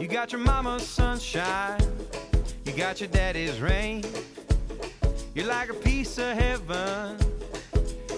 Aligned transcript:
You 0.00 0.08
got 0.08 0.32
your 0.32 0.40
mama's 0.40 0.88
sunshine, 0.88 1.78
you 2.64 2.72
got 2.72 3.00
your 3.02 3.10
daddy's 3.10 3.60
rain. 3.60 4.02
You're 5.34 5.46
like 5.46 5.68
a 5.68 5.74
piece 5.74 6.16
of 6.16 6.38
heaven 6.38 7.18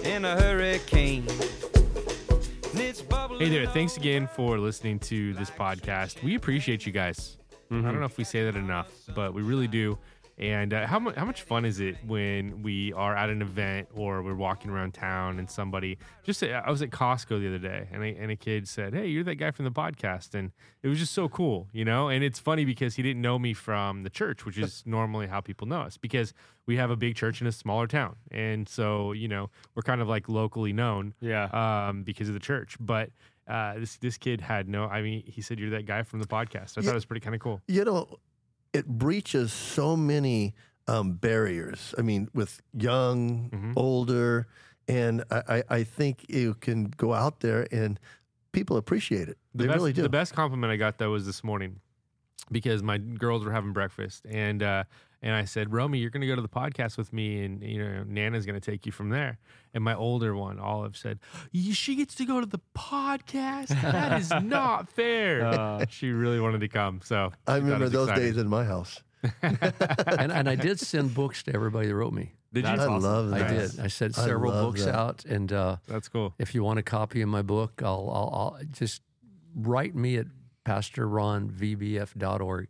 in 0.05 0.23
a 0.23 0.39
hurricane. 0.39 1.27
And 1.27 2.79
it's 2.79 3.03
Hey 3.37 3.49
there, 3.49 3.65
thanks 3.67 3.97
again 3.97 4.29
for 4.33 4.57
listening 4.57 4.97
to 4.99 5.33
this 5.33 5.51
podcast. 5.51 6.23
We 6.23 6.35
appreciate 6.35 6.85
you 6.85 6.93
guys. 6.93 7.35
I 7.69 7.81
don't 7.81 7.99
know 7.99 8.05
if 8.05 8.17
we 8.17 8.23
say 8.23 8.45
that 8.45 8.55
enough, 8.55 8.89
but 9.13 9.33
we 9.33 9.41
really 9.41 9.67
do. 9.67 9.97
And 10.43 10.73
uh, 10.73 10.85
how, 10.87 10.99
mu- 10.99 11.13
how 11.15 11.23
much 11.23 11.43
fun 11.43 11.63
is 11.63 11.79
it 11.79 11.95
when 12.05 12.63
we 12.63 12.91
are 12.93 13.15
at 13.15 13.29
an 13.29 13.41
event 13.41 13.87
or 13.93 14.21
we're 14.21 14.35
walking 14.35 14.69
around 14.69 14.93
town 14.93 15.39
and 15.39 15.49
somebody 15.49 15.97
just 16.23 16.43
I 16.43 16.69
was 16.69 16.81
at 16.81 16.89
Costco 16.89 17.39
the 17.39 17.47
other 17.47 17.57
day 17.59 17.87
and 17.91 18.03
a, 18.03 18.07
and 18.07 18.29
a 18.29 18.35
kid 18.35 18.67
said, 18.67 18.93
"Hey, 18.93 19.07
you're 19.07 19.23
that 19.23 19.35
guy 19.35 19.51
from 19.51 19.63
the 19.63 19.71
podcast," 19.71 20.33
and 20.35 20.51
it 20.81 20.89
was 20.89 20.99
just 20.99 21.13
so 21.13 21.29
cool, 21.29 21.69
you 21.71 21.85
know. 21.85 22.09
And 22.09 22.23
it's 22.25 22.39
funny 22.39 22.65
because 22.65 22.95
he 22.95 23.03
didn't 23.03 23.21
know 23.21 23.39
me 23.39 23.53
from 23.53 24.03
the 24.03 24.09
church, 24.09 24.45
which 24.45 24.57
is 24.57 24.83
normally 24.85 25.27
how 25.27 25.39
people 25.39 25.65
know 25.65 25.81
us 25.81 25.95
because 25.97 26.33
we 26.65 26.75
have 26.75 26.91
a 26.91 26.97
big 26.97 27.15
church 27.15 27.39
in 27.39 27.47
a 27.47 27.51
smaller 27.53 27.87
town, 27.87 28.17
and 28.29 28.67
so 28.67 29.13
you 29.13 29.29
know 29.29 29.49
we're 29.75 29.81
kind 29.83 30.01
of 30.01 30.09
like 30.09 30.27
locally 30.27 30.73
known 30.73 31.13
Yeah. 31.21 31.45
um, 31.87 32.03
because 32.03 32.27
of 32.27 32.33
the 32.33 32.41
church. 32.41 32.75
But 32.81 33.11
uh, 33.47 33.79
this 33.79 33.95
this 33.97 34.17
kid 34.17 34.41
had 34.41 34.67
no. 34.67 34.85
I 34.87 35.01
mean, 35.01 35.23
he 35.25 35.41
said 35.41 35.57
you're 35.57 35.69
that 35.69 35.85
guy 35.85 36.03
from 36.03 36.19
the 36.19 36.27
podcast. 36.27 36.77
I 36.77 36.81
thought 36.81 36.91
it 36.91 36.95
was 36.95 37.05
pretty 37.05 37.21
kind 37.23 37.33
of 37.35 37.39
cool. 37.39 37.61
you 37.67 37.85
know, 37.85 38.17
it 38.73 38.87
breaches 38.87 39.53
so 39.53 39.95
many 39.95 40.53
um, 40.87 41.13
barriers. 41.13 41.93
I 41.97 42.01
mean, 42.01 42.27
with 42.33 42.61
young, 42.73 43.49
Mhm. 43.51 43.73
older, 43.77 44.47
and 44.87 45.23
I, 45.31 45.41
I, 45.47 45.63
I 45.77 45.83
think 45.83 46.25
you 46.29 46.55
can 46.55 46.85
go 46.97 47.13
out 47.13 47.39
there 47.39 47.67
and 47.71 47.99
people 48.51 48.75
appreciate 48.77 49.29
it. 49.29 49.37
The 49.55 49.63
they 49.63 49.67
best, 49.67 49.77
really 49.77 49.93
do. 49.93 50.01
The 50.01 50.09
best 50.09 50.33
compliment 50.33 50.71
I 50.73 50.75
got 50.77 50.97
though 50.97 51.11
was 51.11 51.25
this 51.25 51.43
morning 51.43 51.79
because 52.51 52.83
my 52.83 52.97
girls 52.97 53.45
were 53.45 53.51
having 53.51 53.71
breakfast 53.71 54.25
and 54.29 54.61
uh, 54.61 54.83
and 55.23 55.33
I 55.33 55.45
said, 55.45 55.71
Romy, 55.71 55.99
you're 55.99 56.09
going 56.09 56.21
to 56.21 56.27
go 56.27 56.35
to 56.35 56.41
the 56.41 56.49
podcast 56.49 56.97
with 56.97 57.13
me, 57.13 57.45
and 57.45 57.63
you 57.63 57.81
know 57.81 58.03
Nana's 58.05 58.45
going 58.45 58.59
to 58.59 58.71
take 58.71 58.85
you 58.85 58.91
from 58.91 59.09
there. 59.09 59.39
And 59.73 59.81
my 59.81 59.95
older 59.95 60.35
one, 60.35 60.59
Olive, 60.59 60.97
said, 60.97 61.19
she 61.53 61.95
gets 61.95 62.13
to 62.15 62.25
go 62.25 62.41
to 62.41 62.45
the 62.45 62.59
podcast. 62.77 63.69
That 63.81 64.19
is 64.19 64.29
not 64.43 64.89
fair. 64.89 65.45
Uh. 65.45 65.85
she 65.89 66.11
really 66.11 66.41
wanted 66.41 66.59
to 66.59 66.67
come. 66.67 66.99
So 67.03 67.15
I 67.15 67.27
she 67.27 67.31
thought 67.45 67.55
it 67.55 67.61
remember 67.63 67.89
those 67.89 68.09
exciting. 68.09 68.31
days 68.33 68.37
in 68.37 68.49
my 68.49 68.65
house. 68.65 69.01
and, 69.41 70.31
and 70.33 70.49
I 70.49 70.55
did 70.55 70.81
send 70.81 71.13
books 71.15 71.43
to 71.43 71.55
everybody 71.55 71.87
that 71.87 71.95
wrote 71.95 72.11
me. 72.11 72.33
Did 72.51 72.65
you? 72.65 72.71
That's 72.71 72.81
I 72.81 72.87
awesome. 72.87 73.31
love 73.31 73.33
I 73.33 73.47
did. 73.47 73.79
I 73.79 73.87
sent 73.87 74.15
several 74.15 74.51
love 74.51 74.65
books 74.73 74.83
that. 74.83 74.93
out, 74.93 75.23
and 75.23 75.53
uh, 75.53 75.77
That's 75.87 76.09
cool. 76.09 76.33
if 76.37 76.53
you 76.53 76.63
want 76.63 76.79
a 76.79 76.83
copy 76.83 77.21
of 77.21 77.29
my 77.29 77.41
book, 77.41 77.81
I'll, 77.83 78.11
I'll, 78.13 78.29
I'll 78.33 78.59
just 78.71 79.01
write 79.55 79.95
me 79.95 80.17
at 80.17 80.27
pastorronvbf.org 80.65 82.59
and 82.61 82.67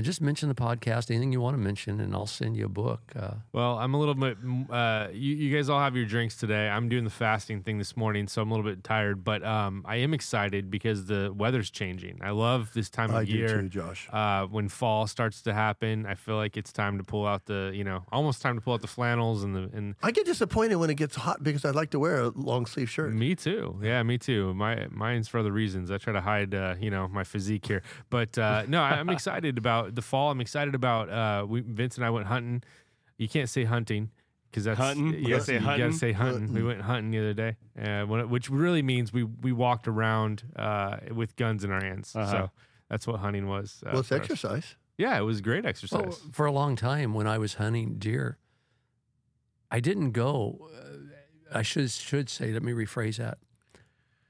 just 0.00 0.20
mention 0.20 0.48
the 0.48 0.54
podcast, 0.56 1.10
anything 1.10 1.30
you 1.32 1.40
want 1.40 1.54
to 1.54 1.62
mention, 1.62 2.00
and 2.00 2.14
I'll 2.14 2.26
send 2.26 2.56
you 2.56 2.66
a 2.66 2.68
book. 2.68 3.00
Uh, 3.14 3.34
Well, 3.52 3.78
I'm 3.78 3.94
a 3.94 3.98
little 3.98 4.14
bit. 4.14 4.36
Uh, 4.68 5.08
you, 5.12 5.36
you 5.36 5.56
guys 5.56 5.68
all 5.68 5.78
have 5.78 5.94
your 5.94 6.04
drinks 6.04 6.36
today. 6.36 6.68
I'm 6.68 6.88
doing 6.88 7.04
the 7.04 7.10
fasting 7.10 7.62
thing 7.62 7.78
this 7.78 7.96
morning, 7.96 8.26
so 8.26 8.42
I'm 8.42 8.50
a 8.50 8.54
little 8.56 8.68
bit 8.68 8.82
tired. 8.82 9.22
But 9.22 9.44
um, 9.44 9.84
I 9.86 9.96
am 9.96 10.12
excited 10.12 10.70
because 10.70 11.06
the 11.06 11.32
weather's 11.36 11.70
changing. 11.70 12.18
I 12.22 12.30
love 12.30 12.70
this 12.74 12.90
time 12.90 13.10
of 13.10 13.16
I 13.16 13.24
do 13.24 13.32
year. 13.32 13.60
too, 13.62 13.68
Josh. 13.68 14.08
Uh, 14.12 14.46
when 14.46 14.68
fall 14.68 15.06
starts 15.06 15.42
to 15.42 15.54
happen, 15.54 16.06
I 16.06 16.14
feel 16.16 16.36
like 16.36 16.56
it's 16.56 16.72
time 16.72 16.98
to 16.98 17.04
pull 17.04 17.26
out 17.26 17.46
the, 17.46 17.70
you 17.74 17.84
know, 17.84 18.04
almost 18.10 18.42
time 18.42 18.56
to 18.56 18.60
pull 18.60 18.74
out 18.74 18.80
the 18.80 18.88
flannels 18.88 19.44
and 19.44 19.54
the 19.54 19.70
and. 19.72 19.94
I 20.02 20.10
get 20.10 20.26
disappointed 20.26 20.76
when 20.76 20.90
it 20.90 20.94
gets 20.96 21.14
hot 21.14 21.42
because 21.42 21.64
I'd 21.64 21.74
like 21.76 21.90
to 21.90 22.00
wear 22.00 22.20
a 22.20 22.28
long 22.30 22.66
sleeve 22.66 22.90
shirt. 22.90 23.12
Me 23.12 23.34
too. 23.36 23.78
Yeah, 23.82 24.02
me 24.02 24.18
too. 24.18 24.54
My 24.54 24.88
mine's 24.90 25.28
for 25.28 25.38
other 25.38 25.52
reasons. 25.52 25.90
I 25.90 25.98
try 25.98 26.12
to 26.12 26.20
hide, 26.20 26.54
uh, 26.54 26.74
you 26.80 26.90
know, 26.90 27.06
my 27.06 27.22
physique 27.22 27.66
here. 27.66 27.82
But 28.10 28.36
uh, 28.38 28.64
no, 28.66 28.82
I, 28.82 28.98
I'm 28.98 29.08
excited 29.18 29.56
about 29.58 29.83
the 29.90 30.02
fall. 30.02 30.30
I'm 30.30 30.40
excited 30.40 30.74
about. 30.74 31.08
Uh, 31.10 31.46
we 31.46 31.60
Vince 31.60 31.96
and 31.96 32.04
I 32.04 32.10
went 32.10 32.26
hunting. 32.26 32.62
You 33.18 33.28
can't 33.28 33.48
say 33.48 33.64
hunting 33.64 34.10
because 34.50 34.64
that's 34.64 34.78
Hunting? 34.78 35.08
You 35.08 35.18
You 35.20 35.28
gotta 35.30 35.42
say 35.44 35.54
You 35.54 35.60
hunting? 35.60 35.86
gotta 35.86 35.98
say 35.98 36.12
hunting. 36.12 36.52
We 36.52 36.62
went 36.62 36.80
hunting 36.82 37.10
the 37.10 37.18
other 37.18 37.34
day, 37.34 37.56
uh, 37.80 38.04
when 38.06 38.20
it- 38.20 38.28
which 38.28 38.50
really 38.50 38.82
means 38.82 39.12
we 39.12 39.24
we 39.24 39.52
walked 39.52 39.86
around 39.88 40.44
uh, 40.56 40.98
with 41.12 41.36
guns 41.36 41.64
in 41.64 41.70
our 41.70 41.82
hands. 41.84 42.14
Uh-huh. 42.14 42.30
So 42.30 42.50
that's 42.88 43.06
what 43.06 43.20
hunting 43.20 43.46
was. 43.48 43.82
Uh, 43.86 43.90
well, 43.92 44.00
it's 44.00 44.08
for 44.08 44.14
us. 44.16 44.20
exercise. 44.20 44.76
Yeah, 44.96 45.18
it 45.18 45.22
was 45.22 45.40
great 45.40 45.64
exercise. 45.66 46.00
well, 46.00 46.18
for 46.32 46.46
a 46.46 46.52
long 46.52 46.76
time, 46.76 47.14
when 47.14 47.26
I 47.26 47.36
was 47.38 47.54
hunting 47.54 47.96
deer, 47.98 48.38
I 49.70 49.80
didn't 49.80 50.12
go. 50.12 50.68
Uh, 50.76 51.58
I 51.58 51.62
should 51.62 51.90
should 51.90 52.28
say. 52.28 52.52
Let 52.52 52.62
me 52.62 52.72
rephrase 52.72 53.16
that. 53.16 53.38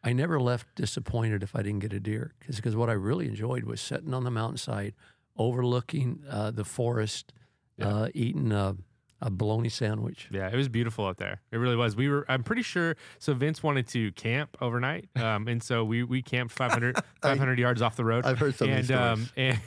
I 0.03 0.13
never 0.13 0.39
left 0.39 0.75
disappointed 0.75 1.43
if 1.43 1.57
I 1.57 1.63
didn't 1.63 1.79
get 1.81 1.93
a 1.95 2.01
deer, 2.01 2.35
because 2.47 2.77
what 2.77 2.91
I 2.91 2.93
really 2.93 3.27
enjoyed 3.27 3.65
was 3.65 3.81
sitting 3.81 4.13
on 4.13 4.25
the 4.25 4.31
mountainside, 4.31 4.93
overlooking 5.37 6.23
uh, 6.31 6.51
the 6.51 6.65
forest, 6.65 7.33
uh, 7.81 8.09
eating 8.15 8.53
a, 8.53 8.77
a 9.21 9.31
bologna 9.31 9.69
sandwich. 9.69 10.29
Yeah, 10.31 10.49
it 10.49 10.57
was 10.57 10.69
beautiful 10.69 11.07
out 11.07 11.19
there. 11.19 11.41
It 11.51 11.57
really 11.57 11.77
was. 11.77 11.97
We 11.97 12.09
were. 12.09 12.25
I'm 12.29 12.43
pretty 12.43 12.63
sure. 12.63 12.97
So 13.19 13.35
Vince 13.35 13.63
wanted 13.63 13.89
to 13.89 14.13
camp 14.13 14.57
overnight, 14.61 15.09
um, 15.17 15.49
and 15.49 15.63
so 15.63 15.85
we 15.85 16.03
we 16.03 16.23
camped 16.23 16.55
500, 16.55 16.97
500 17.23 17.59
yards 17.59 17.83
off 17.83 17.97
the 17.97 18.05
road. 18.05 18.25
I've 18.25 18.39
heard 18.39 18.55
some 18.55 18.69
of 18.69 18.77
and 18.77 18.85
these 18.85 18.91
um, 18.91 19.29
and, 19.37 19.59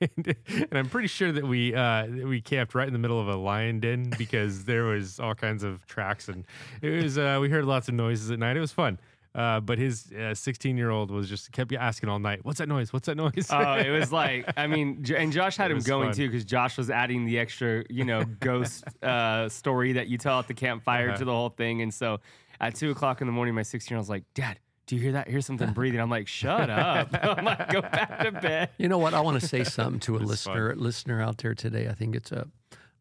and 0.00 0.36
and 0.48 0.68
I'm 0.72 0.88
pretty 0.88 1.08
sure 1.08 1.32
that 1.32 1.46
we 1.46 1.74
uh, 1.74 2.06
we 2.06 2.40
camped 2.40 2.74
right 2.74 2.86
in 2.86 2.92
the 2.92 2.98
middle 2.98 3.20
of 3.20 3.28
a 3.28 3.36
lion 3.36 3.80
den 3.80 4.12
because 4.18 4.64
there 4.64 4.84
was 4.84 5.20
all 5.20 5.34
kinds 5.34 5.62
of 5.62 5.86
tracks 5.86 6.28
and 6.28 6.44
it 6.82 6.90
was. 7.02 7.18
Uh, 7.18 7.38
we 7.40 7.48
heard 7.48 7.64
lots 7.64 7.88
of 7.88 7.94
noises 7.94 8.30
at 8.30 8.38
night. 8.38 8.56
It 8.56 8.60
was 8.60 8.72
fun. 8.72 8.98
Uh, 9.34 9.58
but 9.58 9.78
his 9.78 10.12
16 10.34 10.76
year 10.76 10.90
old 10.90 11.10
was 11.10 11.28
just 11.28 11.50
kept 11.50 11.72
asking 11.72 12.08
all 12.08 12.20
night, 12.20 12.44
"What's 12.44 12.58
that 12.58 12.68
noise? 12.68 12.92
What's 12.92 13.06
that 13.06 13.16
noise?" 13.16 13.48
Oh, 13.50 13.72
it 13.74 13.90
was 13.98 14.12
like 14.12 14.48
I 14.56 14.68
mean, 14.68 15.04
and 15.16 15.32
Josh 15.32 15.56
had 15.56 15.70
It 15.72 15.76
him 15.76 15.82
going 15.82 16.08
fun. 16.10 16.14
too 16.16 16.28
because 16.28 16.44
Josh 16.44 16.78
was 16.78 16.88
adding 16.88 17.24
the 17.24 17.38
extra, 17.40 17.84
you 17.90 18.04
know, 18.04 18.24
ghost 18.40 18.84
uh, 19.02 19.48
story 19.48 19.94
that 19.94 20.06
you 20.06 20.18
tell 20.18 20.38
at 20.38 20.46
the 20.46 20.54
campfire 20.54 21.08
Uh-huh. 21.08 21.18
to 21.18 21.24
the 21.24 21.32
whole 21.32 21.48
thing. 21.48 21.82
And 21.82 21.92
so, 21.92 22.20
at 22.60 22.76
two 22.76 22.92
o'clock 22.92 23.20
in 23.22 23.26
the 23.26 23.32
morning, 23.32 23.54
my 23.56 23.62
sixteen 23.64 23.94
year 23.94 23.98
old 23.98 24.02
was 24.04 24.08
like, 24.10 24.22
"Dad, 24.34 24.60
do 24.86 24.94
you 24.94 25.02
hear 25.02 25.12
that? 25.12 25.26
I 25.26 25.30
hear 25.32 25.40
something 25.40 25.72
breathing." 25.74 25.98
I'm 25.98 26.10
like, 26.10 26.28
"Shut 26.28 26.70
up!" 26.70 27.08
I'm 27.12 27.44
like, 27.44 27.70
"Go 27.72 27.80
back 27.82 28.20
to 28.22 28.30
bed." 28.30 28.70
You 28.78 28.88
know 28.88 28.98
what? 28.98 29.14
I 29.14 29.20
want 29.20 29.40
to 29.40 29.46
say 29.48 29.64
something 29.64 29.98
to 30.00 30.14
a 30.16 30.20
It's 30.20 30.28
listener 30.30 30.76
listener 30.76 31.20
out 31.20 31.38
there 31.38 31.54
today. 31.54 31.88
I 31.88 31.94
think 31.94 32.14
it's 32.14 32.30
a, 32.30 32.46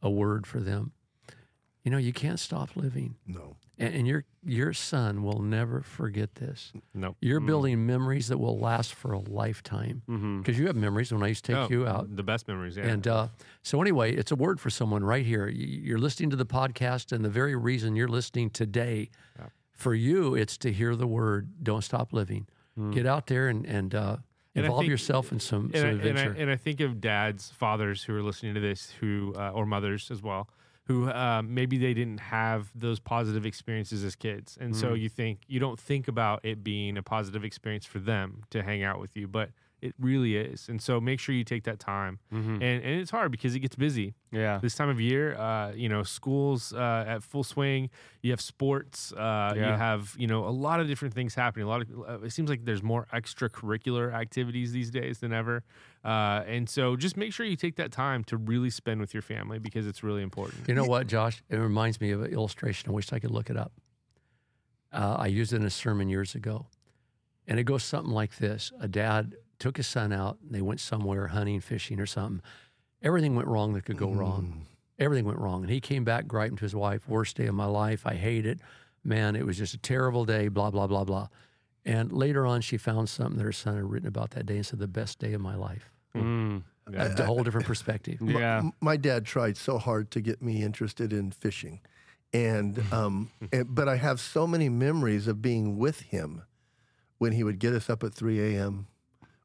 a 0.02 0.10
word 0.10 0.48
for 0.48 0.60
them. 0.60 0.94
You 1.84 1.92
know, 1.92 1.98
you 2.00 2.12
can't 2.14 2.40
stop 2.40 2.76
living, 2.76 3.18
No. 3.28 3.56
And, 3.80 3.94
and 3.96 4.08
your 4.08 4.24
your 4.46 4.74
son 4.74 5.24
will 5.24 5.42
never 5.42 5.82
forget 5.82 6.36
this. 6.36 6.74
nope. 6.94 7.16
You're 7.22 7.40
building 7.40 7.86
memories 7.86 8.28
that 8.28 8.38
will 8.38 8.60
last 8.60 8.94
for 8.94 9.14
a 9.14 9.20
lifetime 9.20 10.02
because 10.42 10.60
you 10.60 10.68
have 10.68 10.76
memories. 10.76 11.12
When 11.14 11.24
I 11.24 11.28
used 11.28 11.46
to 11.46 11.54
take 11.54 11.62
Oh, 11.64 11.68
you 11.74 11.88
out, 11.88 12.16
The 12.16 12.24
best 12.24 12.48
memories. 12.48 12.76
Yeah. 12.78 12.88
and 12.88 13.08
uh, 13.08 13.28
so 13.62 13.82
anyway, 13.82 14.14
it's 14.14 14.32
a 14.32 14.36
word 14.36 14.60
for 14.60 14.70
someone 14.70 15.04
right 15.04 15.26
here. 15.26 15.48
You're 15.48 15.98
listening 15.98 16.30
to 16.32 16.36
the 16.36 16.46
podcast, 16.46 17.12
and 17.12 17.24
the 17.24 17.30
very 17.30 17.56
reason 17.56 17.96
you're 17.96 18.08
listening 18.10 18.50
today, 18.50 19.10
for 19.72 19.94
you, 19.96 20.36
it's 20.36 20.58
to 20.58 20.72
hear 20.72 20.96
the 20.96 21.08
word. 21.08 21.50
Don't 21.64 21.84
stop 21.84 22.14
living. 22.14 22.48
Get 22.92 23.06
out 23.06 23.28
there 23.28 23.48
and 23.50 23.66
and 23.66 23.94
uh, 23.96 24.18
involve 24.56 24.80
think- 24.82 24.90
yourself 24.90 25.32
in 25.32 25.40
some, 25.40 25.66
and 25.74 25.76
some 25.78 25.86
I, 25.86 25.90
and, 25.90 26.02
I, 26.02 26.08
adventure. 26.10 26.36
and 26.42 26.52
I 26.52 26.56
think 26.58 26.80
of 26.82 27.00
dads, 27.00 27.50
fathers 27.52 28.04
who 28.04 28.16
are 28.16 28.22
listening 28.24 28.56
to 28.56 28.60
this, 28.60 28.92
who 29.00 29.34
uh, 29.38 29.52
or 29.52 29.66
mothers 29.66 30.12
as 30.12 30.22
well, 30.22 30.50
who 30.86 31.10
uh, 31.10 31.42
maybe 31.44 31.78
they 31.78 31.94
didn't 31.94 32.20
have 32.20 32.72
those 32.76 33.00
positive 33.00 33.46
experiences 33.46 34.04
as 34.04 34.16
kids, 34.16 34.58
and 34.60 34.76
so 34.76 34.94
you 34.94 35.10
think 35.10 35.40
you 35.48 35.60
don't 35.60 35.80
think 35.80 36.08
about 36.08 36.44
it 36.44 36.64
being 36.64 36.98
a 36.98 37.04
positive 37.04 37.44
experience 37.44 37.86
for 37.86 38.00
them 38.00 38.44
to 38.50 38.64
hang 38.64 38.84
out 38.84 39.00
with 39.00 39.16
you, 39.16 39.28
but 39.28 39.50
it 39.82 39.94
really 40.00 40.38
is. 40.38 40.70
And 40.70 40.82
so 40.82 41.02
make 41.02 41.20
sure 41.20 41.36
you 41.36 41.44
take 41.44 41.64
that 41.66 41.78
time, 41.80 42.20
and 42.32 42.62
and 42.64 42.84
it's 43.02 43.12
hard 43.12 43.32
because 43.32 43.54
it 43.56 43.60
gets 43.60 43.76
busy 43.76 44.14
Yeah. 44.32 44.60
this 44.62 44.76
time 44.76 44.88
of 44.90 45.00
year. 45.02 45.36
Uh, 45.36 45.74
you 45.74 45.90
know, 45.90 46.04
schools 46.04 46.72
uh, 46.74 47.04
at 47.08 47.22
full 47.24 47.44
swing. 47.44 47.90
You 48.22 48.32
have 48.32 48.40
sports. 48.42 49.12
Uh, 49.12 49.54
You 49.56 49.62
have 49.64 50.16
you 50.18 50.28
know 50.28 50.46
a 50.48 50.52
lot 50.68 50.80
of 50.80 50.88
different 50.88 51.14
things 51.14 51.36
happening. 51.36 51.66
A 51.66 51.70
lot 51.70 51.82
of 51.82 51.88
uh, 51.92 52.26
it 52.26 52.32
seems 52.32 52.50
like 52.50 52.64
there's 52.66 52.84
more 52.84 53.08
extracurricular 53.14 54.14
activities 54.14 54.72
these 54.72 54.90
days 54.92 55.20
than 55.20 55.34
ever. 55.34 55.64
Uh, 56.04 56.44
and 56.48 56.70
so 56.70 56.96
just 56.98 57.16
make 57.16 57.32
sure 57.32 57.46
you 57.46 57.56
take 57.56 57.78
that 57.78 57.92
time 57.92 58.24
to 58.26 58.36
really 58.36 58.70
spend 58.70 59.00
with 59.00 59.14
your 59.14 59.22
family 59.22 59.58
because 59.58 59.88
it's 59.88 60.04
really 60.04 60.22
important. 60.22 60.68
You 60.68 60.76
know 60.76 60.84
what, 60.84 61.08
Josh? 61.08 61.42
It 61.50 61.56
reminds 61.56 62.02
me 62.02 62.12
of 62.12 62.22
an 62.22 62.34
illustration. 62.34 62.90
I 62.90 62.94
wish 62.94 63.14
I 63.14 63.20
could 63.20 63.32
look 63.32 63.50
it 63.50 63.56
up. 63.56 63.72
Uh, 64.92 65.16
I 65.18 65.28
used 65.28 65.54
it 65.54 65.58
in 65.58 65.66
a 65.66 65.70
sermon 65.70 66.10
years 66.10 66.36
ago. 66.36 66.68
And 67.48 67.60
it 67.60 67.64
goes 67.64 67.84
something 67.84 68.14
like 68.14 68.38
this 68.38 68.72
A 68.80 68.88
dad 68.88 69.36
took 69.60 69.78
his 69.78 69.88
son 69.88 70.12
out, 70.12 70.38
and 70.42 70.54
they 70.54 70.62
went 70.62 70.80
somewhere 70.80 71.28
hunting, 71.28 71.62
fishing, 71.62 72.00
or 72.00 72.06
something. 72.06 72.42
Everything 73.02 73.36
went 73.36 73.48
wrong 73.48 73.74
that 73.74 73.86
could 73.86 73.98
go 73.98 74.10
wrong. 74.12 74.66
Everything 75.00 75.26
went 75.26 75.40
wrong. 75.40 75.62
And 75.62 75.72
he 75.72 75.82
came 75.82 76.04
back 76.04 76.28
griping 76.28 76.58
to 76.58 76.62
his 76.66 76.76
wife, 76.76 77.08
worst 77.08 77.38
day 77.38 77.48
of 77.48 77.56
my 77.56 77.66
life. 77.66 78.06
I 78.06 78.16
hate 78.16 78.46
it. 78.46 78.60
Man, 79.04 79.36
it 79.36 79.46
was 79.46 79.58
just 79.58 79.74
a 79.74 79.78
terrible 79.78 80.24
day, 80.26 80.48
blah, 80.48 80.70
blah, 80.72 80.88
blah, 80.88 81.04
blah. 81.04 81.28
And 81.86 82.12
later 82.12 82.46
on, 82.46 82.62
she 82.62 82.78
found 82.78 83.10
something 83.10 83.38
that 83.38 83.44
her 83.44 83.52
son 83.52 83.76
had 83.76 83.84
written 83.84 84.08
about 84.08 84.32
that 84.32 84.46
day 84.46 84.56
and 84.56 84.66
said, 84.66 84.80
the 84.80 84.88
best 84.88 85.20
day 85.20 85.34
of 85.34 85.42
my 85.42 85.56
life. 85.56 85.92
Mm. 86.16 86.64
A, 86.94 87.16
a 87.22 87.26
whole 87.26 87.44
different 87.44 87.66
perspective. 87.68 88.22
My- 88.22 88.32
Yeah. 88.40 88.58
m- 88.60 88.74
My, 88.82 88.98
dad 88.98 89.26
tried 89.26 89.58
so 89.58 89.78
hard 89.78 90.12
to 90.12 90.22
get 90.22 90.42
me 90.42 90.64
interested 90.64 91.12
in 91.12 91.32
fishing. 91.32 91.80
And, 92.34 92.82
um, 92.94 93.32
and 93.52 93.74
but 93.74 93.88
I 93.90 93.98
have 93.98 94.20
so 94.20 94.48
many 94.48 94.70
memories 94.70 95.28
of 95.28 95.42
being 95.42 95.78
with 95.78 96.02
him 96.02 96.44
when 97.18 97.32
he 97.34 97.44
would 97.44 97.60
get 97.60 97.74
us 97.74 97.90
up 97.90 98.04
at 98.04 98.14
3 98.14 98.56
a.m. 98.56 98.88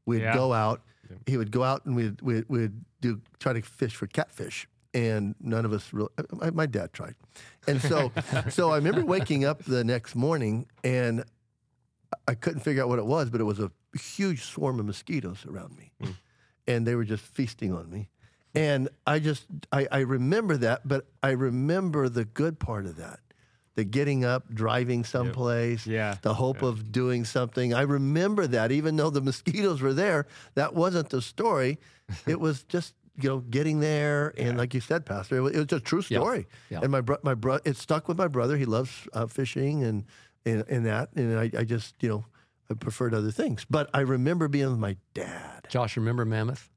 We'd 0.07 0.23
Yeah. 0.23 0.35
go 0.35 0.53
out. 0.53 0.83
He 1.27 1.37
would 1.37 1.51
go 1.51 1.63
out 1.65 1.87
and 1.87 1.97
we'd, 1.97 2.21
we'd, 2.23 2.45
we'd 2.49 2.73
do 3.01 3.21
try 3.41 3.53
to 3.53 3.63
fish 3.63 3.95
for 3.97 4.07
catfish. 4.07 4.69
And 4.95 5.35
none 5.41 5.65
of 5.65 5.73
us 5.73 5.93
really, 5.93 6.09
my, 6.33 6.51
my 6.51 6.67
dad 6.67 6.93
tried. 6.93 7.15
And 7.67 7.81
so, 7.81 8.11
so 8.51 8.71
I 8.71 8.77
remember 8.77 9.05
waking 9.05 9.45
up 9.45 9.63
the 9.65 9.85
next 9.85 10.15
morning 10.15 10.67
and 10.85 11.25
I 12.27 12.35
couldn't 12.35 12.61
figure 12.61 12.83
out 12.83 12.89
what 12.89 12.99
it 12.99 13.07
was, 13.07 13.31
but 13.31 13.41
it 13.41 13.45
was 13.45 13.61
a 13.61 13.71
huge 13.99 14.43
swarm 14.45 14.81
of 14.81 14.87
mosquitoes 14.87 15.45
around 15.49 15.77
me. 15.77 15.93
And 16.67 16.87
they 16.87 16.95
were 16.95 17.05
just 17.05 17.25
feasting 17.25 17.73
on 17.73 17.91
me. 17.91 18.09
And 18.55 18.89
I 19.07 19.19
just, 19.19 19.47
I, 19.73 19.87
I 19.91 19.99
remember 20.01 20.57
that, 20.59 20.87
but 20.87 21.07
I 21.23 21.31
remember 21.31 22.09
the 22.09 22.25
good 22.25 22.59
part 22.59 22.87
of 22.87 22.97
that 22.97 23.21
the 23.75 23.85
getting 23.85 24.25
up, 24.25 24.53
driving 24.53 25.05
someplace, 25.05 25.87
Yeah. 25.87 26.17
the 26.23 26.35
hope 26.35 26.63
of 26.63 26.91
doing 26.91 27.25
something. 27.25 27.73
I 27.73 27.83
remember 27.83 28.49
that, 28.49 28.73
even 28.73 28.97
though 28.97 29.09
the 29.11 29.21
mosquitoes 29.31 29.81
were 29.81 29.95
there, 29.95 30.27
that 30.57 30.75
wasn't 30.75 31.11
the 31.11 31.23
story. 31.23 31.79
it 32.27 32.41
was 32.41 32.65
just, 32.65 32.95
you 33.23 33.29
know, 33.29 33.39
getting 33.39 33.79
there. 33.79 34.35
And 34.37 34.59
like 34.59 34.75
you 34.75 34.81
said, 34.81 35.07
Pastor, 35.07 35.37
it 35.37 35.41
was, 35.43 35.53
it 35.55 35.59
was 35.71 35.73
a 35.79 35.81
true 35.81 36.03
Yeah. 36.09 36.19
story. 36.19 36.49
Yeah. 36.71 36.81
And 36.83 36.91
my, 36.91 37.01
bro- 37.03 37.19
my 37.23 37.35
bro- 37.35 37.61
it 37.65 37.77
stuck 37.77 38.09
with 38.09 38.19
my 38.19 38.27
brother. 38.27 38.57
He 38.57 38.65
loves 38.65 38.91
uh, 39.13 39.27
fishing 39.29 39.85
and, 39.85 40.05
and, 40.47 40.65
and 40.69 40.87
that. 40.87 41.11
And 41.15 41.39
I, 41.39 41.51
I 41.59 41.65
just, 41.65 41.95
you 42.03 42.09
know, 42.09 42.25
I 42.71 42.75
preferred 42.75 43.15
other 43.15 43.31
things. 43.31 43.65
But 43.69 43.89
I 43.95 44.01
remember 44.01 44.49
being 44.49 44.71
with 44.71 44.79
my 44.79 44.97
dad. 45.15 45.67
Josh, 45.69 45.97
remember 45.97 46.25
Mammoth? 46.25 46.71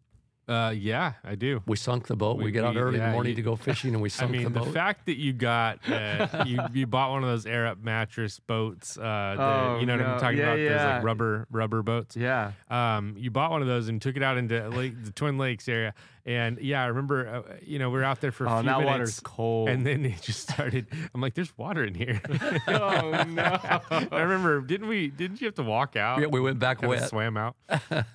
Uh, 0.47 0.73
yeah, 0.75 1.13
I 1.23 1.35
do. 1.35 1.61
We 1.65 1.77
sunk 1.77 2.07
the 2.07 2.15
boat. 2.15 2.37
We, 2.37 2.45
We- 2.45 2.51
get 2.51 2.65
out 2.65 2.75
we- 2.75 2.81
early 2.81 2.95
in 2.95 3.01
yeah, 3.01 3.07
the 3.07 3.13
morning 3.13 3.29
you- 3.31 3.35
to 3.37 3.41
go 3.41 3.55
fishing, 3.55 3.93
and 3.93 4.01
we 4.01 4.09
sunk 4.09 4.31
the 4.31 4.37
boat. 4.37 4.41
I 4.41 4.43
mean, 4.43 4.53
the 4.53 4.59
boat. 4.59 4.65
the, 4.65 4.71
fact 4.73 5.05
that 5.05 5.17
you 5.17 5.31
got 5.31 5.79
uh, 5.89 6.43
you 6.45 6.59
you 6.73 6.87
bought 6.87 7.11
one 7.11 7.23
of 7.23 7.29
those 7.29 7.45
air 7.45 7.67
up 7.67 7.77
mattress 7.81 8.39
boats, 8.39 8.97
uh, 8.97 9.01
the, 9.01 9.43
Oh, 9.43 9.77
you 9.79 9.85
know 9.85 9.95
what 9.97 10.03
no. 10.05 10.13
I'm 10.13 10.19
talking 10.19 10.39
Yeah, 10.39 10.43
about? 10.45 10.55
Those 10.57 10.69
yeah. 10.71 10.95
like 10.95 11.03
rubber 11.05 11.47
rubber 11.51 11.83
boats. 11.83 12.17
Yeah. 12.17 12.51
Um, 12.69 13.15
you 13.17 13.31
bought 13.31 13.51
one 13.51 13.61
of 13.61 13.67
those 13.69 13.87
and 13.87 14.01
took 14.01 14.17
it 14.17 14.23
out 14.23 14.37
into 14.37 14.67
lake, 14.69 15.01
the 15.05 15.11
Twin 15.11 15.37
Lakes 15.37 15.69
area, 15.69 15.93
and 16.25 16.59
yeah, 16.59 16.83
I 16.83 16.87
remember. 16.87 17.27
Uh, 17.27 17.53
you 17.61 17.79
know, 17.79 17.89
we 17.89 17.97
were 17.99 18.03
out 18.03 18.21
there 18.21 18.31
for 18.31 18.45
a 18.45 18.47
Oh, 18.47 18.51
few 18.51 18.59
and 18.59 18.67
that 18.69 18.77
minutes, 18.79 18.87
water's 18.91 19.19
cold. 19.21 19.69
and 19.69 19.85
then 19.85 20.05
it 20.05 20.21
just 20.21 20.49
started. 20.49 20.87
I'm 21.13 21.21
like, 21.21 21.33
"There's 21.33 21.55
water 21.57 21.83
in 21.83 21.93
here." 21.95 22.21
oh 22.67 23.23
no. 23.27 23.57
I 24.11 24.21
remember, 24.21 24.61
didn't 24.61 24.87
we? 24.87 25.07
Didn't 25.07 25.41
you 25.41 25.45
have 25.47 25.55
to 25.55 25.63
walk 25.63 25.95
out? 25.95 26.19
Yeah, 26.21 26.27
we 26.27 26.39
went 26.39 26.59
back 26.59 26.79
Kinda 26.79 26.89
wet. 26.89 27.09
swam 27.09 27.37
out. 27.37 27.55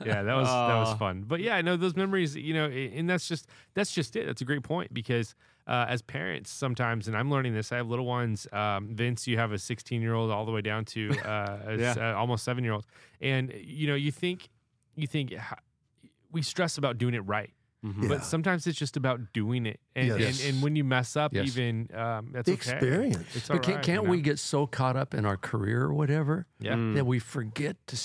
Yeah, 0.04 0.22
that 0.22 0.34
was 0.34 0.46
that 0.48 0.78
was 0.78 0.92
Oh. 0.92 0.96
fun. 0.96 1.24
But 1.26 1.40
yeah, 1.40 1.60
no, 1.62 1.76
those 1.76 1.96
memories, 1.96 2.36
you 2.36 2.54
know, 2.54 2.66
and 2.66 3.08
that's 3.10 3.26
just 3.28 3.48
that's 3.74 3.92
just 3.92 4.14
it. 4.16 4.26
That's 4.26 4.40
a 4.40 4.44
great 4.44 4.62
point 4.62 4.94
because 4.94 5.34
uh, 5.66 5.86
as 5.88 6.00
parents, 6.00 6.48
sometimes, 6.50 7.08
and 7.08 7.16
I'm 7.16 7.28
learning 7.30 7.54
this. 7.54 7.72
I 7.72 7.76
have 7.78 7.88
little 7.88 8.06
ones. 8.06 8.46
Um, 8.52 8.94
Vince, 8.94 9.26
you 9.26 9.36
have 9.38 9.50
a 9.50 9.58
16 9.58 10.00
year 10.00 10.14
old 10.14 10.30
all 10.30 10.44
the 10.46 10.52
way 10.52 10.60
down 10.60 10.84
to 10.86 11.10
uh, 11.24 11.58
a 11.66 11.72
s- 11.72 11.96
Yeah. 11.96 12.12
uh, 12.12 12.16
almost 12.16 12.44
seven 12.44 12.62
year 12.62 12.72
old, 12.74 12.86
and 13.20 13.52
you 13.60 13.88
know, 13.88 13.96
you 13.96 14.12
think 14.12 14.48
you 14.94 15.06
think 15.08 15.34
we 16.30 16.42
stress 16.42 16.78
about 16.78 16.98
doing 16.98 17.14
it 17.14 17.20
right. 17.26 17.50
Mhm. 17.86 18.08
But 18.08 18.24
sometimes 18.24 18.66
it's 18.66 18.78
just 18.78 18.96
about 18.96 19.20
doing 19.32 19.66
it, 19.66 19.78
and, 19.94 20.08
Yes. 20.18 20.44
and, 20.44 20.54
and 20.54 20.62
when 20.62 20.74
you 20.76 20.82
mess 20.84 21.16
up, 21.16 21.32
Yes. 21.32 21.46
even 21.48 21.88
um, 21.94 22.30
that's 22.32 22.46
The 22.46 22.54
okay. 22.54 22.72
experience. 22.72 23.36
It's 23.36 23.48
But 23.48 23.62
can't, 23.62 23.76
right, 23.76 23.84
can't 23.84 24.02
you 24.02 24.06
know? 24.06 24.10
we 24.10 24.20
get 24.20 24.38
so 24.38 24.66
caught 24.66 24.96
up 24.96 25.14
in 25.14 25.24
our 25.24 25.36
career 25.36 25.82
or 25.82 25.94
whatever 25.94 26.46
Yeah. 26.58 26.74
Mm. 26.74 26.94
that 26.94 27.06
we 27.06 27.18
forget 27.18 27.76
to 27.88 27.96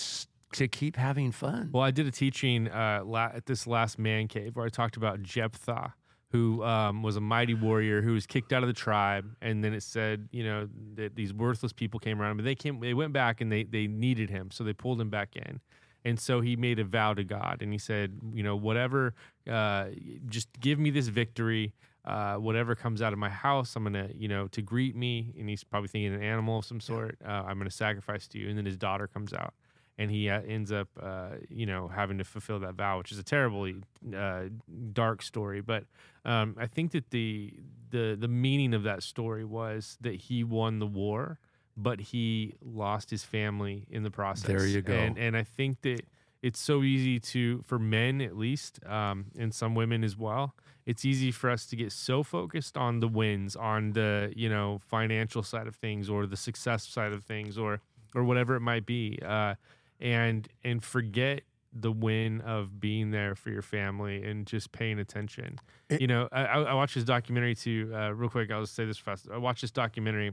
to 0.54 0.68
keep 0.68 0.98
having 0.98 1.31
fun? 1.31 1.69
Well, 1.72 1.81
I 1.83 1.92
did 1.92 2.06
a 2.07 2.12
teaching 2.12 2.68
uh, 2.68 3.04
la- 3.06 3.31
at 3.33 3.45
this 3.45 3.66
last 3.66 3.98
man 3.98 4.28
cave 4.28 4.57
where 4.57 4.66
I 4.66 4.69
talked 4.69 4.98
about 4.98 5.24
Jephthah, 5.24 5.94
who 6.31 6.62
um, 6.66 7.04
was 7.04 7.16
a 7.16 7.22
mighty 7.22 7.54
warrior 7.54 8.01
who 8.01 8.12
was 8.12 8.25
kicked 8.27 8.51
out 8.51 8.62
of 8.62 8.68
the 8.68 8.74
tribe, 8.74 9.25
and 9.42 9.63
then 9.63 9.74
it 9.74 9.81
said, 9.81 10.27
you 10.34 10.44
know, 10.44 10.68
that 10.95 11.16
these 11.16 11.34
worthless 11.34 11.72
people 11.72 12.01
came 12.01 12.22
around 12.22 12.31
him, 12.31 12.38
but 12.38 12.44
they 12.44 12.56
came, 12.56 12.81
they 12.81 12.94
went 12.94 13.13
back 13.13 13.39
and 13.39 13.50
they 13.50 13.63
they 13.63 13.88
needed 13.88 14.30
him, 14.30 14.51
so 14.51 14.66
they 14.66 14.74
pulled 14.74 15.00
him 15.00 15.10
back 15.10 15.38
in, 15.38 15.62
and 16.03 16.19
so 16.19 16.42
he 16.42 16.56
made 16.56 16.80
a 16.80 16.83
vow 16.83 17.13
to 17.13 17.24
God, 17.24 17.62
and 17.62 17.71
he 17.71 17.77
said, 17.77 18.19
you 18.33 18.44
know, 18.44 18.56
whatever, 18.56 19.13
uh, 19.50 19.86
just 20.27 20.48
give 20.59 20.80
me 20.80 20.89
this 20.89 21.07
victory. 21.07 21.74
Uh, 22.03 22.36
whatever 22.36 22.74
comes 22.74 23.00
out 23.00 23.13
of 23.13 23.19
my 23.19 23.30
house, 23.30 23.75
I'm 23.75 23.83
gonna, 23.83 24.09
you 24.15 24.27
know, 24.27 24.48
to 24.48 24.62
greet 24.63 24.95
me. 24.95 25.36
And 25.38 25.48
he's 25.48 25.63
probably 25.63 25.88
thinking 25.88 26.13
an 26.15 26.24
animal 26.24 26.57
of 26.59 26.65
some 26.65 26.80
sort. 26.80 27.19
Uh, 27.24 27.44
I'm 27.45 27.59
gonna 27.59 27.69
sacrifice 27.69 28.27
to 28.30 28.39
you. 28.39 28.50
And 28.50 28.57
then 28.57 28.65
his 28.65 28.75
daughter 28.75 29.06
comes 29.07 29.33
out, 29.33 29.53
and 30.00 30.09
he 30.09 30.27
uh, 30.27 30.42
ends 30.42 30.71
up, 30.71 30.88
uh, 31.00 31.36
you 31.48 31.68
know, 31.68 31.88
having 31.88 32.18
to 32.18 32.24
fulfill 32.24 32.59
that 32.62 32.74
vow, 32.74 32.98
which 32.98 33.12
is 33.12 33.19
a 33.19 33.24
terribly 33.24 33.75
uh, 34.18 34.45
dark 34.94 35.21
story. 35.21 35.62
But 35.62 35.83
um, 36.25 36.56
I 36.59 36.65
think 36.65 36.92
that 36.94 37.12
the 37.12 37.53
the 37.92 38.18
the 38.19 38.27
meaning 38.27 38.74
of 38.74 38.81
that 38.83 39.03
story 39.03 39.45
was 39.45 39.98
that 40.01 40.15
he 40.15 40.44
won 40.44 40.80
the 40.80 40.88
war, 40.88 41.38
but 41.78 42.00
he 42.00 42.56
lost 42.62 43.10
his 43.10 43.24
family 43.24 43.86
in 43.90 44.04
the 44.04 44.12
process. 44.12 44.48
There 44.48 44.66
you 44.68 44.82
go. 44.82 44.94
And 44.94 45.18
and 45.18 45.38
I 45.38 45.44
think 45.44 45.82
that 45.82 46.02
it's 46.42 46.60
so 46.60 46.84
easy 46.84 47.20
to 47.20 47.62
for 47.64 47.78
men 47.80 48.20
at 48.22 48.36
least, 48.38 48.80
um, 48.86 49.26
and 49.38 49.54
some 49.54 49.76
women 49.76 50.04
as 50.04 50.18
well. 50.18 50.56
It's 50.86 51.06
easy 51.06 51.32
for 51.32 51.50
us 51.52 51.68
to 51.68 51.76
get 51.76 51.92
so 51.92 52.24
focused 52.24 52.76
on 52.76 53.00
the 53.02 53.08
wins, 53.08 53.56
on 53.56 53.94
the 53.94 54.34
you 54.36 54.50
know 54.50 54.80
financial 54.88 55.44
side 55.44 55.68
of 55.68 55.76
things, 55.76 56.10
or 56.10 56.26
the 56.26 56.38
success 56.38 56.88
side 56.88 57.14
of 57.14 57.24
things, 57.24 57.58
or 57.58 57.80
or 58.16 58.24
whatever 58.24 58.56
it 58.56 58.62
might 58.62 58.86
be, 58.86 59.20
uh, 59.26 59.54
and 60.00 60.48
and 60.64 60.84
forget 60.84 61.42
the 61.74 61.92
win 61.92 62.42
of 62.42 62.82
being 62.82 63.12
there 63.12 63.34
for 63.34 63.50
your 63.50 63.62
family 63.62 64.22
and 64.24 64.46
just 64.46 64.74
paying 64.74 65.00
attention. 65.00 65.58
It- 65.90 66.02
you 66.02 66.08
know, 66.08 66.28
I, 66.32 66.42
I 66.46 66.62
I 66.64 66.74
watched 66.74 66.96
this 66.96 67.04
documentary 67.06 67.56
too. 67.56 67.92
Uh, 67.96 68.10
real 68.14 68.30
quick, 68.30 68.52
I'll 68.52 68.62
just 68.62 68.76
say 68.76 68.86
this 68.86 68.98
fast. 68.98 69.28
I 69.32 69.38
watched 69.38 69.62
this 69.62 69.72
documentary 69.72 70.32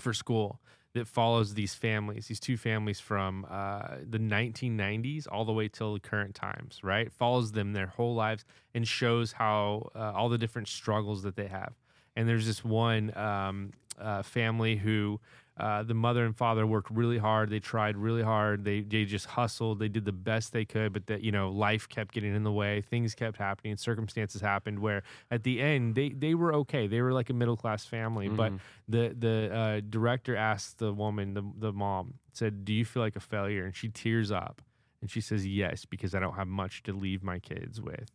for 0.00 0.12
school 0.12 0.60
that 0.94 1.06
follows 1.06 1.54
these 1.54 1.74
families, 1.74 2.26
these 2.26 2.40
two 2.40 2.56
families 2.56 2.98
from 2.98 3.46
uh, 3.50 3.96
the 4.08 4.18
1990s 4.18 5.26
all 5.30 5.44
the 5.44 5.52
way 5.52 5.68
till 5.68 5.94
the 5.94 6.00
current 6.00 6.34
times. 6.34 6.80
Right, 6.82 7.12
follows 7.12 7.52
them 7.52 7.72
their 7.72 7.88
whole 7.88 8.14
lives 8.14 8.44
and 8.74 8.86
shows 8.86 9.32
how 9.32 9.90
uh, 9.94 10.12
all 10.14 10.28
the 10.28 10.38
different 10.38 10.68
struggles 10.68 11.22
that 11.22 11.36
they 11.36 11.48
have. 11.48 11.74
And 12.16 12.28
there's 12.28 12.46
this 12.46 12.64
one 12.64 13.16
um, 13.16 13.72
uh, 13.98 14.22
family 14.22 14.76
who 14.76 15.20
uh, 15.58 15.82
the 15.82 15.94
mother 15.94 16.24
and 16.24 16.36
father 16.36 16.66
worked 16.66 16.90
really 16.90 17.18
hard. 17.18 17.50
They 17.50 17.58
tried 17.58 17.96
really 17.96 18.22
hard. 18.22 18.64
They 18.64 18.80
they 18.80 19.04
just 19.04 19.26
hustled. 19.26 19.80
They 19.80 19.88
did 19.88 20.04
the 20.04 20.12
best 20.12 20.52
they 20.52 20.64
could, 20.64 20.92
but 20.92 21.06
that 21.06 21.22
you 21.22 21.32
know 21.32 21.50
life 21.50 21.88
kept 21.88 22.14
getting 22.14 22.34
in 22.34 22.44
the 22.44 22.52
way. 22.52 22.80
Things 22.82 23.14
kept 23.14 23.36
happening. 23.38 23.76
Circumstances 23.76 24.40
happened 24.40 24.78
where 24.78 25.02
at 25.30 25.42
the 25.42 25.60
end 25.60 25.96
they 25.96 26.10
they 26.10 26.34
were 26.34 26.54
okay. 26.54 26.86
They 26.86 27.00
were 27.00 27.12
like 27.12 27.28
a 27.28 27.32
middle 27.32 27.56
class 27.56 27.84
family. 27.84 28.28
But 28.28 28.52
the 28.88 29.14
the 29.18 29.54
uh, 29.54 29.80
director 29.88 30.36
asked 30.36 30.78
the 30.78 30.92
woman, 30.92 31.34
the 31.34 31.42
the 31.58 31.72
mom, 31.72 32.14
said, 32.32 32.64
"Do 32.64 32.72
you 32.72 32.84
feel 32.84 33.02
like 33.02 33.16
a 33.16 33.20
failure?" 33.20 33.64
And 33.64 33.74
she 33.74 33.88
tears 33.88 34.30
up 34.30 34.62
and 35.00 35.10
she 35.10 35.20
says, 35.20 35.44
"Yes, 35.44 35.84
because 35.84 36.14
I 36.14 36.20
don't 36.20 36.34
have 36.34 36.48
much 36.48 36.84
to 36.84 36.92
leave 36.92 37.24
my 37.24 37.40
kids 37.40 37.80
with." 37.80 38.10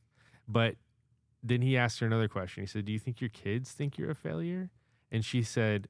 But 0.47 0.75
then 1.43 1.61
he 1.61 1.77
asked 1.77 1.99
her 1.99 2.07
another 2.07 2.29
question. 2.29 2.63
He 2.63 2.67
said, 2.67 2.85
"Do 2.85 2.93
you 2.93 2.99
think 2.99 3.19
your 3.19 3.29
kids 3.29 3.73
think 3.73 3.97
you're 3.97 4.11
a 4.11 4.15
failure?" 4.15 4.69
And 5.11 5.23
she 5.23 5.43
said, 5.43 5.89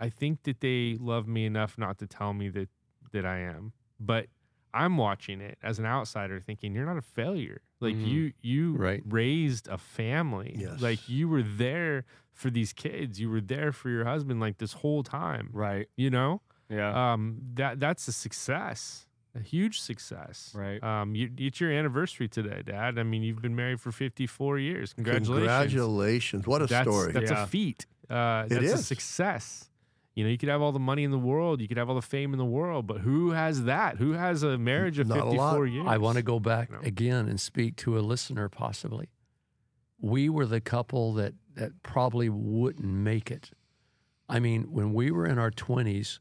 "I 0.00 0.08
think 0.08 0.42
that 0.44 0.60
they 0.60 0.96
love 0.98 1.28
me 1.28 1.44
enough 1.46 1.76
not 1.78 1.98
to 1.98 2.06
tell 2.06 2.32
me 2.32 2.48
that 2.50 2.68
that 3.12 3.24
I 3.26 3.38
am, 3.40 3.72
but 3.98 4.26
I'm 4.72 4.96
watching 4.96 5.40
it 5.40 5.58
as 5.62 5.78
an 5.80 5.84
outsider, 5.86 6.40
thinking 6.40 6.74
you're 6.74 6.86
not 6.86 6.96
a 6.96 7.02
failure. 7.02 7.60
Like 7.80 7.96
Mhm. 7.96 8.06
you 8.06 8.32
you 8.40 8.76
Right. 8.76 9.02
raised 9.04 9.66
a 9.68 9.78
family. 9.78 10.54
Yes. 10.56 10.80
Like 10.80 11.08
you 11.08 11.28
were 11.28 11.42
there 11.42 12.04
for 12.32 12.50
these 12.50 12.72
kids. 12.72 13.20
You 13.20 13.30
were 13.30 13.40
there 13.40 13.72
for 13.72 13.88
your 13.90 14.04
husband 14.04 14.38
like 14.40 14.58
this 14.58 14.74
whole 14.74 15.02
time. 15.02 15.50
Right. 15.52 15.88
You 15.96 16.10
know, 16.10 16.42
Yeah. 16.68 17.12
um, 17.12 17.40
that 17.54 17.80
that's 17.80 18.06
a 18.08 18.12
success." 18.12 19.06
A 19.32 19.38
huge 19.40 19.78
success, 19.78 20.52
Right. 20.56 20.82
Um, 20.82 21.14
you, 21.14 21.30
it's 21.38 21.60
your 21.60 21.70
anniversary 21.70 22.26
today, 22.26 22.62
Dad. 22.66 22.98
I 22.98 23.04
mean, 23.04 23.22
you've 23.22 23.40
been 23.40 23.54
married 23.54 23.80
for 23.80 23.92
54 23.92 24.58
years. 24.58 24.92
Congratulations! 24.92 25.46
Congratulations. 25.72 26.46
What 26.48 26.62
a 26.62 26.66
that's, 26.66 26.88
story. 26.88 27.12
That's 27.12 27.30
Yeah. 27.30 27.44
a 27.44 27.46
feat. 27.46 27.86
Uh, 28.08 28.46
It 28.50 28.54
that's 28.60 28.72
a 28.72 28.78
success. 28.78 29.69
You 30.14 30.24
know, 30.24 30.30
you 30.30 30.38
could 30.38 30.48
have 30.48 30.60
all 30.60 30.72
the 30.72 30.78
money 30.80 31.04
in 31.04 31.12
the 31.12 31.18
world, 31.18 31.60
you 31.60 31.68
could 31.68 31.76
have 31.76 31.88
all 31.88 31.94
the 31.94 32.02
fame 32.02 32.32
in 32.32 32.38
the 32.38 32.44
world, 32.44 32.86
but 32.86 32.98
who 32.98 33.30
has 33.30 33.64
that? 33.64 33.96
Who 33.98 34.12
has 34.12 34.42
a 34.42 34.58
marriage 34.58 34.98
of 34.98 35.06
Not 35.06 35.18
a 35.18 35.22
54 35.22 35.38
lot. 35.46 35.62
years? 35.64 35.86
I 35.88 35.98
want 35.98 36.16
to 36.16 36.22
go 36.22 36.40
back 36.40 36.70
No. 36.70 36.78
again 36.82 37.28
and 37.28 37.40
speak 37.40 37.76
to 37.76 37.96
a 37.96 38.00
listener, 38.00 38.48
possibly. 38.48 39.08
We 40.00 40.28
were 40.28 40.46
the 40.46 40.60
couple 40.60 41.12
that, 41.14 41.34
that 41.54 41.82
probably 41.82 42.28
wouldn't 42.28 42.84
make 42.84 43.30
it. 43.30 43.50
I 44.28 44.40
mean, 44.40 44.72
when 44.72 44.92
we 44.94 45.10
were 45.10 45.26
in 45.26 45.38
our 45.38 45.50
20s, 45.50 46.18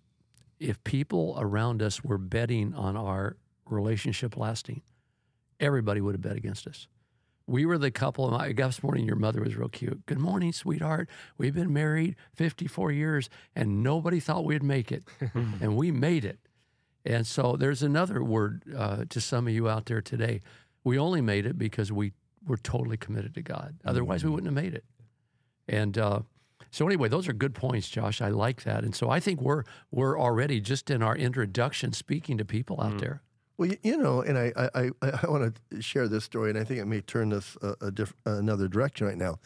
if 0.60 0.84
people 0.84 1.36
around 1.40 1.82
us 1.82 2.04
were 2.04 2.18
betting 2.18 2.74
on 2.76 2.96
our 2.96 3.38
relationship 3.66 4.38
lasting, 4.38 4.82
everybody 5.60 6.00
would 6.02 6.14
have 6.16 6.22
bet 6.22 6.36
against 6.36 6.68
us. 6.68 6.88
We 7.50 7.66
were 7.66 7.80
the 7.80 7.90
couple. 7.90 8.36
I 8.36 8.52
guess 8.52 8.76
this 8.76 8.84
morning 8.84 9.06
your 9.06 9.16
mother 9.16 9.42
was 9.42 9.56
real 9.56 9.70
cute. 9.70 10.06
Good 10.06 10.20
morning, 10.20 10.54
sweetheart. 10.54 11.10
We've 11.38 11.56
been 11.56 11.74
married 11.74 12.16
54 12.36 12.92
years 12.92 13.28
and 13.56 13.82
nobody 13.82 14.20
thought 14.20 14.46
we'd 14.46 14.62
make 14.62 14.92
it. 14.92 15.04
and 15.34 15.76
we 15.76 15.92
made 15.92 16.26
it. 16.26 16.38
And 17.04 17.26
so 17.26 17.56
there's 17.58 17.82
another 17.82 18.24
word 18.24 18.64
uh, 18.78 19.06
to 19.10 19.20
some 19.20 19.48
of 19.48 19.54
you 19.54 19.68
out 19.68 19.88
there 19.88 20.02
today. 20.02 20.42
We 20.84 21.00
only 21.00 21.22
made 21.22 21.48
it 21.48 21.58
because 21.58 21.92
we 21.92 22.14
were 22.46 22.58
totally 22.58 22.98
committed 22.98 23.34
to 23.34 23.42
God. 23.42 23.78
Otherwise, 23.84 24.24
we 24.24 24.30
wouldn't 24.30 24.56
have 24.56 24.64
made 24.64 24.76
it. 24.76 24.86
And 25.68 25.98
uh, 25.98 26.20
so 26.70 26.86
anyway, 26.86 27.10
those 27.10 27.28
are 27.28 27.34
good 27.34 27.56
points, 27.56 27.90
Josh. 27.90 28.22
I 28.22 28.30
like 28.30 28.64
that. 28.64 28.84
And 28.84 28.94
so 28.94 29.10
I 29.10 29.20
think 29.20 29.42
we're 29.42 29.64
we're 29.90 30.20
already 30.20 30.62
just 30.62 30.92
in 30.92 31.02
our 31.02 31.16
introduction 31.16 31.94
speaking 31.94 32.38
to 32.38 32.46
people 32.46 32.80
out 32.80 33.00
there. 33.00 33.24
Well, 33.60 33.68
you, 33.70 33.78
you 33.84 33.98
know, 33.98 34.22
and 34.22 34.38
I 34.38 34.54
I, 34.56 34.90
I, 35.02 35.12
I 35.24 35.28
want 35.30 35.54
to 35.70 35.82
share 35.82 36.08
this 36.08 36.24
story, 36.24 36.50
and 36.50 36.58
I 36.58 36.64
think 36.64 36.80
it 36.80 36.86
may 36.86 37.02
turn 37.02 37.30
this 37.30 37.58
a, 37.62 37.76
a 37.88 37.92
diff, 37.92 38.14
another 38.26 38.68
direction 38.70 39.06
right 39.06 39.18
now. 39.18 39.38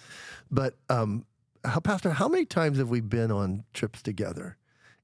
But 0.51 0.75
um, 0.89 1.25
how, 1.65 1.79
Pastor, 1.79 2.12
how 2.12 2.27
many 2.27 2.46
times 2.46 2.77
have 2.77 2.89
we 2.89 3.01
been 3.01 3.32
on 3.32 3.63
trips 3.74 4.03
together, 4.03 4.58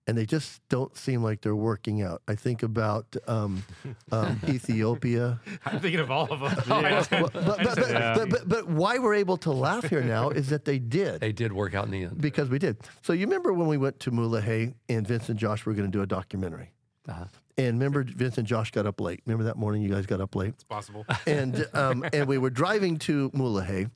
and 0.06 0.16
they 0.16 0.28
just 0.28 0.62
don't 0.70 0.96
seem 0.96 1.24
like 1.24 1.42
they're 1.42 1.56
working 1.56 2.04
out? 2.04 2.22
I 2.28 2.36
think 2.36 2.62
about 2.62 3.16
um, 3.28 3.64
um, 4.12 4.40
Ethiopia. 4.48 5.40
I'm 5.66 5.80
thinking 5.80 6.02
of 6.02 6.12
all 6.12 6.32
of 6.32 6.40
them. 6.42 6.54
Well, 6.70 7.30
but, 7.34 7.34
but, 7.34 7.64
but, 7.64 7.90
Yeah. 7.90 8.14
but, 8.16 8.30
but, 8.30 8.48
but 8.48 8.68
why 8.70 9.00
we're 9.00 9.16
able 9.16 9.38
to 9.38 9.52
laugh 9.52 9.90
here 9.90 10.04
now 10.04 10.30
is 10.30 10.50
that 10.50 10.66
they 10.66 10.78
did. 10.78 11.20
They 11.20 11.32
did 11.32 11.52
work 11.52 11.74
out 11.74 11.86
in 11.86 11.92
the 11.92 12.04
end. 12.04 12.22
because 12.22 12.48
we 12.50 12.60
did. 12.60 12.78
So 13.02 13.14
you 13.14 13.26
remember 13.26 13.54
when 13.54 13.68
we 13.68 13.78
went 13.78 14.00
to 14.02 14.12
Mulegé 14.12 14.76
and 14.88 15.08
Vince 15.08 15.30
and 15.30 15.40
Josh 15.40 15.66
were 15.66 15.74
going 15.74 15.92
to 15.92 15.98
do 15.98 16.04
a 16.04 16.08
documentary. 16.08 16.74
Uh-huh. 17.08 17.26
And 17.58 17.80
remember, 17.80 18.04
Vince 18.04 18.38
and 18.38 18.48
Josh 18.48 18.72
got 18.72 18.86
up 18.86 19.02
late. 19.02 19.22
Remember 19.26 19.44
that 19.46 19.58
morning 19.58 19.82
you 19.82 19.90
guys 19.90 20.06
got 20.06 20.22
up 20.22 20.36
late? 20.36 20.50
It's 20.50 20.64
possible. 20.64 21.06
and 21.28 21.68
um, 21.74 22.06
and 22.14 22.28
we 22.28 22.38
were 22.38 22.50
driving 22.50 22.98
to 23.00 23.30
Mulegé, 23.32 23.90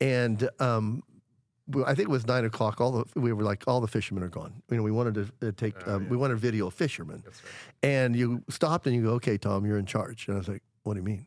and 0.00 0.48
um, 0.60 1.02
I 1.84 1.94
think 1.94 2.08
it 2.08 2.10
was 2.10 2.26
nine 2.26 2.44
o'clock. 2.44 2.80
All 2.80 2.92
the 2.92 3.20
we 3.20 3.32
were 3.32 3.42
like 3.42 3.64
all 3.66 3.80
the 3.80 3.88
fishermen 3.88 4.22
are 4.22 4.28
gone. 4.28 4.62
You 4.70 4.76
know, 4.76 4.82
we 4.82 4.90
wanted 4.90 5.14
to 5.14 5.48
uh, 5.48 5.52
take 5.56 5.86
um, 5.88 6.08
we 6.08 6.16
wanted 6.16 6.34
to 6.34 6.40
video 6.40 6.66
of 6.66 6.74
fishermen, 6.74 7.22
and 7.82 8.14
you 8.14 8.42
stopped 8.50 8.86
and 8.86 8.94
you 8.94 9.02
go, 9.02 9.10
okay, 9.12 9.38
Tom, 9.38 9.64
you're 9.64 9.78
in 9.78 9.86
charge. 9.86 10.28
And 10.28 10.36
I 10.36 10.38
was 10.38 10.48
like, 10.48 10.62
what 10.82 10.94
do 10.94 11.00
you 11.00 11.04
mean? 11.04 11.26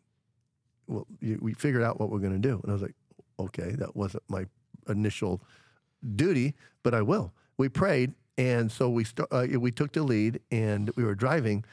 Well, 0.88 1.08
you, 1.20 1.40
we 1.42 1.54
figured 1.54 1.84
out 1.84 2.00
what 2.00 2.10
we're 2.10 2.20
going 2.20 2.40
to 2.40 2.48
do, 2.48 2.60
and 2.64 2.72
I 2.72 2.74
was 2.74 2.82
like, 2.82 2.96
okay, 3.40 3.72
that 3.78 3.96
wasn't 3.96 4.24
my 4.30 4.46
initial 4.88 5.42
duty, 6.16 6.56
but 6.84 6.94
I 6.94 7.02
will. 7.02 7.34
We 7.58 7.70
prayed, 7.70 8.14
and 8.39 8.72
so 8.72 8.89
we 8.89 9.03
st- 9.03 9.27
uh, 9.31 9.46
we 9.60 9.72
took 9.72 9.91
the 9.91 10.01
lead, 10.03 10.39
and 10.51 10.89
we 10.96 11.03
were 11.03 11.15
driving, 11.15 11.63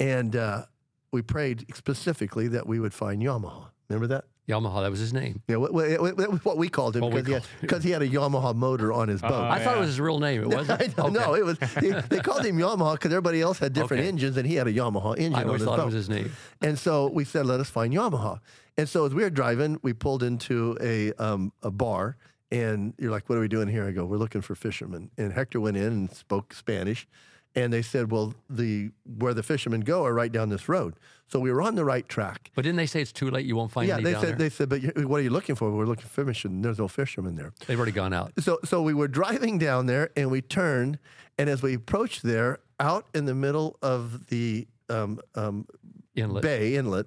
and 0.00 0.34
uh, 0.36 0.64
we 1.12 1.22
prayed 1.22 1.64
specifically 1.74 2.48
that 2.48 2.66
we 2.66 2.80
would 2.80 2.92
find 2.92 3.22
Yamaha. 3.22 3.66
Remember 3.88 4.06
that? 4.08 4.24
Yamaha, 4.48 4.82
that 4.82 4.90
was 4.90 4.98
his 4.98 5.12
name. 5.12 5.42
Yeah, 5.46 5.56
what, 5.56 5.74
what, 5.74 6.00
what, 6.00 6.44
what 6.44 6.56
we 6.56 6.70
called 6.70 6.96
him 6.96 7.02
because 7.10 7.26
he, 7.26 7.32
had- 7.34 7.42
him. 7.70 7.82
he 7.82 7.90
had 7.90 8.00
a 8.02 8.08
Yamaha 8.08 8.54
motor 8.54 8.94
on 8.94 9.06
his 9.08 9.20
boat. 9.20 9.32
Oh, 9.32 9.44
I 9.44 9.62
thought 9.62 9.76
it 9.76 9.80
was 9.80 9.88
his 9.90 10.00
real 10.00 10.18
name. 10.20 10.40
It 10.42 10.48
wasn't. 10.48 10.80
I 10.82 10.86
don't 10.86 11.12
know. 11.12 11.34
It 11.34 11.44
was 11.44 11.58
they, 11.58 11.90
they 12.08 12.20
called 12.20 12.44
him 12.46 12.56
Yamaha 12.56 12.94
because 12.94 13.12
everybody 13.12 13.40
else 13.42 13.58
had 13.58 13.74
different 13.74 14.00
Okay. 14.00 14.08
engines, 14.08 14.36
and 14.38 14.46
he 14.46 14.54
had 14.54 14.66
a 14.66 14.72
Yamaha 14.72 15.18
engine 15.18 15.34
I 15.34 15.44
on 15.44 15.52
his 15.54 15.64
thought 15.64 15.76
boat. 15.76 15.82
it 15.82 15.86
was 15.86 15.94
his 15.94 16.08
name. 16.08 16.32
And 16.62 16.78
so 16.78 17.08
we 17.08 17.24
said, 17.24 17.44
let 17.46 17.60
us 17.60 17.68
find 17.68 17.92
Yamaha. 17.92 18.40
And 18.78 18.88
so 18.88 19.04
as 19.04 19.12
we 19.12 19.22
were 19.22 19.30
driving, 19.30 19.78
we 19.82 19.92
pulled 19.92 20.22
into 20.22 20.78
a 20.80 21.12
um, 21.22 21.52
a 21.62 21.70
bar, 21.70 22.16
and 22.50 22.94
you're 22.98 23.10
like, 23.10 23.28
"What 23.28 23.36
are 23.36 23.40
we 23.40 23.48
doing 23.48 23.68
here?" 23.68 23.86
I 23.86 23.92
go, 23.92 24.04
"We're 24.04 24.16
looking 24.16 24.40
for 24.40 24.54
fishermen." 24.54 25.10
And 25.18 25.32
Hector 25.32 25.60
went 25.60 25.76
in 25.76 25.84
and 25.84 26.10
spoke 26.10 26.54
Spanish, 26.54 27.06
and 27.54 27.72
they 27.72 27.82
said, 27.82 28.10
"Well, 28.10 28.34
the 28.48 28.90
where 29.04 29.34
the 29.34 29.42
fishermen 29.42 29.80
go 29.80 30.04
are 30.04 30.14
right 30.14 30.32
down 30.32 30.48
this 30.48 30.68
road." 30.68 30.94
So 31.26 31.38
we 31.38 31.52
were 31.52 31.60
on 31.60 31.74
the 31.74 31.84
right 31.84 32.08
track. 32.08 32.50
But 32.54 32.62
didn't 32.62 32.78
they 32.78 32.86
say 32.86 33.02
it's 33.02 33.12
too 33.12 33.30
late? 33.30 33.44
You 33.44 33.54
won't 33.54 33.70
find 33.70 33.86
yeah, 33.86 33.96
any 33.96 34.04
they 34.04 34.12
down 34.12 34.20
said 34.22 34.30
there? 34.30 34.36
they 34.38 34.48
said, 34.48 34.68
"But 34.68 34.82
you- 34.82 35.08
what 35.08 35.20
are 35.20 35.24
you 35.24 35.30
looking 35.30 35.56
for?" 35.56 35.70
We're 35.70 35.84
looking 35.84 36.06
for 36.06 36.24
fishermen. 36.24 36.62
There's 36.62 36.78
no 36.78 36.88
fishermen 36.88 37.36
there. 37.36 37.52
They've 37.66 37.78
already 37.78 37.92
gone 37.92 38.12
out. 38.12 38.32
So 38.40 38.58
so 38.64 38.82
we 38.82 38.94
were 38.94 39.08
driving 39.08 39.58
down 39.58 39.86
there 39.86 40.10
and 40.16 40.30
we 40.30 40.40
turned 40.40 40.98
and 41.38 41.48
as 41.48 41.62
we 41.62 41.74
approached 41.74 42.22
there, 42.22 42.58
out 42.80 43.06
in 43.14 43.24
the 43.24 43.34
middle 43.34 43.76
of 43.82 44.26
the 44.28 44.66
um, 44.88 45.20
um, 45.34 45.66
Inlet. 46.14 46.42
bay 46.42 46.74
inlet 46.74 47.06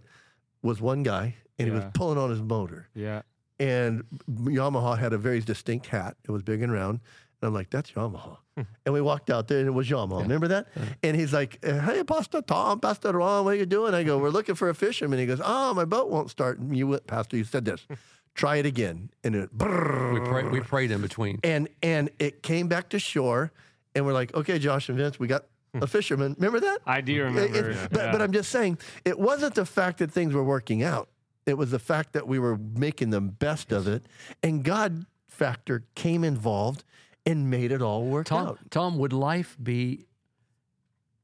was 0.62 0.81
one 0.81 1.03
guy 1.03 1.36
and 1.57 1.67
he 1.67 1.74
was 1.74 1.83
pulling 1.93 2.17
on 2.17 2.29
his 2.29 2.41
motor. 2.41 2.88
Yeah. 2.93 3.21
And 3.61 4.03
Yamaha 4.29 4.97
had 4.97 5.13
a 5.13 5.17
very 5.17 5.39
distinct 5.39 5.87
hat. 5.87 6.17
It 6.27 6.31
was 6.31 6.41
big 6.41 6.61
and 6.63 6.71
round. 6.73 6.99
And 7.41 7.47
I'm 7.47 7.53
like, 7.53 7.69
that's 7.69 7.91
Yamaha. 7.91 8.37
Hmm. 8.55 8.63
and 8.85 8.93
we 8.93 8.99
walked 8.99 9.29
out 9.29 9.47
there 9.47 9.59
and 9.59 9.67
it 9.67 9.71
was 9.71 9.87
Yamaha. 9.89 10.23
Remember 10.23 10.47
that? 10.49 10.67
And 11.03 11.15
he's 11.15 11.31
like, 11.31 11.63
hey, 11.63 12.03
Pastor 12.03 12.41
Tom, 12.41 12.79
Pastor 12.81 13.11
Ron, 13.13 13.45
what 13.45 13.53
are 13.53 13.57
you 13.57 13.65
doing? 13.65 13.93
I 13.93 14.03
go, 14.03 14.17
we're 14.17 14.29
looking 14.29 14.55
for 14.55 14.67
a 14.69 14.75
fisherman. 14.75 15.19
He 15.19 15.25
goes, 15.25 15.39
oh, 15.43 15.73
my 15.73 15.85
boat 15.85 16.09
won't 16.09 16.29
start. 16.29 16.59
And 16.59 16.75
you 16.75 16.87
went, 16.87 17.07
Pastor, 17.07 17.37
you 17.37 17.43
said 17.45 17.63
this. 17.65 17.81
Hmm. 17.87 17.93
Try 18.33 18.55
it 18.57 18.65
again. 18.65 19.09
And 19.23 19.35
it, 19.35 19.49
We, 19.53 20.19
pray, 20.21 20.43
we 20.49 20.59
prayed 20.61 20.91
in 20.91 21.01
between. 21.01 21.39
and 21.43 21.67
and 21.83 22.09
it 22.19 22.41
came 22.43 22.67
back 22.67 22.89
to 22.89 22.99
shore, 22.99 23.51
and 23.93 24.05
we're 24.05 24.13
like, 24.13 24.33
okay, 24.33 24.57
Josh 24.57 24.87
and 24.89 24.97
Vince, 24.97 25.19
we 25.19 25.27
got 25.27 25.45
hmm. 25.73 25.83
a 25.83 25.87
fisherman. 25.87 26.35
Remember 26.39 26.59
that? 26.61 26.79
I 26.85 27.01
do 27.01 27.13
It- 27.13 27.23
remember. 27.25 27.69
it- 27.71 27.89
but, 27.91 28.11
but 28.11 28.21
I'm 28.21 28.31
just 28.31 28.49
saying, 28.49 28.77
it 29.05 29.19
wasn't 29.19 29.55
the 29.55 29.65
fact 29.65 29.99
that 29.99 30.11
things 30.11 30.33
were 30.33 30.43
working 30.43 30.81
out. 30.83 31.09
It 31.51 31.58
was 31.58 31.70
the 31.72 31.79
fact 31.79 32.13
that 32.13 32.27
we 32.27 32.39
were 32.39 32.58
making 32.58 33.10
the 33.10 33.20
best 33.20 33.74
of 33.74 33.86
it, 33.86 34.05
and 34.41 34.63
God 34.63 35.05
factor 35.27 35.84
came 35.96 36.24
involved 36.24 36.86
and 37.25 37.50
made 37.50 37.74
it 37.74 37.81
all 37.81 38.05
work 38.05 38.27
Tom, 38.27 38.48
out. 38.48 38.60
Tom, 38.70 38.98
would 38.98 39.12
life 39.12 39.58
be, 39.62 40.05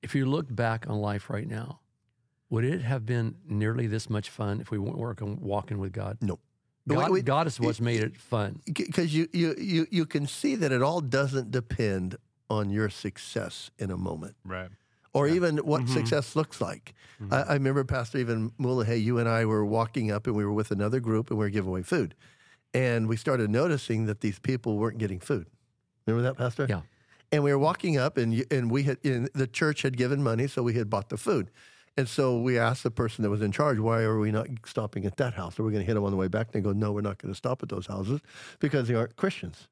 if 0.04 0.14
you 0.14 0.26
look 0.26 0.54
back 0.54 0.86
on 0.90 1.00
life 1.00 1.30
right 1.30 1.48
now, 1.48 1.80
would 2.50 2.66
it 2.66 2.82
have 2.82 3.06
been 3.06 3.36
nearly 3.48 3.88
this 3.88 4.10
much 4.10 4.30
fun 4.30 4.60
if 4.60 4.70
we 4.70 4.78
weren't 4.78 4.98
working, 4.98 5.40
walking 5.42 5.80
with 5.80 5.94
God? 5.94 6.18
No. 6.22 6.40
God, 6.88 7.10
We- 7.10 7.20
we- 7.20 7.22
God 7.22 7.48
is 7.48 7.58
what's 7.58 7.80
made 7.80 8.02
it 8.04 8.18
fun. 8.18 8.62
Because 8.66 9.16
you, 9.16 9.30
you 9.32 9.56
you 9.58 9.88
you 9.92 10.06
can 10.06 10.28
see 10.28 10.56
that 10.56 10.72
it 10.74 10.82
all 10.82 11.00
doesn't 11.02 11.52
depend 11.52 12.18
on 12.50 12.70
your 12.70 12.90
success 12.90 13.72
in 13.80 13.92
a 13.92 13.98
moment. 13.98 14.36
right. 14.46 14.70
Or 15.14 15.28
even 15.28 15.58
what 15.58 15.82
Mhm. 15.84 15.90
success 15.94 16.36
looks 16.36 16.62
like. 16.62 16.94
I, 17.32 17.42
I 17.42 17.54
remember, 17.54 17.84
Pastor, 17.84 18.20
even 18.20 18.52
Mulegé, 18.60 19.02
you 19.04 19.18
and 19.18 19.28
I 19.28 19.46
were 19.46 19.66
walking 19.66 20.12
up 20.12 20.28
and 20.28 20.36
we 20.36 20.46
were 20.46 20.54
with 20.54 20.70
another 20.72 21.00
group 21.00 21.30
and 21.32 21.40
we 21.40 21.46
were 21.46 21.50
giving 21.50 21.70
away 21.70 21.82
food. 21.82 22.14
And 22.74 23.08
we 23.08 23.18
started 23.18 23.50
noticing 23.50 24.06
that 24.06 24.22
these 24.22 24.38
people 24.40 24.78
weren't 24.78 24.98
getting 25.00 25.20
food. 25.20 25.48
Remember 26.06 26.22
that, 26.30 26.38
Pastor? 26.38 26.68
Yeah. 26.70 26.82
And 27.32 27.44
we 27.44 27.52
were 27.52 27.58
walking 27.60 27.98
up 27.98 28.18
and, 28.18 28.46
and 28.52 28.70
we 28.70 28.84
had, 28.84 28.98
and 29.04 29.30
the 29.34 29.48
church 29.48 29.82
had 29.82 29.98
given 29.98 30.22
money, 30.24 30.48
so 30.48 30.62
we 30.64 30.74
had 30.76 30.90
bought 30.90 31.10
the 31.10 31.18
food. 31.18 31.50
And 31.98 32.08
so 32.08 32.40
we 32.40 32.60
asked 32.60 32.84
the 32.84 32.92
person 32.92 33.24
that 33.24 33.30
was 33.32 33.42
in 33.42 33.52
charge, 33.52 33.80
why 33.80 34.04
are 34.04 34.20
we 34.20 34.32
not 34.32 34.48
stopping 34.66 35.06
at 35.06 35.18
that 35.18 35.34
house? 35.34 35.60
Are 35.60 35.64
we 35.64 35.72
going 35.72 35.82
to 35.82 35.88
hit 35.88 35.96
them 35.96 36.04
on 36.04 36.12
the 36.12 36.18
way 36.18 36.28
back? 36.28 36.48
And 36.54 36.54
they 36.54 36.62
go, 36.64 36.72
no, 36.72 36.92
we're 36.92 37.02
not 37.02 37.18
going 37.18 37.34
to 37.34 37.38
stop 37.38 37.64
at 37.64 37.70
those 37.70 37.88
houses 37.88 38.22
because 38.60 38.88
they 38.88 38.94
aren't 38.94 39.16
Christians. 39.16 39.68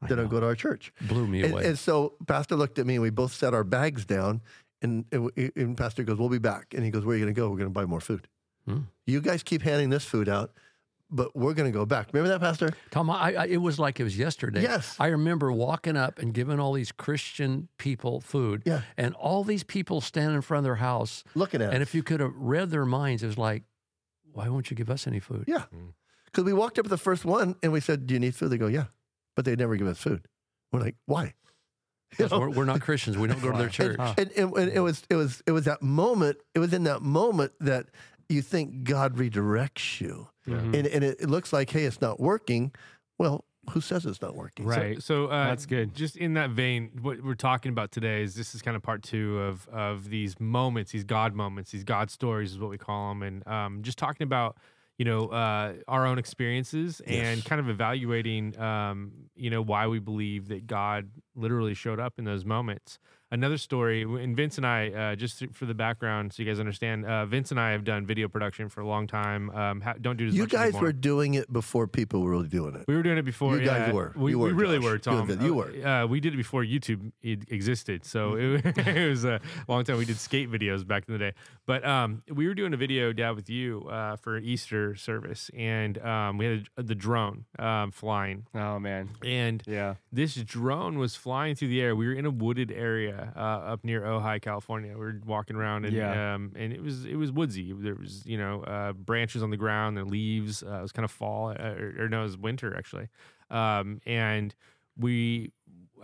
I 0.00 0.06
They 0.08 0.16
don't 0.16 0.28
go 0.28 0.40
to 0.40 0.46
our 0.46 0.54
church. 0.54 0.92
Blew 1.02 1.26
me 1.26 1.42
And, 1.42 1.52
away. 1.52 1.66
and 1.66 1.78
so 1.78 2.14
Pastor 2.26 2.56
looked 2.56 2.78
at 2.78 2.86
me 2.86 2.94
and 2.94 3.02
we 3.02 3.10
both 3.10 3.34
set 3.34 3.52
our 3.52 3.64
bags 3.64 4.04
down. 4.06 4.40
And, 4.82 5.04
and, 5.12 5.30
and 5.56 5.76
Pastor 5.76 6.02
goes, 6.04 6.18
We'll 6.18 6.28
be 6.28 6.38
back. 6.38 6.74
And 6.74 6.84
he 6.84 6.90
goes, 6.90 7.04
Where 7.04 7.14
are 7.14 7.18
you 7.18 7.24
going 7.24 7.34
to 7.34 7.40
go? 7.40 7.48
We're 7.50 7.56
going 7.56 7.68
to 7.70 7.74
buy 7.74 7.86
more 7.86 8.00
food. 8.00 8.28
Hmm. 8.66 8.80
You 9.06 9.20
guys 9.20 9.42
keep 9.42 9.62
handing 9.62 9.90
this 9.90 10.04
food 10.04 10.28
out, 10.28 10.52
but 11.10 11.34
we're 11.36 11.54
going 11.54 11.70
to 11.70 11.76
go 11.76 11.86
back. 11.86 12.08
Remember 12.12 12.28
that, 12.30 12.40
Pastor? 12.40 12.70
Tom, 12.90 13.08
I, 13.08 13.34
I, 13.34 13.46
it 13.46 13.56
was 13.58 13.78
like 13.78 14.00
it 14.00 14.04
was 14.04 14.18
yesterday. 14.18 14.62
Yes. 14.62 14.96
I 14.98 15.06
remember 15.08 15.52
walking 15.52 15.96
up 15.96 16.18
and 16.18 16.34
giving 16.34 16.58
all 16.58 16.72
these 16.72 16.90
Christian 16.92 17.68
people 17.78 18.20
food. 18.20 18.62
Yeah. 18.66 18.82
And 18.96 19.14
all 19.14 19.44
these 19.44 19.62
people 19.62 20.00
standing 20.00 20.34
in 20.34 20.42
front 20.42 20.58
of 20.58 20.64
their 20.64 20.74
house. 20.76 21.22
Looking 21.36 21.62
at 21.62 21.72
And 21.72 21.82
us. 21.82 21.88
if 21.88 21.94
you 21.94 22.02
could 22.02 22.20
have 22.20 22.34
read 22.36 22.70
their 22.70 22.84
minds, 22.86 23.22
it 23.22 23.28
was 23.28 23.38
like, 23.38 23.62
why 24.32 24.48
won't 24.48 24.70
you 24.70 24.76
give 24.76 24.90
us 24.90 25.06
any 25.06 25.20
food? 25.20 25.44
Yeah. 25.46 25.62
Because 26.26 26.44
we 26.44 26.52
walked 26.52 26.78
up 26.78 26.84
to 26.86 26.90
the 26.90 26.98
first 26.98 27.24
one 27.24 27.54
and 27.62 27.72
we 27.72 27.80
said, 27.80 28.06
Do 28.06 28.12
you 28.14 28.20
need 28.20 28.34
food? 28.34 28.50
They 28.50 28.58
go, 28.58 28.66
Yeah. 28.66 28.86
But 29.36 29.44
they 29.46 29.56
never 29.56 29.76
give 29.76 29.86
us 29.86 29.96
food. 29.98 30.26
We're 30.72 30.80
like, 30.80 30.96
Why? 31.06 31.32
You 32.18 32.28
'Cause? 32.28 32.38
We're, 32.38 32.50
we're 32.50 32.64
not 32.64 32.80
Christians. 32.80 33.18
We 33.18 33.28
don't 33.28 33.42
go 33.42 33.52
to 33.52 33.58
their 33.58 33.68
church. 33.68 33.98
And, 34.18 34.30
and, 34.32 34.56
and 34.56 34.72
it 34.72 34.80
was 34.80 35.02
it 35.10 35.16
was 35.16 35.42
it 35.46 35.52
was 35.52 35.64
that 35.64 35.82
moment. 35.82 36.38
It 36.54 36.60
was 36.60 36.72
in 36.72 36.84
that 36.84 37.02
moment 37.02 37.52
that 37.60 37.86
you 38.28 38.42
think 38.42 38.84
God 38.84 39.16
redirects 39.16 40.00
you, 40.00 40.28
Mhm. 40.48 40.74
and, 40.74 40.86
and 40.86 41.04
it, 41.04 41.20
it 41.20 41.28
looks 41.30 41.52
like, 41.52 41.70
hey, 41.70 41.84
it's 41.84 42.00
not 42.00 42.18
working. 42.20 42.72
Well, 43.18 43.44
who 43.70 43.80
says 43.80 44.06
it's 44.06 44.22
not 44.22 44.34
working? 44.36 44.66
Right. 44.66 44.96
So, 45.02 45.26
so 45.26 45.26
uh, 45.26 45.46
That's 45.48 45.66
good. 45.66 45.94
Just 45.94 46.16
in 46.16 46.34
that 46.34 46.50
vein, 46.50 46.90
what 47.02 47.20
we're 47.22 47.34
talking 47.34 47.70
about 47.70 47.90
today 47.92 48.22
is 48.22 48.34
this 48.34 48.54
is 48.54 48.62
kind 48.62 48.76
of 48.76 48.82
part 48.82 49.02
two 49.02 49.40
of 49.40 49.68
of 49.68 50.08
these 50.08 50.38
moments, 50.40 50.92
these 50.92 51.04
God 51.04 51.34
moments, 51.34 51.70
these 51.72 51.84
God 51.84 52.10
stories 52.10 52.52
is 52.52 52.58
what 52.58 52.70
we 52.70 52.78
call 52.78 53.10
them, 53.10 53.22
and 53.22 53.46
um, 53.48 53.82
just 53.82 53.98
talking 53.98 54.24
about 54.24 54.56
you 54.98 55.04
know 55.04 55.26
uh, 55.28 55.74
our 55.88 56.06
own 56.06 56.18
experiences 56.18 57.00
and 57.00 57.38
Yes. 57.38 57.42
kind 57.44 57.60
of 57.60 57.68
evaluating 57.68 58.58
um, 58.58 59.12
you 59.34 59.50
know 59.50 59.60
why 59.62 59.86
we 59.88 59.98
believe 59.98 60.48
that 60.48 60.66
God 60.66 61.10
literally 61.36 61.74
showed 61.74 62.00
up 62.00 62.14
in 62.18 62.24
those 62.24 62.44
moments. 62.44 62.98
Another 63.28 63.58
story, 63.58 64.02
and 64.02 64.36
Vince 64.36 64.56
and 64.56 64.64
I, 64.64 64.90
uh, 64.90 65.16
just 65.16 65.42
for 65.52 65.66
the 65.66 65.74
background, 65.74 66.32
so 66.32 66.44
you 66.44 66.48
guys 66.48 66.60
understand, 66.60 67.04
uh, 67.04 67.26
Vince 67.26 67.50
and 67.50 67.58
I 67.58 67.72
have 67.72 67.82
done 67.82 68.06
video 68.06 68.28
production 68.28 68.68
for 68.68 68.82
a 68.82 68.86
long 68.86 69.08
time. 69.08 69.50
Um, 69.50 69.80
ha- 69.80 69.94
don't 70.00 70.16
do 70.16 70.26
it 70.26 70.28
as 70.28 70.34
You 70.36 70.42
much 70.42 70.50
guys 70.50 70.62
anymore. 70.68 70.82
were 70.82 70.92
doing 70.92 71.34
it 71.34 71.52
before 71.52 71.88
people 71.88 72.22
were 72.22 72.30
really 72.30 72.46
doing 72.46 72.76
it. 72.76 72.84
We 72.86 72.94
were 72.94 73.02
doing 73.02 73.18
it 73.18 73.24
before. 73.24 73.58
You 73.58 73.64
guys 73.64 73.88
yeah. 73.88 73.92
were. 73.92 74.12
We, 74.14 74.30
You 74.30 74.38
we 74.38 74.52
were, 74.52 74.54
really 74.54 74.76
Josh. 74.78 74.84
were, 74.84 74.98
Tom. 74.98 75.40
you 75.44 75.54
Uh, 75.54 75.56
were. 75.56 75.86
Uh, 75.88 76.06
we 76.06 76.20
did 76.20 76.34
it 76.34 76.36
before 76.36 76.62
YouTube 76.62 77.10
e- 77.24 77.36
existed, 77.48 78.04
so 78.04 78.34
it, 78.36 78.64
it 78.86 79.08
was 79.10 79.24
a 79.24 79.40
long 79.66 79.82
time. 79.82 79.98
We 79.98 80.04
did 80.04 80.18
skate 80.18 80.48
videos 80.48 80.86
back 80.86 81.02
in 81.08 81.12
the 81.12 81.18
day, 81.18 81.32
but 81.66 81.84
um, 81.84 82.22
we 82.32 82.46
were 82.46 82.54
doing 82.54 82.74
a 82.74 82.76
video, 82.76 83.12
Dad, 83.12 83.32
with 83.32 83.50
you 83.50 83.88
uh, 83.90 84.14
for 84.14 84.38
Easter 84.38 84.94
service, 84.94 85.50
and 85.52 85.98
um, 85.98 86.38
we 86.38 86.44
had 86.46 86.68
a, 86.76 86.82
the 86.84 86.94
drone 86.94 87.46
um, 87.58 87.90
flying, 87.90 88.46
Oh 88.54 88.78
man. 88.78 89.08
and 89.24 89.64
Yeah. 89.66 89.94
this 90.12 90.36
drone 90.36 90.96
was 90.96 91.16
flying 91.26 91.56
through 91.56 91.66
the 91.66 91.82
air. 91.82 91.96
We 91.96 92.06
were 92.06 92.12
in 92.12 92.24
a 92.24 92.30
wooded 92.30 92.70
area 92.70 93.32
uh, 93.34 93.72
up 93.72 93.82
near 93.82 94.02
Ojai, 94.02 94.40
California. 94.40 94.92
We 94.92 95.04
were 95.06 95.20
walking 95.26 95.56
around, 95.56 95.84
and 95.84 95.96
Yeah. 95.96 96.34
um, 96.34 96.52
and 96.54 96.72
it 96.72 96.80
was 96.80 97.04
it 97.04 97.16
was 97.16 97.32
woodsy. 97.32 97.72
There 97.72 97.96
was 97.96 98.24
you 98.24 98.38
know 98.38 98.62
uh, 98.62 98.92
branches 98.92 99.42
on 99.42 99.50
the 99.50 99.56
ground, 99.56 99.98
and 99.98 100.08
leaves. 100.08 100.62
Uh, 100.62 100.78
it 100.78 100.82
was 100.82 100.92
kind 100.92 101.04
of 101.04 101.10
fall, 101.10 101.48
uh, 101.48 101.54
or, 101.82 101.94
or 102.04 102.08
no, 102.08 102.20
it 102.20 102.22
was 102.30 102.38
winter 102.38 102.76
actually. 102.76 103.08
Um, 103.50 104.00
and 104.06 104.54
we 104.96 105.50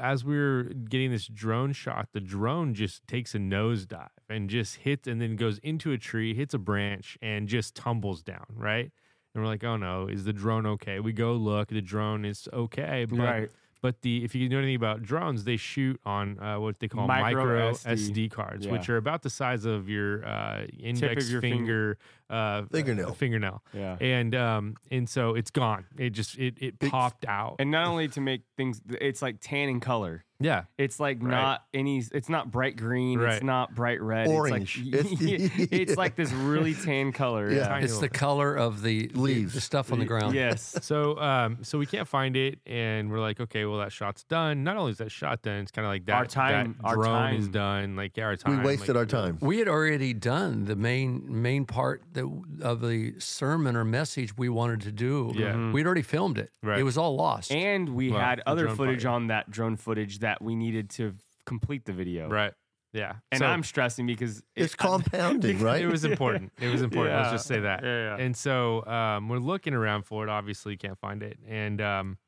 as 0.00 0.25
we're 0.25 0.64
getting 0.64 1.12
this 1.12 1.29
drone 1.29 1.73
shot, 1.73 2.09
the 2.12 2.21
drone 2.21 2.75
just 2.75 3.07
takes 3.07 3.33
a 3.37 3.38
nosedive 3.38 4.09
and 4.29 4.50
just 4.50 4.76
hits 4.79 5.07
and 5.07 5.21
then 5.21 5.37
goes 5.37 5.59
into 5.59 5.93
a 5.93 5.99
tree, 5.99 6.35
hits 6.35 6.52
a 6.52 6.59
branch, 6.59 7.17
and 7.23 7.47
just 7.47 7.76
tumbles 7.76 8.25
down, 8.25 8.47
right? 8.57 8.91
And 9.35 9.45
we're 9.45 9.49
like, 9.49 9.62
oh 9.62 9.76
no, 9.76 10.09
is 10.09 10.25
the 10.25 10.33
drone 10.33 10.67
okay? 10.67 10.99
We 10.99 11.12
go 11.12 11.35
look, 11.35 11.69
the 11.69 11.81
drone 11.81 12.25
is 12.25 12.49
okay. 12.52 13.07
But 13.09 13.19
Right. 13.19 13.50
But 13.83 14.01
the 14.03 14.25
if 14.25 14.35
you 14.35 14.49
know 14.49 14.59
anything 14.59 14.77
about 14.77 15.03
drones, 15.03 15.45
they 15.45 15.57
shoot 15.57 16.01
on 16.07 16.39
uh, 16.39 16.59
what 16.59 16.79
they 16.79 16.89
call 16.89 17.07
Micro 17.07 17.45
micro, 17.45 17.73
SD. 17.73 18.11
SD, 18.11 18.31
cards, 18.31 18.67
which 18.67 18.89
are 18.89 18.97
about 18.97 19.23
the 19.23 19.31
size 19.31 19.65
of 19.65 19.89
your 19.89 20.25
uh, 20.25 20.65
index 20.79 21.29
your 21.31 21.41
finger, 21.41 21.99
uh, 22.33 22.62
Fingernail. 22.73 23.09
uh, 23.11 23.12
fingernail. 23.12 23.62
Yeah. 23.75 23.97
And 24.01 24.35
um 24.35 24.77
and 24.91 25.09
so 25.09 25.35
it's 25.35 25.51
gone. 25.51 25.85
It 25.99 26.11
just 26.11 26.39
it 26.39 26.55
it 26.61 26.79
Big- 26.79 26.91
popped 26.91 27.25
out. 27.27 27.57
And 27.59 27.71
not 27.71 27.87
only 27.87 28.09
to 28.09 28.21
make 28.21 28.43
things, 28.57 28.81
it's 29.01 29.23
like 29.23 29.37
tan 29.41 29.69
in 29.69 29.81
color. 29.81 30.25
yeah. 30.41 30.65
It's 30.79 30.99
like 30.99 31.19
Right. 31.23 31.31
not 31.31 31.62
any. 31.73 32.03
It's 32.12 32.29
not 32.29 32.51
bright 32.51 32.77
green. 32.77 33.19
Right. 33.21 33.35
It's 33.35 33.45
not 33.45 33.75
bright 33.75 34.01
red. 34.03 34.27
Orange. 34.29 34.81
It's 34.85 35.11
like 35.11 35.23
It's- 35.31 35.51
it's 35.71 35.97
like 35.97 36.17
this 36.17 36.33
really 36.33 36.75
tan 36.87 37.12
color. 37.12 37.51
Yeah. 37.51 37.57
Yeah. 37.69 37.79
It's 37.85 37.95
the 37.95 38.01
little- 38.03 38.19
color 38.19 38.55
of 38.57 38.83
the 38.83 39.07
the- 39.09 39.19
Leaves. 39.21 39.55
the 39.55 39.61
stuff 39.61 39.93
on 39.93 39.99
the 40.01 40.05
ground. 40.05 40.35
Yes. 40.35 40.77
So 40.83 41.19
um 41.19 41.59
so 41.62 41.79
we 41.79 41.87
can't 41.87 42.09
find 42.09 42.37
it 42.37 42.59
and 42.67 43.11
we're 43.11 43.21
like, 43.21 43.39
okay, 43.41 43.65
well 43.67 43.79
that 43.79 43.93
shot's 43.93 44.25
done. 44.25 44.65
Not 44.65 44.77
only 44.77 44.93
is 44.93 44.99
that 44.99 45.11
shot 45.12 45.43
done, 45.43 45.61
it's 45.61 45.71
kind 45.71 45.85
of 45.87 45.91
like 45.93 46.07
that 46.07 46.15
Our 46.17 46.27
time- 46.27 46.77
that 46.81 46.89
our 46.89 46.95
drone 46.97 47.35
is 47.35 47.49
done. 47.49 47.95
Like 47.97 48.17
yeah, 48.17 48.25
our 48.25 48.37
time. 48.37 48.59
We 48.61 48.67
wasted 48.67 48.97
like, 48.97 48.97
our 48.97 49.07
time. 49.07 49.39
We 49.41 49.59
had 49.59 49.69
already 49.69 50.12
done 50.15 50.65
the 50.65 50.77
main 50.77 51.23
main 51.29 51.65
part 51.67 52.03
that, 52.15 52.22
of 52.62 52.81
the 52.81 53.14
sermon 53.19 53.76
or 53.76 53.85
message 53.85 54.37
we 54.37 54.49
wanted 54.49 54.81
to 54.83 54.93
do. 54.93 55.33
Yeah. 55.35 55.52
Mhm. 55.55 55.73
We'd 55.73 55.87
already 55.87 56.02
filmed 56.02 56.38
it. 56.38 56.50
Right. 56.62 56.79
It 56.79 56.83
was 56.85 56.97
all 56.99 57.17
lost. 57.17 57.50
And 57.52 57.91
we 57.91 58.11
Well, 58.11 58.21
had 58.21 58.43
other 58.47 58.69
footage 58.71 59.05
part, 59.05 59.14
on 59.14 59.26
that 59.29 59.50
drone 59.50 59.76
footage 59.76 60.19
that 60.21 60.43
we 60.43 60.55
needed 60.55 60.91
to 60.91 61.14
complete 61.47 61.85
the 61.85 61.93
video. 61.93 62.29
Right. 62.29 62.52
Yeah. 62.93 63.14
And 63.31 63.38
So- 63.38 63.47
I'm 63.47 63.62
stressing 63.62 64.07
because 64.07 64.43
It's 64.55 64.75
it- 64.75 64.76
compounding, 64.76 65.59
right? 65.62 65.81
It 65.83 65.87
was 65.88 66.05
important. 66.05 66.52
It 66.61 66.69
was 66.69 66.83
important. 66.83 67.17
Let's 67.17 67.31
just 67.33 67.47
say 67.47 67.61
that. 67.61 67.83
Yeah, 67.83 68.17
yeah. 68.17 68.23
And 68.25 68.37
so 68.37 68.85
um, 68.87 69.29
we're 69.29 69.38
looking 69.38 69.73
around 69.75 70.02
for 70.02 70.25
it. 70.25 70.29
Obviously, 70.31 70.76
can't 70.76 70.99
find 70.99 71.23
it. 71.23 71.38
And 71.49 71.81
um, 71.81 72.19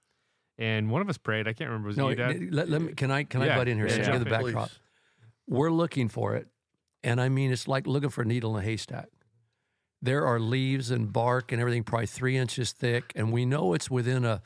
and 0.56 0.90
one 0.90 1.02
of 1.02 1.08
us 1.08 1.18
prayed. 1.18 1.46
I 1.48 1.52
can't 1.52 1.68
remember. 1.68 1.88
Was 1.88 1.98
it 1.98 2.00
no, 2.00 2.08
you, 2.10 2.14
Dad? 2.16 2.54
let, 2.54 2.68
let 2.70 2.80
me, 2.80 2.92
can 2.94 3.10
I 3.10 3.24
can 3.24 3.42
I 3.42 3.56
butt 3.56 3.68
in 3.68 3.76
here? 3.76 3.88
yeah, 3.88 3.94
Since 3.94 4.06
yeah. 4.06 4.18
the 4.18 4.24
Please. 4.24 4.30
backdrop. 4.30 4.70
We're 5.46 5.70
looking 5.72 6.08
for 6.08 6.34
it, 6.36 6.46
and 7.02 7.20
I 7.20 7.28
mean 7.28 7.52
it's 7.52 7.68
like 7.68 7.86
looking 7.86 8.08
for 8.08 8.22
a 8.22 8.24
needle 8.24 8.56
in 8.56 8.62
a 8.62 8.66
haystack. 8.66 9.08
There 10.04 10.26
are 10.26 10.38
leaves 10.38 10.90
and 10.90 11.12
bark 11.12 11.50
and 11.50 11.60
everything, 11.60 11.82
probably 11.82 12.06
three 12.06 12.36
inches 12.36 12.72
thick, 12.72 13.12
and 13.16 13.32
we 13.32 13.46
know 13.46 13.72
it's 13.72 13.90
within 13.90 14.24
a. 14.24 14.42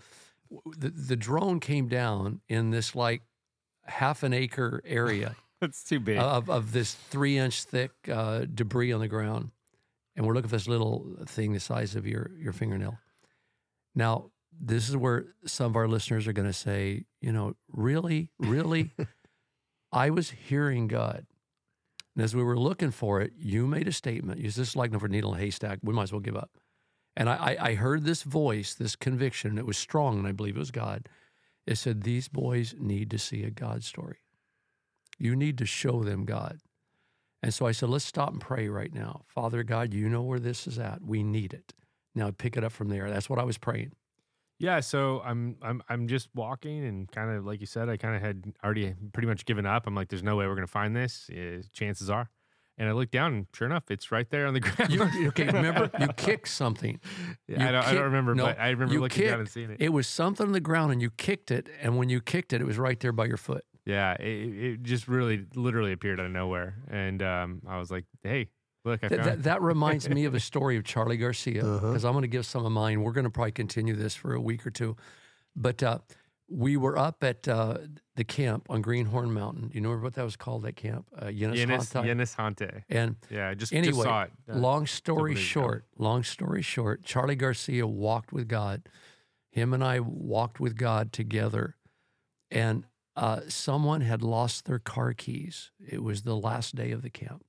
The, 0.78 0.88
the 0.88 1.16
drone 1.16 1.60
came 1.60 1.88
down 1.88 2.40
in 2.48 2.70
this 2.70 2.94
like 2.94 3.22
half 3.84 4.22
an 4.22 4.32
acre 4.32 4.80
area. 4.84 5.34
That's 5.60 5.82
too 5.82 5.98
big. 5.98 6.18
of, 6.18 6.48
of 6.48 6.72
this 6.72 6.94
three 6.94 7.36
inch 7.36 7.64
thick 7.64 7.90
uh, 8.10 8.44
debris 8.52 8.92
on 8.92 9.00
the 9.00 9.08
ground. 9.08 9.50
And 10.16 10.26
we're 10.26 10.34
looking 10.34 10.48
for 10.48 10.56
this 10.56 10.68
little 10.68 11.16
thing 11.26 11.52
the 11.52 11.60
size 11.60 11.96
of 11.96 12.06
your, 12.06 12.30
your 12.38 12.52
fingernail. 12.52 12.98
Now, 13.94 14.30
this 14.60 14.88
is 14.88 14.96
where 14.96 15.26
some 15.44 15.66
of 15.66 15.76
our 15.76 15.88
listeners 15.88 16.26
are 16.26 16.32
going 16.32 16.48
to 16.48 16.52
say, 16.52 17.04
you 17.20 17.32
know, 17.32 17.54
really, 17.68 18.30
really? 18.38 18.92
I 19.92 20.10
was 20.10 20.30
hearing 20.30 20.88
God. 20.88 21.26
And 22.14 22.24
as 22.24 22.34
we 22.34 22.42
were 22.42 22.58
looking 22.58 22.90
for 22.90 23.20
it, 23.20 23.32
you 23.36 23.66
made 23.66 23.88
a 23.88 23.92
statement. 23.92 24.40
You 24.40 24.50
just 24.50 24.76
like 24.76 24.98
for 24.98 25.08
needle 25.08 25.34
in 25.34 25.40
a 25.40 25.42
haystack. 25.42 25.78
We 25.82 25.94
might 25.94 26.04
as 26.04 26.12
well 26.12 26.20
give 26.20 26.36
up. 26.36 26.50
And 27.16 27.28
I, 27.28 27.34
I, 27.34 27.68
I 27.70 27.74
heard 27.74 28.04
this 28.04 28.22
voice, 28.22 28.74
this 28.74 28.96
conviction. 28.96 29.50
and 29.50 29.58
It 29.58 29.66
was 29.66 29.78
strong, 29.78 30.18
and 30.18 30.26
I 30.26 30.32
believe 30.32 30.56
it 30.56 30.60
was 30.60 30.70
God. 30.70 31.08
It 31.66 31.76
said, 31.76 32.02
These 32.02 32.28
boys 32.28 32.74
need 32.78 33.10
to 33.10 33.18
see 33.18 33.44
a 33.44 33.50
God 33.50 33.84
story. 33.84 34.18
You 35.18 35.34
need 35.34 35.58
to 35.58 35.66
show 35.66 36.04
them 36.04 36.24
God. 36.24 36.60
And 37.42 37.54
so 37.54 37.66
I 37.66 37.72
said, 37.72 37.88
let's 37.88 38.04
stop 38.04 38.32
and 38.32 38.40
pray 38.40 38.68
right 38.68 38.92
now. 38.92 39.22
Father 39.26 39.62
God, 39.62 39.94
you 39.94 40.08
know 40.08 40.22
where 40.22 40.40
this 40.40 40.66
is 40.66 40.78
at. 40.78 41.02
We 41.02 41.22
need 41.22 41.52
it. 41.52 41.72
Now 42.14 42.30
pick 42.30 42.56
it 42.56 42.64
up 42.64 42.72
from 42.72 42.88
there. 42.88 43.10
That's 43.10 43.30
what 43.30 43.38
I 43.38 43.44
was 43.44 43.58
praying. 43.58 43.92
Yeah, 44.58 44.80
so 44.80 45.22
I'm 45.24 45.56
I'm 45.62 45.82
I'm 45.88 46.08
just 46.08 46.28
walking 46.34 46.84
and 46.84 47.10
kind 47.10 47.30
of 47.30 47.46
like 47.46 47.60
you 47.60 47.66
said, 47.66 47.88
I 47.88 47.96
kind 47.96 48.16
of 48.16 48.22
had 48.22 48.52
already 48.64 48.94
pretty 49.12 49.28
much 49.28 49.44
given 49.44 49.66
up. 49.66 49.86
I'm 49.86 49.94
like, 49.94 50.08
there's 50.08 50.22
no 50.24 50.36
way 50.36 50.46
we're 50.46 50.56
gonna 50.56 50.66
find 50.66 50.96
this. 50.96 51.30
Uh, 51.30 51.62
chances 51.72 52.10
are, 52.10 52.28
and 52.76 52.88
I 52.88 52.92
look 52.92 53.12
down, 53.12 53.34
and 53.34 53.46
sure 53.54 53.66
enough, 53.66 53.84
it's 53.88 54.10
right 54.10 54.28
there 54.30 54.48
on 54.48 54.54
the 54.54 54.60
ground. 54.60 54.92
You, 55.14 55.28
okay, 55.28 55.46
remember, 55.46 55.90
you 56.00 56.08
kicked 56.16 56.48
something. 56.48 56.98
Yeah, 57.46 57.60
you 57.62 57.68
I, 57.68 57.72
don't, 57.72 57.84
I 57.84 57.94
don't 57.94 58.02
remember, 58.04 58.34
no, 58.34 58.46
but 58.46 58.58
I 58.58 58.70
remember 58.70 58.98
looking 58.98 59.26
down 59.26 59.30
kicked- 59.30 59.38
and 59.40 59.48
seeing 59.48 59.70
it. 59.70 59.76
It 59.80 59.90
was 59.90 60.08
something 60.08 60.46
on 60.46 60.52
the 60.52 60.60
ground 60.60 60.90
and 60.92 61.00
you 61.00 61.10
kicked 61.10 61.50
it. 61.52 61.68
And 61.80 61.96
when 61.96 62.08
you 62.08 62.20
kicked 62.20 62.52
it, 62.52 62.60
it 62.60 62.64
was 62.66 62.78
right 62.78 62.98
there 62.98 63.12
by 63.12 63.26
your 63.26 63.36
foot. 63.36 63.64
Yeah, 63.86 64.14
it, 64.14 64.24
it 64.24 64.82
just 64.82 65.06
really 65.08 65.46
literally 65.54 65.92
appeared 65.92 66.18
out 66.20 66.26
of 66.26 66.32
nowhere, 66.32 66.74
and 66.90 67.22
um, 67.22 67.62
I 67.66 67.78
was 67.78 67.90
like, 67.92 68.04
hey, 68.24 68.48
look, 68.88 69.04
I 69.04 69.08
That, 69.08 69.16
found. 69.18 69.28
that, 69.30 69.42
that 69.44 69.62
reminds 69.62 70.08
me 70.08 70.24
of 70.24 70.34
a 70.34 70.40
story 70.50 70.76
of 70.76 70.84
Charlie 70.84 71.16
Garcia 71.16 71.64
Uh-huh. 71.64 71.86
because 71.88 72.04
I'm 72.04 72.12
going 72.12 72.22
to 72.22 72.28
give 72.28 72.46
some 72.46 72.64
of 72.66 72.72
mine. 72.72 73.02
We're 73.02 73.12
going 73.12 73.24
to 73.24 73.30
probably 73.30 73.52
continue 73.52 73.94
this 73.94 74.14
for 74.14 74.34
a 74.34 74.40
week 74.40 74.66
or 74.66 74.70
two. 74.70 74.96
But 75.54 75.82
uh, 75.82 75.98
we 76.50 76.76
were 76.76 76.96
up 76.96 77.22
at 77.22 77.46
uh, 77.46 77.78
the 78.16 78.24
camp 78.24 78.66
on 78.70 78.80
Greenhorn 78.82 79.30
Mountain. 79.32 79.68
Do 79.68 79.74
You 79.74 79.80
know 79.82 79.96
what 79.96 80.14
that 80.14 80.24
was 80.24 80.36
called, 80.36 80.62
that 80.62 80.76
camp? 80.76 81.06
Uh, 81.16 81.26
Yenis 81.26 81.56
Yenis, 81.64 81.92
Yenis 82.04 82.34
Hante. 82.36 82.84
And 82.88 83.16
Yeah, 83.30 83.48
I 83.48 83.54
just, 83.54 83.72
Anyway, 83.72 83.92
just 83.92 84.02
saw 84.02 84.22
it. 84.22 84.32
uh, 84.50 84.56
long 84.56 84.86
story 84.86 85.34
days 85.34 85.42
ago. 85.42 85.60
short, 85.60 85.84
long 85.98 86.22
story 86.22 86.62
short, 86.62 87.02
Charlie 87.04 87.36
Garcia 87.36 87.86
walked 87.86 88.32
with 88.32 88.48
God. 88.48 88.88
Him 89.50 89.74
and 89.74 89.82
I 89.84 90.00
walked 90.00 90.60
with 90.60 90.76
God 90.76 91.12
together, 91.12 91.76
and 92.50 92.84
uh, 93.16 93.40
someone 93.48 94.02
had 94.02 94.22
lost 94.22 94.66
their 94.66 94.78
car 94.78 95.12
keys. 95.14 95.70
It 95.86 96.02
was 96.02 96.22
the 96.22 96.36
last 96.36 96.76
day 96.76 96.92
of 96.92 97.02
the 97.02 97.10
camp, 97.10 97.44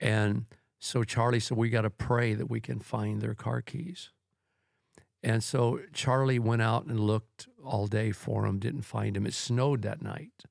and 0.00 0.46
so 0.78 1.04
Charlie 1.04 1.40
said, 1.40 1.56
"We 1.56 1.70
got 1.70 1.82
to 1.82 1.90
pray 1.90 2.34
that 2.34 2.50
we 2.50 2.60
can 2.60 2.80
find 2.80 3.20
their 3.20 3.34
car 3.34 3.62
keys." 3.62 4.10
And 5.22 5.42
so 5.42 5.80
Charlie 5.92 6.38
went 6.38 6.62
out 6.62 6.86
and 6.86 7.00
looked 7.00 7.48
all 7.64 7.86
day 7.86 8.12
for 8.12 8.42
them, 8.42 8.58
didn't 8.58 8.82
find 8.82 9.16
him. 9.16 9.26
It 9.26 9.34
snowed 9.34 9.82
that 9.82 10.02
night, 10.02 10.44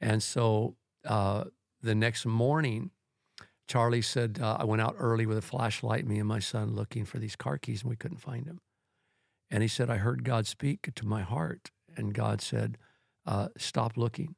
and 0.00 0.22
so 0.22 0.76
uh, 1.04 1.44
the 1.82 1.94
next 1.94 2.26
morning. 2.26 2.90
Charlie 3.66 4.00
said, 4.00 4.38
uh, 4.40 4.56
I 4.58 4.64
went 4.64 4.80
out 4.80 4.96
early 4.98 5.26
with 5.26 5.36
a 5.36 5.42
flashlight, 5.42 6.06
me 6.06 6.18
and 6.18 6.26
my 6.26 6.38
son, 6.38 6.74
looking 6.74 7.04
for 7.04 7.18
these 7.18 7.36
car 7.36 7.58
keys, 7.58 7.82
and 7.82 7.90
we 7.90 7.96
couldn't 7.96 8.16
find 8.16 8.46
them. 8.46 8.62
And 9.50 9.62
he 9.62 9.68
said, 9.68 9.90
I 9.90 9.96
heard 9.96 10.24
God 10.24 10.46
speak 10.46 10.88
to 10.94 11.06
my 11.06 11.22
heart. 11.22 11.70
And 11.96 12.14
God 12.14 12.40
said, 12.40 12.78
uh, 13.26 13.48
Stop 13.56 13.96
looking. 13.96 14.34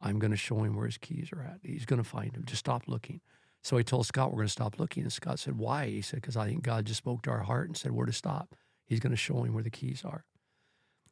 I'm 0.00 0.18
going 0.18 0.30
to 0.30 0.36
show 0.36 0.62
him 0.62 0.76
where 0.76 0.86
his 0.86 0.98
keys 0.98 1.30
are 1.32 1.42
at. 1.42 1.60
He's 1.62 1.84
going 1.84 2.02
to 2.02 2.08
find 2.08 2.32
them. 2.32 2.44
Just 2.44 2.60
stop 2.60 2.84
looking. 2.86 3.20
So 3.62 3.76
he 3.76 3.84
told 3.84 4.06
Scott, 4.06 4.30
We're 4.30 4.38
going 4.38 4.46
to 4.46 4.52
stop 4.52 4.78
looking. 4.78 5.02
And 5.02 5.12
Scott 5.12 5.38
said, 5.38 5.58
Why? 5.58 5.86
He 5.86 6.02
said, 6.02 6.20
Because 6.20 6.36
I 6.36 6.46
think 6.46 6.62
God 6.62 6.86
just 6.86 6.98
spoke 6.98 7.22
to 7.22 7.30
our 7.30 7.42
heart 7.42 7.68
and 7.68 7.76
said, 7.76 7.92
Where 7.92 8.06
to 8.06 8.12
stop. 8.12 8.54
He's 8.86 9.00
going 9.00 9.12
to 9.12 9.16
show 9.16 9.44
him 9.44 9.54
where 9.54 9.62
the 9.62 9.70
keys 9.70 10.02
are. 10.04 10.24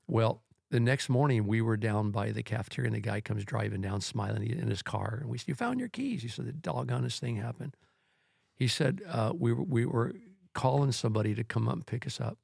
Well, 0.07 0.43
the 0.71 0.81
next 0.81 1.09
morning 1.09 1.47
we 1.47 1.63
were 1.63 1.77
down 1.77 2.11
by 2.11 2.31
the 2.31 2.43
cafeteria 2.43 2.89
and 2.89 2.97
the 2.97 3.01
guy 3.01 3.21
comes 3.21 3.45
driving 3.45 3.81
down 3.81 4.01
smiling 4.01 4.47
in 4.47 4.69
his 4.69 4.83
car 4.83 5.19
and 5.21 5.31
we 5.31 5.39
said 5.39 5.49
you 5.49 5.55
found 5.55 5.81
your 5.81 5.89
keys 5.89 6.23
he 6.23 6.29
said 6.29 6.47
the 6.47 6.53
doggonest 6.53 7.19
thing 7.21 7.37
happened 7.37 7.75
he 8.55 8.69
said 8.69 9.01
uh, 9.09 9.33
we, 9.35 9.53
we 9.53 9.87
were 9.87 10.13
calling 10.55 10.93
somebody 10.93 11.35
to 11.35 11.45
come 11.45 11.69
up 11.69 11.75
and 11.75 11.87
pick 11.87 12.07
us 12.07 12.21
up 12.21 12.39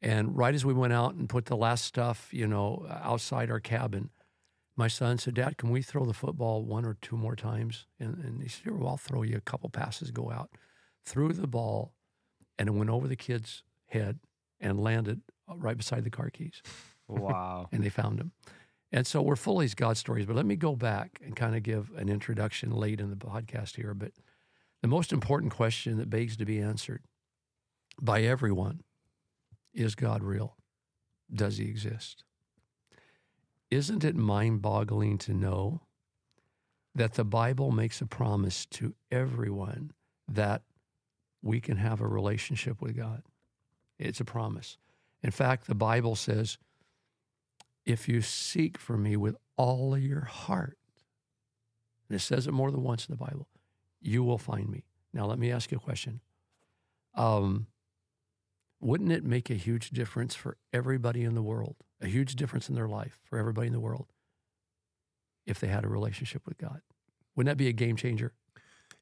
and 0.00 0.36
right 0.36 0.54
as 0.54 0.64
we 0.64 0.72
went 0.72 0.92
out 0.92 1.14
and 1.14 1.28
put 1.28 1.46
the 1.46 1.56
last 1.56 1.84
stuff 1.84 2.28
you 2.32 2.46
know 2.46 2.86
outside 3.02 3.50
our 3.50 3.60
cabin 3.60 4.10
my 4.76 4.88
son 4.88 5.18
said 5.18 5.34
dad 5.34 5.56
can 5.56 5.70
we 5.70 5.82
throw 5.82 6.04
the 6.04 6.12
football 6.14 6.62
one 6.62 6.84
or 6.84 6.96
two 7.00 7.16
more 7.16 7.36
times 7.36 7.86
and, 7.98 8.16
and 8.24 8.42
he 8.42 8.48
said 8.48 8.72
well, 8.72 8.90
i'll 8.90 8.96
throw 8.96 9.22
you 9.22 9.36
a 9.36 9.40
couple 9.40 9.68
passes 9.70 10.10
go 10.10 10.30
out 10.30 10.50
threw 11.04 11.32
the 11.32 11.46
ball 11.46 11.92
and 12.58 12.68
it 12.68 12.72
went 12.72 12.90
over 12.90 13.08
the 13.08 13.16
kid's 13.16 13.62
head 13.88 14.18
and 14.60 14.80
landed 14.80 15.20
uh, 15.50 15.56
right 15.56 15.76
beside 15.76 16.04
the 16.04 16.10
car 16.10 16.30
keys 16.30 16.62
wow. 17.08 17.68
and 17.72 17.82
they 17.82 17.88
found 17.88 18.20
him. 18.20 18.32
And 18.92 19.06
so 19.06 19.22
we're 19.22 19.36
full 19.36 19.56
of 19.56 19.62
these 19.62 19.74
God 19.74 19.96
stories. 19.96 20.26
But 20.26 20.36
let 20.36 20.46
me 20.46 20.56
go 20.56 20.76
back 20.76 21.20
and 21.24 21.34
kind 21.34 21.56
of 21.56 21.62
give 21.62 21.90
an 21.96 22.08
introduction 22.08 22.70
late 22.70 23.00
in 23.00 23.10
the 23.10 23.16
podcast 23.16 23.76
here. 23.76 23.92
But 23.92 24.12
the 24.82 24.88
most 24.88 25.12
important 25.12 25.52
question 25.52 25.98
that 25.98 26.10
begs 26.10 26.36
to 26.36 26.44
be 26.44 26.60
answered 26.60 27.02
by 28.00 28.22
everyone 28.22 28.82
is 29.72 29.94
God 29.94 30.22
real? 30.22 30.56
Does 31.32 31.56
he 31.56 31.64
exist? 31.64 32.22
Isn't 33.74 34.04
it 34.04 34.14
mind 34.14 34.62
boggling 34.62 35.18
to 35.18 35.34
know 35.34 35.80
that 36.94 37.14
the 37.14 37.24
Bible 37.24 37.72
makes 37.72 38.00
a 38.00 38.06
promise 38.06 38.66
to 38.66 38.94
everyone 39.10 39.90
that 40.28 40.62
we 41.42 41.60
can 41.60 41.78
have 41.78 42.00
a 42.00 42.06
relationship 42.06 42.80
with 42.80 42.96
God? 42.96 43.24
It's 43.98 44.20
a 44.20 44.24
promise. 44.24 44.78
In 45.24 45.32
fact, 45.32 45.66
the 45.66 45.74
Bible 45.74 46.14
says, 46.14 46.56
if 47.84 48.08
you 48.08 48.22
seek 48.22 48.78
for 48.78 48.96
me 48.96 49.16
with 49.16 49.36
all 49.56 49.98
your 49.98 50.20
heart, 50.20 50.78
and 52.08 52.14
it 52.14 52.20
says 52.20 52.46
it 52.46 52.52
more 52.52 52.70
than 52.70 52.84
once 52.84 53.08
in 53.08 53.12
the 53.12 53.24
Bible, 53.24 53.48
you 54.00 54.22
will 54.22 54.38
find 54.38 54.68
me. 54.68 54.84
Now, 55.12 55.26
let 55.26 55.40
me 55.40 55.50
ask 55.50 55.72
you 55.72 55.78
a 55.78 55.80
question. 55.80 56.20
Um, 57.16 57.66
wouldn't 58.84 59.12
it 59.12 59.24
make 59.24 59.48
a 59.48 59.54
huge 59.54 59.90
difference 59.90 60.34
for 60.34 60.58
everybody 60.70 61.24
in 61.24 61.34
the 61.34 61.42
world, 61.42 61.76
a 62.02 62.06
huge 62.06 62.36
difference 62.36 62.68
in 62.68 62.74
their 62.74 62.86
life 62.86 63.18
for 63.24 63.38
everybody 63.38 63.66
in 63.66 63.72
the 63.72 63.80
world, 63.80 64.12
if 65.46 65.58
they 65.58 65.68
had 65.68 65.84
a 65.84 65.88
relationship 65.88 66.42
with 66.46 66.58
God? 66.58 66.82
Wouldn't 67.34 67.50
that 67.50 67.56
be 67.56 67.68
a 67.68 67.72
game 67.72 67.96
changer? 67.96 68.34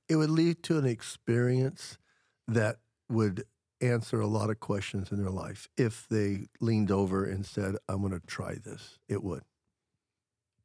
It 0.09 0.17
would 0.17 0.31
lead 0.31 0.63
to 0.65 0.79
an 0.79 0.87
experience 0.87 1.99
that 2.47 2.77
would 3.09 3.45
answer 3.81 4.21
a 4.21 4.27
lot 4.29 4.51
of 4.51 4.61
questions 4.61 5.11
in 5.11 5.19
their 5.19 5.33
life 5.33 5.69
if 5.77 6.07
they 6.09 6.47
leaned 6.61 6.93
over 6.93 7.25
and 7.25 7.45
said, 7.45 7.75
I'm 7.89 8.03
going 8.03 8.13
to 8.13 8.25
try 8.25 8.55
this. 8.55 9.01
It 9.09 9.25
would. 9.25 9.43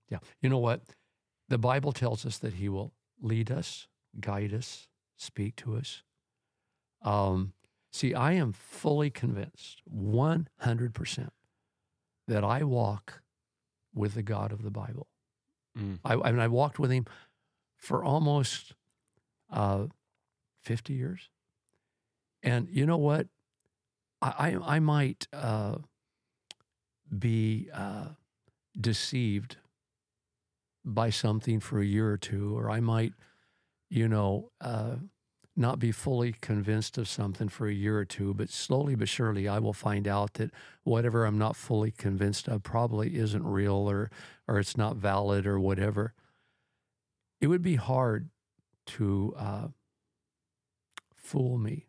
Yeah. 0.09 0.19
You 0.41 0.49
know 0.49 0.59
what? 0.59 0.83
The 1.49 1.57
Bible 1.57 1.91
tells 1.91 2.23
us 2.23 2.37
that 2.37 2.53
He 2.53 2.69
will 2.69 2.93
lead 3.19 3.49
us, 3.49 3.87
guide 4.19 4.53
us, 4.53 4.87
speak 5.15 5.55
to 5.57 5.75
us. 5.75 6.03
Um, 7.01 7.53
see, 7.97 8.13
I 8.13 8.33
am 8.33 8.53
fully 8.53 9.09
convinced, 9.09 9.81
100%, 9.93 11.29
that 12.27 12.43
I 12.43 12.63
walk 12.63 13.21
with 13.93 14.13
the 14.13 14.23
God 14.23 14.51
of 14.51 14.63
the 14.63 14.71
Bible. 14.71 15.07
Mm. 15.77 15.99
I, 16.05 16.13
I 16.13 16.31
mean, 16.31 16.39
I 16.39 16.47
walked 16.47 16.79
with 16.79 16.91
Him 16.91 17.05
for 17.77 18.03
almost 18.03 18.73
uh, 19.51 19.85
50 20.63 20.93
years. 20.93 21.29
And 22.43 22.67
you 22.69 22.85
know 22.85 22.97
what? 22.97 23.27
I, 24.21 24.57
I, 24.61 24.75
I 24.75 24.79
might 24.79 25.27
uh, 25.33 25.77
be 27.17 27.69
uh, 27.73 28.09
deceived 28.79 29.57
by 30.83 31.09
something 31.09 31.59
for 31.59 31.79
a 31.79 31.85
year 31.85 32.09
or 32.09 32.17
two, 32.17 32.57
or 32.57 32.69
I 32.69 32.79
might, 32.79 33.13
you 33.89 34.07
know, 34.07 34.51
uh, 34.61 34.95
not 35.57 35.79
be 35.79 35.91
fully 35.91 36.33
convinced 36.39 36.97
of 36.97 37.07
something 37.07 37.49
for 37.49 37.67
a 37.67 37.73
year 37.73 37.97
or 37.97 38.05
two, 38.05 38.33
but 38.33 38.49
slowly 38.49 38.95
but 38.95 39.09
surely 39.09 39.47
I 39.47 39.59
will 39.59 39.73
find 39.73 40.07
out 40.07 40.35
that 40.35 40.51
whatever 40.83 41.25
I'm 41.25 41.37
not 41.37 41.55
fully 41.55 41.91
convinced 41.91 42.47
of 42.47 42.63
probably 42.63 43.17
isn't 43.17 43.45
real 43.45 43.89
or 43.89 44.11
or 44.47 44.59
it's 44.59 44.77
not 44.77 44.97
valid 44.97 45.47
or 45.47 45.59
whatever. 45.59 46.13
It 47.41 47.47
would 47.47 47.61
be 47.61 47.75
hard 47.75 48.29
to 48.87 49.33
uh, 49.37 49.67
fool 51.15 51.57
me 51.57 51.87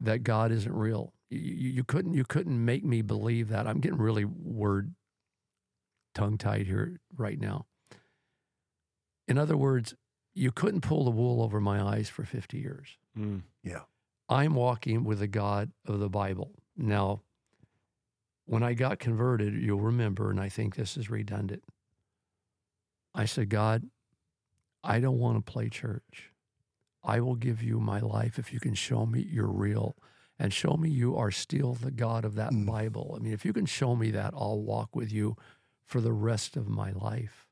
that 0.00 0.22
God 0.22 0.50
isn't 0.50 0.74
real. 0.74 1.12
You, 1.30 1.70
you, 1.70 1.84
couldn't 1.84 2.14
you 2.14 2.24
couldn't 2.24 2.64
make 2.64 2.84
me 2.84 3.02
believe 3.02 3.48
that. 3.48 3.66
I'm 3.66 3.80
getting 3.80 3.98
really 3.98 4.24
word 4.24 4.94
tongue 6.14 6.38
tied 6.38 6.66
here 6.66 7.00
right 7.16 7.40
now. 7.40 7.66
In 9.28 9.38
other 9.38 9.56
words, 9.56 9.94
you 10.34 10.50
couldn't 10.52 10.80
pull 10.82 11.04
the 11.04 11.10
wool 11.10 11.42
over 11.42 11.60
my 11.60 11.82
eyes 11.82 12.08
for 12.08 12.24
50 12.24 12.58
years. 12.58 12.96
Mm. 13.18 13.42
I'm 14.28 14.54
walking 14.54 15.04
with 15.04 15.18
the 15.18 15.26
God 15.26 15.72
of 15.86 15.98
the 16.00 16.08
Bible. 16.08 16.52
Now, 16.76 17.20
when 18.46 18.62
I 18.62 18.72
got 18.72 18.98
converted, 18.98 19.54
you'll 19.54 19.80
remember, 19.80 20.30
and 20.30 20.40
I 20.40 20.48
think 20.48 20.74
this 20.74 20.96
is 20.96 21.10
redundant. 21.10 21.62
I 23.14 23.26
said, 23.26 23.50
God, 23.50 23.90
I 24.82 25.00
don't 25.00 25.18
want 25.18 25.44
to 25.44 25.52
play 25.52 25.68
church. 25.68 26.30
I 27.04 27.20
will 27.20 27.34
give 27.34 27.62
you 27.62 27.78
my 27.78 27.98
life 28.00 28.38
if 28.38 28.52
you 28.52 28.60
can 28.60 28.74
show 28.74 29.04
me 29.04 29.20
you're 29.28 29.46
real 29.52 29.96
and 30.38 30.52
show 30.52 30.76
me 30.78 30.88
you 30.88 31.14
are 31.16 31.30
still 31.30 31.74
the 31.74 31.90
God 31.90 32.24
of 32.24 32.34
that 32.36 32.52
Mm. 32.52 32.64
Bible. 32.66 33.14
I 33.16 33.22
mean, 33.22 33.32
if 33.34 33.44
you 33.44 33.52
can 33.52 33.66
show 33.66 33.94
me 33.94 34.10
that, 34.12 34.32
I'll 34.34 34.60
walk 34.62 34.96
with 34.96 35.12
you 35.12 35.36
for 35.84 36.00
the 36.00 36.12
rest 36.12 36.56
of 36.56 36.68
my 36.68 36.92
life. 36.92 37.46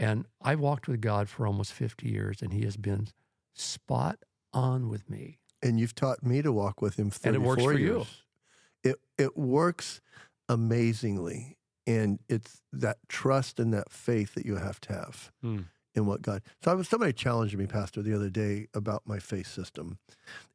And 0.00 0.24
I've 0.40 0.60
walked 0.60 0.88
with 0.88 1.00
God 1.02 1.28
for 1.28 1.46
almost 1.46 1.72
50 1.74 2.08
years, 2.08 2.40
and 2.42 2.52
He 2.52 2.62
has 2.62 2.76
been 2.78 3.08
spot 3.54 4.18
on 4.52 4.88
with 4.88 5.08
me. 5.10 5.38
And 5.62 5.78
you've 5.78 5.94
taught 5.94 6.22
me 6.24 6.40
to 6.40 6.50
walk 6.52 6.80
with 6.80 6.98
him 6.98 7.10
34 7.10 7.28
And 7.28 7.36
it 7.36 7.46
works 7.46 7.62
for 7.62 7.72
you. 7.78 7.94
years. 7.98 8.22
It, 8.82 8.96
it 9.18 9.36
works 9.36 10.00
amazingly. 10.48 11.56
And 11.86 12.18
it's 12.28 12.62
that 12.72 12.98
trust 13.08 13.58
and 13.60 13.72
that 13.74 13.90
faith 13.92 14.34
that 14.34 14.46
you 14.46 14.56
have 14.56 14.80
to 14.82 14.92
have 14.92 15.30
Hmm. 15.42 15.60
in 15.94 16.06
what 16.06 16.22
God. 16.22 16.42
So 16.62 16.70
I 16.70 16.74
was 16.74 16.88
somebody 16.88 17.12
challenged 17.12 17.56
me, 17.58 17.66
Pastor, 17.66 18.00
the 18.00 18.14
other 18.14 18.30
day 18.30 18.68
about 18.74 19.02
my 19.06 19.18
faith 19.18 19.48
system, 19.48 19.98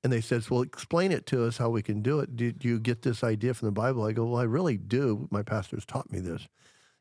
and 0.03 0.13
they 0.13 0.21
said, 0.21 0.49
"Well, 0.49 0.61
explain 0.61 1.11
it 1.11 1.25
to 1.27 1.43
us 1.45 1.57
how 1.57 1.69
we 1.69 1.81
can 1.81 2.01
do 2.01 2.19
it. 2.19 2.35
Did 2.37 2.63
you 2.63 2.79
get 2.79 3.01
this 3.01 3.23
idea 3.23 3.53
from 3.53 3.67
the 3.67 3.71
Bible?" 3.73 4.03
I 4.05 4.13
go, 4.13 4.25
"Well, 4.25 4.39
I 4.39 4.43
really 4.45 4.77
do. 4.77 5.27
My 5.29 5.43
pastor's 5.43 5.85
taught 5.85 6.11
me 6.11 6.19
this." 6.19 6.47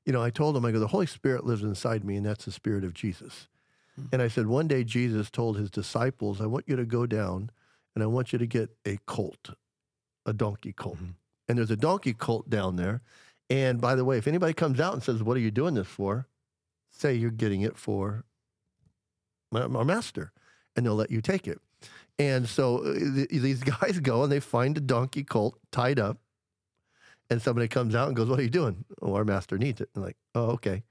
You 0.04 0.12
know, 0.12 0.22
I 0.22 0.30
told 0.30 0.56
him, 0.56 0.64
I 0.64 0.72
go, 0.72 0.78
"The 0.78 0.88
Holy 0.88 1.06
Spirit 1.06 1.44
lives 1.44 1.62
inside 1.62 2.04
me, 2.04 2.16
and 2.16 2.26
that's 2.26 2.44
the 2.44 2.52
Spirit 2.52 2.84
of 2.84 2.94
Jesus." 2.94 3.48
And 4.12 4.20
I 4.20 4.26
said, 4.26 4.48
one 4.48 4.66
day 4.66 4.82
Jesus 4.82 5.30
told 5.30 5.56
his 5.56 5.70
disciples, 5.70 6.40
"I 6.40 6.46
want 6.46 6.68
you 6.68 6.74
to 6.76 6.84
go 6.84 7.06
down, 7.06 7.50
and 7.94 8.02
I 8.02 8.06
want 8.06 8.32
you 8.32 8.38
to 8.40 8.46
get 8.46 8.76
a 8.84 8.98
colt, 9.06 9.50
a 10.26 10.32
donkey 10.32 10.72
colt." 10.72 10.98
And 11.48 11.58
there's 11.58 11.70
a 11.70 11.76
donkey 11.76 12.12
colt 12.12 12.50
down 12.50 12.76
there. 12.76 13.02
And 13.48 13.80
by 13.80 13.94
the 13.94 14.04
way, 14.04 14.18
if 14.18 14.26
anybody 14.26 14.52
comes 14.52 14.80
out 14.80 14.94
and 14.94 15.02
says, 15.02 15.22
"What 15.22 15.36
are 15.36 15.40
you 15.40 15.50
doing 15.50 15.74
this 15.74 15.86
for?" 15.86 16.26
say 16.94 17.14
you're 17.14 17.30
getting 17.30 17.62
it 17.62 17.76
for 17.76 18.24
my, 19.50 19.66
my 19.66 19.82
master, 19.82 20.32
and 20.76 20.84
they'll 20.84 20.94
let 20.94 21.10
you 21.10 21.20
take 21.20 21.46
it. 21.46 21.60
And 22.18 22.48
so 22.48 22.78
uh, 22.78 22.94
th- 22.94 23.28
these 23.28 23.62
guys 23.80 24.00
go 24.00 24.22
and 24.22 24.32
they 24.32 24.40
find 24.40 24.76
a 24.76 24.80
donkey 24.80 25.24
colt 25.24 25.58
tied 25.70 25.98
up, 25.98 26.18
and 27.30 27.40
somebody 27.40 27.68
comes 27.68 27.94
out 27.94 28.08
and 28.08 28.16
goes, 28.16 28.28
"What 28.28 28.38
are 28.38 28.42
you 28.42 28.50
doing?" 28.50 28.84
Oh, 29.02 29.14
our 29.14 29.24
master 29.24 29.58
needs 29.58 29.80
it. 29.80 29.88
And 29.94 30.04
like, 30.04 30.16
oh, 30.34 30.50
okay. 30.52 30.82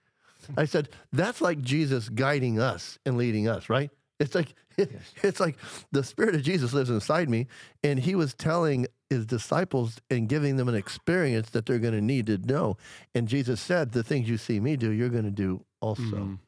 I 0.58 0.66
said, 0.66 0.90
that's 1.14 1.40
like 1.40 1.62
Jesus 1.62 2.10
guiding 2.10 2.60
us 2.60 3.00
and 3.06 3.16
leading 3.16 3.48
us, 3.48 3.70
right? 3.70 3.90
It's 4.20 4.36
like 4.36 4.54
it's 4.78 5.40
like 5.40 5.58
the 5.92 6.04
spirit 6.04 6.36
of 6.36 6.42
Jesus 6.44 6.74
lives 6.74 6.90
inside 6.90 7.30
me, 7.30 7.48
and 7.84 8.00
he 8.00 8.16
was 8.16 8.34
telling 8.34 8.88
his 9.10 9.26
disciples 9.26 10.00
and 10.10 10.28
giving 10.28 10.58
them 10.58 10.68
an 10.68 10.76
experience 10.76 11.50
that 11.52 11.66
they're 11.66 11.80
going 11.80 11.94
to 11.94 12.02
need 12.02 12.26
to 12.28 12.38
know. 12.38 12.78
And 13.14 13.28
Jesus 13.28 13.62
said, 13.62 13.92
"The 13.92 14.04
things 14.04 14.30
you 14.30 14.38
see 14.38 14.60
me 14.60 14.76
do, 14.76 14.92
you're 14.92 15.10
going 15.10 15.26
to 15.26 15.32
do 15.32 15.66
also." 15.82 16.04
Mhm. 16.04 16.40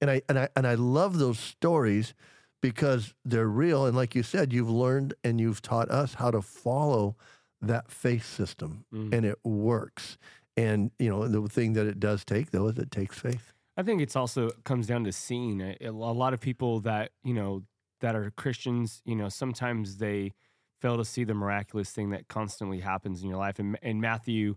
And 0.00 0.10
I 0.10 0.22
and 0.28 0.38
I 0.38 0.48
and 0.56 0.66
I 0.66 0.74
love 0.74 1.18
those 1.18 1.38
stories 1.38 2.14
because 2.60 3.14
they're 3.24 3.48
real. 3.48 3.86
And 3.86 3.96
like 3.96 4.14
you 4.14 4.22
said, 4.22 4.52
you've 4.52 4.70
learned 4.70 5.14
and 5.24 5.40
you've 5.40 5.62
taught 5.62 5.90
us 5.90 6.14
how 6.14 6.30
to 6.30 6.42
follow 6.42 7.16
that 7.62 7.90
faith 7.90 8.24
system, 8.26 8.84
Mm. 8.92 9.14
and 9.14 9.24
it 9.24 9.38
works. 9.44 10.18
And 10.56 10.90
you 10.98 11.08
know, 11.08 11.26
the 11.28 11.48
thing 11.48 11.72
that 11.74 11.86
it 11.86 11.98
does 12.00 12.24
take 12.24 12.50
though 12.50 12.66
is 12.68 12.78
it 12.78 12.90
takes 12.90 13.18
faith. 13.18 13.54
I 13.76 13.82
think 13.82 14.02
it's 14.02 14.16
also 14.16 14.50
comes 14.64 14.86
down 14.86 15.04
to 15.04 15.12
seeing. 15.12 15.60
A 15.62 15.76
a 15.86 15.90
lot 15.92 16.34
of 16.34 16.40
people 16.40 16.80
that 16.80 17.12
you 17.24 17.32
know 17.34 17.62
that 18.00 18.14
are 18.14 18.30
Christians, 18.32 19.00
you 19.04 19.14
know, 19.16 19.28
sometimes 19.28 19.96
they 19.98 20.32
fail 20.80 20.96
to 20.96 21.04
see 21.04 21.22
the 21.24 21.34
miraculous 21.34 21.90
thing 21.92 22.10
that 22.10 22.26
constantly 22.28 22.80
happens 22.80 23.22
in 23.22 23.28
your 23.28 23.38
life. 23.38 23.60
And 23.60 23.78
in 23.82 24.00
Matthew, 24.00 24.56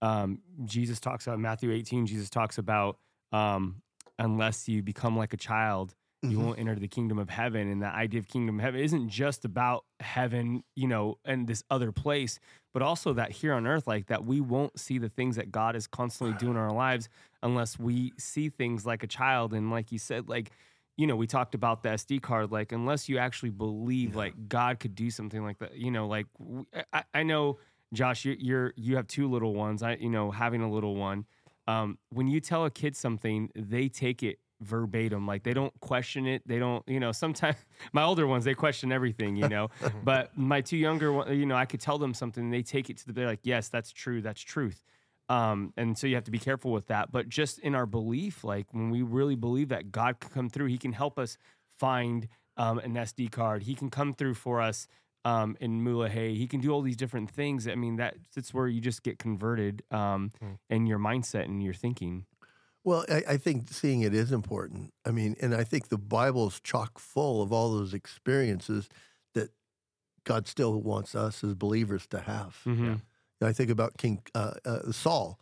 um, 0.00 0.40
Jesus 0.64 0.98
talks 0.98 1.26
about 1.26 1.38
Matthew 1.38 1.70
18. 1.70 2.06
Jesus 2.06 2.30
talks 2.30 2.56
about 2.56 2.98
um, 3.32 3.82
unless 4.18 4.66
you 4.68 4.82
become 4.82 5.14
like 5.16 5.34
a 5.34 5.36
child, 5.36 5.94
you 6.22 6.38
Mhm. 6.38 6.42
won't 6.42 6.58
enter 6.58 6.74
the 6.74 6.88
kingdom 6.88 7.18
of 7.18 7.28
heaven. 7.30 7.68
And 7.68 7.80
the 7.82 7.86
idea 7.86 8.18
of 8.20 8.26
kingdom 8.28 8.58
of 8.58 8.62
heaven 8.64 8.80
isn't 8.80 9.08
just 9.10 9.44
about 9.44 9.84
heaven, 10.00 10.64
you 10.74 10.88
know, 10.88 11.18
and 11.24 11.46
this 11.46 11.62
other 11.70 11.92
place, 11.92 12.40
but 12.72 12.82
also 12.82 13.12
that 13.12 13.30
here 13.30 13.52
on 13.52 13.66
earth, 13.66 13.86
like 13.86 14.06
that 14.06 14.24
we 14.24 14.40
won't 14.40 14.78
see 14.78 14.98
the 14.98 15.08
things 15.08 15.36
that 15.36 15.52
God 15.52 15.76
is 15.76 15.86
constantly 15.86 16.36
doing 16.36 16.52
in 16.52 16.58
our 16.58 16.72
lives 16.72 17.08
unless 17.42 17.78
we 17.78 18.12
see 18.18 18.48
things 18.48 18.84
like 18.86 19.02
a 19.02 19.06
child. 19.06 19.52
And 19.52 19.70
like 19.70 19.92
you 19.92 19.98
said, 19.98 20.28
like, 20.28 20.50
you 20.96 21.06
know, 21.06 21.14
we 21.16 21.26
talked 21.26 21.54
about 21.54 21.82
the 21.82 21.90
SD 21.90 22.22
card, 22.22 22.50
like, 22.50 22.72
unless 22.72 23.08
you 23.08 23.18
actually 23.18 23.50
believe 23.50 24.16
like 24.16 24.48
God 24.48 24.80
could 24.80 24.94
do 24.94 25.10
something 25.10 25.42
like 25.42 25.58
that, 25.58 25.76
you 25.76 25.90
know, 25.90 26.08
like, 26.08 26.26
I, 26.92 27.04
I 27.12 27.22
know, 27.22 27.58
Josh, 27.92 28.24
you're, 28.24 28.36
you're, 28.36 28.72
you 28.76 28.96
have 28.96 29.06
two 29.06 29.28
little 29.30 29.54
ones. 29.54 29.82
I, 29.82 29.94
you 29.96 30.08
know, 30.08 30.30
having 30.30 30.62
a 30.62 30.70
little 30.70 30.96
one, 30.96 31.26
um, 31.68 31.98
when 32.10 32.26
you 32.28 32.40
tell 32.40 32.64
a 32.64 32.70
kid 32.70 32.96
something, 32.96 33.50
they 33.54 33.88
take 33.88 34.22
it 34.22 34.38
verbatim. 34.60 35.26
Like 35.26 35.42
they 35.42 35.54
don't 35.54 35.72
question 35.80 36.26
it. 36.26 36.42
They 36.46 36.58
don't, 36.58 36.82
you 36.86 37.00
know, 37.00 37.12
sometimes 37.12 37.56
my 37.92 38.02
older 38.02 38.26
ones, 38.26 38.44
they 38.44 38.54
question 38.54 38.92
everything, 38.92 39.36
you 39.36 39.48
know, 39.48 39.70
but 40.04 40.36
my 40.36 40.60
two 40.60 40.76
younger 40.76 41.12
ones, 41.12 41.36
you 41.36 41.46
know, 41.46 41.56
I 41.56 41.66
could 41.66 41.80
tell 41.80 41.98
them 41.98 42.14
something 42.14 42.44
and 42.44 42.52
they 42.52 42.62
take 42.62 42.90
it 42.90 42.98
to 42.98 43.06
the, 43.06 43.12
they're 43.12 43.26
like, 43.26 43.40
yes, 43.42 43.68
that's 43.68 43.92
true. 43.92 44.20
That's 44.20 44.40
truth. 44.40 44.82
Um, 45.28 45.72
and 45.76 45.98
so 45.98 46.06
you 46.06 46.14
have 46.14 46.24
to 46.24 46.30
be 46.30 46.38
careful 46.38 46.72
with 46.72 46.86
that. 46.86 47.10
But 47.10 47.28
just 47.28 47.58
in 47.58 47.74
our 47.74 47.86
belief, 47.86 48.44
like 48.44 48.66
when 48.72 48.90
we 48.90 49.02
really 49.02 49.34
believe 49.34 49.68
that 49.70 49.90
God 49.90 50.20
can 50.20 50.30
come 50.30 50.48
through, 50.48 50.66
he 50.66 50.78
can 50.78 50.92
help 50.92 51.18
us 51.18 51.36
find 51.78 52.28
um, 52.56 52.78
an 52.78 52.94
SD 52.94 53.30
card. 53.32 53.64
He 53.64 53.74
can 53.74 53.90
come 53.90 54.14
through 54.14 54.34
for 54.34 54.60
us 54.60 54.86
um, 55.24 55.56
in 55.60 55.84
Mulegé. 55.84 56.36
He 56.36 56.46
can 56.46 56.60
do 56.60 56.70
all 56.70 56.82
these 56.82 56.96
different 56.96 57.30
things. 57.30 57.66
I 57.66 57.74
mean, 57.74 57.96
that 57.96 58.14
that's 58.34 58.54
where 58.54 58.68
you 58.68 58.80
just 58.80 59.02
get 59.02 59.18
converted 59.18 59.82
um, 59.90 60.30
in 60.70 60.86
your 60.86 61.00
mindset 61.00 61.46
and 61.46 61.62
your 61.62 61.74
thinking. 61.74 62.26
Well, 62.86 63.04
I, 63.08 63.22
I 63.30 63.36
think 63.36 63.68
seeing 63.72 64.02
it 64.02 64.14
is 64.14 64.30
important. 64.30 64.94
I 65.04 65.10
mean, 65.10 65.34
and 65.40 65.52
I 65.52 65.64
think 65.64 65.88
the 65.88 65.98
Bible's 65.98 66.60
chock 66.60 67.00
full 67.00 67.42
of 67.42 67.52
all 67.52 67.72
those 67.72 67.92
experiences 67.92 68.88
that 69.34 69.50
God 70.22 70.46
still 70.46 70.80
wants 70.80 71.16
us 71.16 71.42
as 71.42 71.54
believers 71.54 72.06
to 72.06 72.20
have. 72.20 72.56
Mhm. 72.64 73.00
I 73.42 73.52
think 73.52 73.70
about 73.70 73.98
King 73.98 74.22
uh, 74.36 74.54
uh, 74.64 74.92
Saul. 74.92 75.40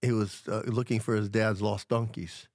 He 0.00 0.10
was 0.10 0.42
uh, 0.48 0.62
looking 0.64 0.98
for 0.98 1.14
his 1.14 1.28
dad's 1.28 1.60
lost 1.60 1.88
donkeys, 1.90 2.48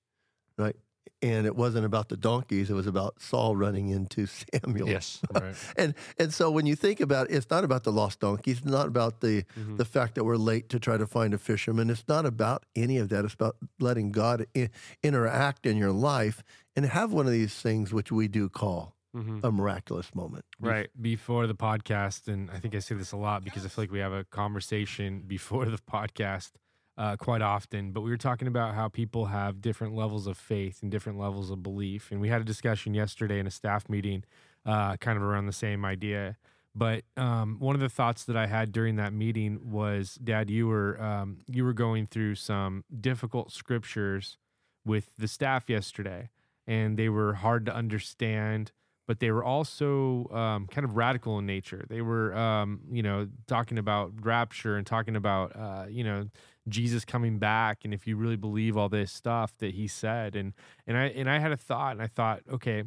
right? 0.57 0.75
And 1.21 1.45
it 1.45 1.55
wasn't 1.55 1.85
about 1.85 2.09
the 2.09 2.17
donkeys. 2.17 2.69
It 2.69 2.73
was 2.73 2.87
about 2.87 3.21
Saul 3.21 3.55
running 3.55 3.89
into 3.89 4.25
Samuel. 4.63 4.89
Yes. 4.89 5.21
Right. 5.33 5.55
And 5.77 5.93
and 6.17 6.33
so 6.33 6.49
when 6.51 6.65
you 6.65 6.75
think 6.75 6.99
about 6.99 7.29
it, 7.29 7.35
it's 7.35 7.49
not 7.49 7.63
about 7.63 7.83
the 7.83 7.91
lost 7.91 8.19
donkeys. 8.19 8.57
It's 8.57 8.65
not 8.65 8.87
about 8.87 9.21
the 9.21 9.43
Mm-hmm. 9.57 9.77
the 9.77 9.85
fact 9.85 10.15
that 10.15 10.23
we're 10.23 10.37
late 10.37 10.69
to 10.69 10.79
try 10.79 10.97
to 10.97 11.07
find 11.07 11.33
a 11.33 11.37
fisherman. 11.37 11.89
It's 11.89 12.07
not 12.07 12.25
about 12.25 12.63
any 12.75 12.97
of 12.97 13.09
that. 13.09 13.25
It's 13.25 13.33
about 13.33 13.55
letting 13.79 14.11
God 14.11 14.45
I- 14.55 14.69
interact 15.03 15.65
in 15.65 15.77
your 15.77 15.91
life 15.91 16.43
and 16.75 16.85
have 16.85 17.11
one 17.13 17.25
of 17.25 17.31
these 17.31 17.53
things 17.55 17.91
which 17.93 18.11
we 18.11 18.27
do 18.27 18.49
call 18.49 18.95
Mhm. 19.15 19.43
a 19.43 19.51
miraculous 19.51 20.15
moment. 20.15 20.45
Right. 20.59 20.89
Before 21.01 21.45
the 21.47 21.53
podcast, 21.55 22.27
and 22.27 22.49
I 22.49 22.59
think 22.59 22.75
I 22.75 22.79
say 22.79 22.95
this 22.95 23.11
a 23.11 23.17
lot 23.17 23.43
because 23.43 23.65
I 23.65 23.69
feel 23.69 23.83
like 23.83 23.91
we 23.91 23.99
have 23.99 24.13
a 24.13 24.23
conversation 24.23 25.23
before 25.27 25.65
the 25.65 25.77
podcast 25.77 26.51
uh, 26.97 27.15
quite 27.15 27.41
often, 27.41 27.91
but 27.91 28.01
we 28.01 28.09
were 28.09 28.17
talking 28.17 28.47
about 28.47 28.75
how 28.75 28.87
people 28.87 29.25
have 29.25 29.61
different 29.61 29.95
levels 29.95 30.27
of 30.27 30.37
faith 30.37 30.79
and 30.81 30.91
different 30.91 31.17
levels 31.17 31.49
of 31.49 31.63
belief. 31.63 32.11
And 32.11 32.19
we 32.19 32.29
had 32.29 32.41
a 32.41 32.45
discussion 32.45 32.93
yesterday 32.93 33.39
in 33.39 33.47
a 33.47 33.51
staff 33.51 33.89
meeting, 33.89 34.23
uh, 34.65 34.97
kind 34.97 35.17
of 35.17 35.23
around 35.23 35.45
the 35.45 35.53
same 35.53 35.85
idea. 35.85 36.37
But 36.75 37.03
um, 37.17 37.57
one 37.59 37.75
of 37.75 37.81
the 37.81 37.89
thoughts 37.89 38.23
that 38.25 38.37
I 38.37 38.47
had 38.47 38.71
during 38.71 38.95
that 38.97 39.13
meeting 39.13 39.71
was, 39.71 40.15
Dad, 40.15 40.49
you 40.49 40.67
were 40.67 41.01
um, 41.01 41.39
you 41.47 41.65
were 41.65 41.73
going 41.73 42.05
through 42.05 42.35
some 42.35 42.85
difficult 42.99 43.51
scriptures 43.51 44.37
with 44.85 45.11
the 45.17 45.27
staff 45.27 45.69
yesterday, 45.69 46.29
and 46.65 46.97
they 46.97 47.09
were 47.09 47.33
hard 47.33 47.65
to 47.65 47.75
understand 47.75 48.71
but 49.11 49.19
they 49.19 49.29
were 49.29 49.43
also 49.43 50.25
um, 50.31 50.67
kind 50.67 50.85
of 50.85 50.95
radical 50.95 51.37
in 51.37 51.45
nature. 51.45 51.85
They 51.89 52.01
were, 52.01 52.33
um, 52.33 52.79
you 52.89 53.03
know, 53.03 53.27
talking 53.45 53.77
about 53.77 54.13
rapture 54.21 54.77
and 54.77 54.87
talking 54.87 55.17
about, 55.17 55.53
uh, 55.53 55.85
you 55.89 56.05
know, 56.05 56.29
Jesus 56.67 57.05
coming 57.05 57.39
back, 57.39 57.79
and 57.83 57.93
if 57.93 58.05
you 58.07 58.15
really 58.15 58.35
believe 58.35 58.77
all 58.77 58.89
this 58.89 59.11
stuff 59.11 59.55
that 59.57 59.73
he 59.73 59.87
said, 59.87 60.35
and 60.35 60.53
and 60.87 60.97
I 60.97 61.05
and 61.07 61.29
I 61.29 61.39
had 61.39 61.51
a 61.51 61.57
thought, 61.57 61.93
and 61.93 62.01
I 62.01 62.07
thought, 62.07 62.41
okay, 62.49 62.83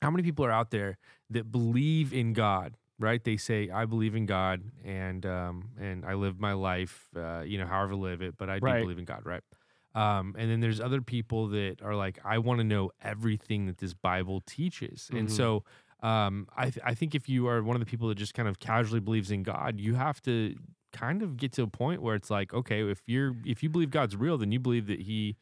how 0.00 0.10
many 0.10 0.22
people 0.22 0.44
are 0.44 0.50
out 0.50 0.70
there 0.70 0.98
that 1.30 1.50
believe 1.50 2.12
in 2.12 2.32
God? 2.32 2.76
Right? 2.98 3.22
They 3.24 3.36
say, 3.36 3.68
"I 3.70 3.84
believe 3.86 4.14
in 4.14 4.26
God, 4.26 4.62
and 4.84 5.24
um, 5.26 5.70
and 5.80 6.04
I 6.04 6.14
live 6.14 6.38
my 6.38 6.52
life, 6.52 7.08
uh, 7.16 7.40
you 7.40 7.58
know, 7.58 7.66
however 7.66 7.94
I 7.94 7.96
live 7.96 8.22
it, 8.22 8.36
but 8.38 8.48
I 8.48 8.58
do 8.58 8.66
Right. 8.66 8.82
believe 8.82 8.98
in 8.98 9.04
God." 9.04 9.22
Right? 9.24 9.42
Um, 9.94 10.34
and 10.38 10.50
then 10.50 10.60
there's 10.60 10.80
other 10.80 11.02
people 11.02 11.48
that 11.48 11.82
are 11.82 11.94
like, 11.94 12.18
I 12.24 12.38
want 12.38 12.58
to 12.60 12.64
know 12.64 12.92
everything 13.02 13.66
that 13.66 13.76
this 13.78 13.92
Bible 13.92 14.40
teaches. 14.46 15.10
And 15.12 15.28
Mhm. 15.28 15.36
so 15.36 15.64
um, 16.02 16.48
I, 16.56 16.70
th- 16.70 16.78
I 16.82 16.94
think 16.94 17.14
if 17.14 17.28
you 17.28 17.46
are 17.46 17.62
one 17.62 17.76
of 17.76 17.80
the 17.80 17.86
people 17.86 18.08
that 18.08 18.14
just 18.16 18.32
kind 18.32 18.48
of 18.48 18.58
casually 18.58 19.00
believes 19.00 19.30
in 19.30 19.42
God, 19.42 19.78
you 19.78 19.94
have 19.94 20.22
to 20.22 20.54
kind 20.92 21.22
of 21.22 21.36
get 21.36 21.52
to 21.52 21.62
a 21.62 21.66
point 21.66 22.02
where 22.02 22.14
it's 22.14 22.30
like, 22.30 22.52
okay, 22.54 22.88
if 22.90 23.00
you're 23.06 23.34
if 23.44 23.62
you 23.62 23.68
believe 23.68 23.90
God's 23.90 24.16
real, 24.16 24.38
then 24.38 24.52
you 24.52 24.60
believe 24.60 24.86
that 24.86 25.00
He, 25.00 25.36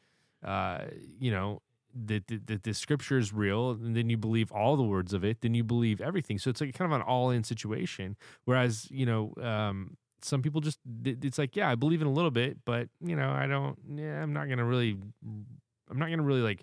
uh, 0.45 0.85
you 1.19 1.31
know, 1.31 1.61
that, 1.95 2.27
that, 2.29 2.47
that 2.47 2.63
the 2.63 2.73
Scripture 2.73 3.19
is 3.19 3.33
real, 3.33 3.71
and 3.73 3.97
then 3.97 4.09
you 4.11 4.17
believe 4.17 4.53
all 4.53 4.77
the 4.77 4.83
words 4.83 5.13
of 5.13 5.25
it. 5.25 5.41
Then 5.41 5.55
you 5.55 5.65
believe 5.65 6.01
everything. 6.01 6.39
So 6.39 6.51
it's 6.51 6.61
like 6.61 6.73
kind 6.75 6.91
of 6.93 7.01
an 7.01 7.05
all 7.07 7.31
in 7.31 7.45
situation. 7.45 8.17
Whereas 8.45 8.89
you 8.91 9.07
know. 9.07 9.35
Um, 9.43 9.97
some 10.23 10.43
people 10.43 10.61
just 10.61 10.79
it's 11.03 11.39
like 11.39 11.57
yeah 11.57 11.71
i 11.71 11.75
believe 11.75 12.03
in 12.03 12.07
a 12.07 12.13
little 12.13 12.31
bit 12.31 12.59
but 12.67 12.91
you 13.03 13.17
know 13.17 13.31
i 13.31 13.47
don't 13.47 13.79
yeah 13.95 14.23
i'm 14.23 14.35
not 14.35 14.51
gonna 14.51 14.67
really 14.67 14.99
i'm 15.91 15.99
not 15.99 16.11
gonna 16.11 16.23
really 16.23 16.43
like 16.43 16.63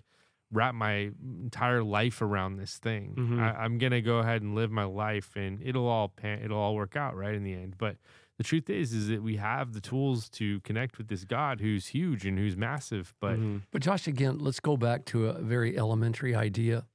wrap 0.52 0.76
my 0.76 1.10
entire 1.42 1.82
life 1.82 2.22
around 2.22 2.54
this 2.54 2.78
thing 2.78 3.16
Mhm. 3.18 3.40
I, 3.40 3.64
i'm 3.64 3.78
gonna 3.78 4.00
go 4.00 4.18
ahead 4.18 4.42
and 4.42 4.54
live 4.54 4.70
my 4.70 4.84
life 4.84 5.32
and 5.34 5.60
it'll 5.60 5.88
all 5.88 6.06
pan, 6.08 6.40
it'll 6.44 6.56
all 6.56 6.76
work 6.76 6.94
out 6.94 7.16
right 7.16 7.34
in 7.34 7.42
the 7.42 7.52
end 7.52 7.74
but 7.78 7.96
the 8.38 8.44
truth 8.44 8.70
is 8.70 8.92
is 8.92 9.08
that 9.08 9.22
we 9.22 9.36
have 9.36 9.72
the 9.72 9.80
tools 9.80 10.28
to 10.30 10.60
connect 10.60 10.96
with 10.96 11.08
this 11.08 11.24
god 11.24 11.60
who's 11.60 11.88
huge 11.88 12.24
and 12.24 12.38
who's 12.38 12.56
massive 12.56 13.12
but 13.20 13.36
Mhm. 13.38 13.62
But 13.70 13.82
Josh, 13.82 14.06
again, 14.08 14.38
let's 14.38 14.60
go 14.60 14.76
back 14.76 15.04
to 15.06 15.26
a 15.26 15.40
very 15.42 15.76
elementary 15.78 16.34
idea. 16.34 16.86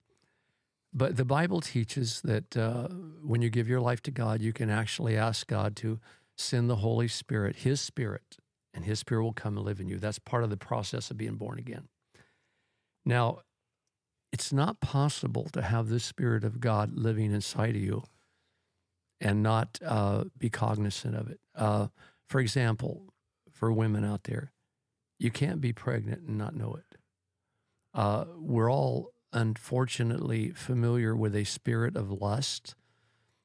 But 0.93 1.17
the 1.17 1.25
Bible 1.25 1.60
teaches 1.62 2.21
that 2.21 2.56
uh, 2.56 2.88
when 3.21 3.41
you 3.41 3.49
give 3.49 3.67
your 3.67 3.82
life 3.82 4.01
to 4.03 4.12
God, 4.12 4.41
you 4.41 4.53
can 4.53 4.69
actually 4.69 5.17
ask 5.17 5.47
God 5.47 5.75
to 5.77 5.99
send 6.38 6.69
the 6.69 6.77
Holy 6.77 7.08
Spirit, 7.08 7.58
His 7.58 7.82
Spirit, 7.82 8.38
and 8.73 8.86
His 8.86 8.99
Spirit 8.99 9.23
will 9.23 9.34
come 9.34 9.58
and 9.58 9.65
live 9.65 9.79
in 9.79 9.88
you. 9.88 9.97
That's 9.97 10.19
part 10.19 10.43
of 10.43 10.49
the 10.49 10.58
process 10.58 11.10
of 11.12 11.17
being 11.17 11.36
born 11.36 11.58
again. 11.58 11.88
Now, 13.06 13.39
it's 14.32 14.53
not 14.53 14.79
possible 14.82 15.47
to 15.53 15.62
have 15.62 15.89
the 15.89 15.99
Spirit 15.99 16.43
of 16.43 16.60
God 16.60 16.93
living 16.95 17.32
inside 17.32 17.75
of 17.75 17.82
you 17.82 18.03
and 19.24 19.42
not 19.42 19.80
uh, 19.84 20.26
be 20.38 20.50
cognizant 20.50 21.16
of 21.16 21.30
it. 21.30 21.40
Uh, 21.56 21.88
for 22.28 22.40
example, 22.40 23.14
for 23.50 23.72
women 23.72 24.04
out 24.04 24.26
there, 24.26 24.52
you 25.18 25.32
can't 25.32 25.62
be 25.62 25.72
pregnant 25.72 26.28
and 26.28 26.38
not 26.38 26.56
know 26.56 26.76
it. 26.76 26.98
Uh, 27.94 28.26
we're 28.36 28.72
all 28.72 29.12
unfortunately 29.32 30.50
familiar 30.50 31.16
with 31.16 31.36
a 31.36 31.46
spirit 31.46 31.96
of 31.96 32.12
lust. 32.12 32.76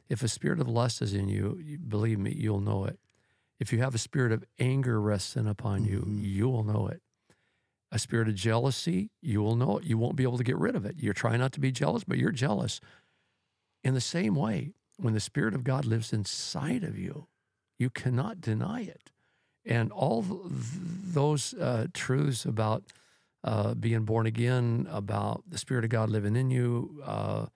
If 0.09 0.23
a 0.23 0.29
spirit 0.29 0.59
of 0.61 0.69
lust 0.69 1.01
is 1.01 1.15
in 1.15 1.29
you, 1.29 1.79
believe 1.87 2.19
me, 2.19 2.35
you'll 2.37 2.61
know 2.61 2.85
it. 2.85 2.99
If 3.61 3.73
you 3.73 3.79
have 3.79 3.95
a 3.95 3.99
spirit 3.99 4.33
of 4.33 4.45
anger 4.59 5.01
resting 5.01 5.47
upon 5.47 5.85
you, 5.85 6.01
Mhm. 6.01 6.23
you 6.23 6.49
will 6.49 6.65
know 6.65 6.89
it. 6.89 7.03
A 7.93 7.99
spirit 7.99 8.29
of 8.29 8.35
jealousy, 8.35 9.11
you 9.21 9.43
will 9.43 9.57
know 9.57 9.79
it. 9.79 9.85
You 9.85 9.97
won't 9.97 10.17
be 10.17 10.23
able 10.25 10.39
to 10.39 10.45
get 10.45 10.59
rid 10.59 10.75
of 10.75 10.85
it. 10.85 10.99
You're 10.99 11.15
trying 11.15 11.39
not 11.39 11.53
to 11.53 11.61
be 11.61 11.71
jealous, 11.73 12.05
but 12.05 12.19
you're 12.19 12.33
jealous. 12.33 12.81
In 13.85 13.95
the 13.95 14.01
same 14.01 14.35
way, 14.35 14.75
when 14.99 15.15
the 15.15 15.21
Spirit 15.21 15.55
of 15.55 15.65
God 15.65 15.85
lives 15.85 16.13
inside 16.13 16.85
of 16.85 16.99
you, 16.99 17.27
you 17.79 17.91
cannot 17.91 18.41
deny 18.41 18.83
it. 18.83 19.11
And 19.65 19.93
all 19.93 20.23
th- 20.23 20.41
those 21.15 21.55
uh, 21.55 21.87
truths 21.95 22.45
about 22.45 22.83
uh, 23.45 23.75
being 23.75 24.05
born 24.05 24.27
again, 24.27 24.89
about 24.91 25.45
the 25.49 25.59
Spirit 25.59 25.85
of 25.85 25.91
God 25.91 26.11
living 26.11 26.37
in 26.37 26.51
you, 26.51 27.01
uh, 27.05 27.47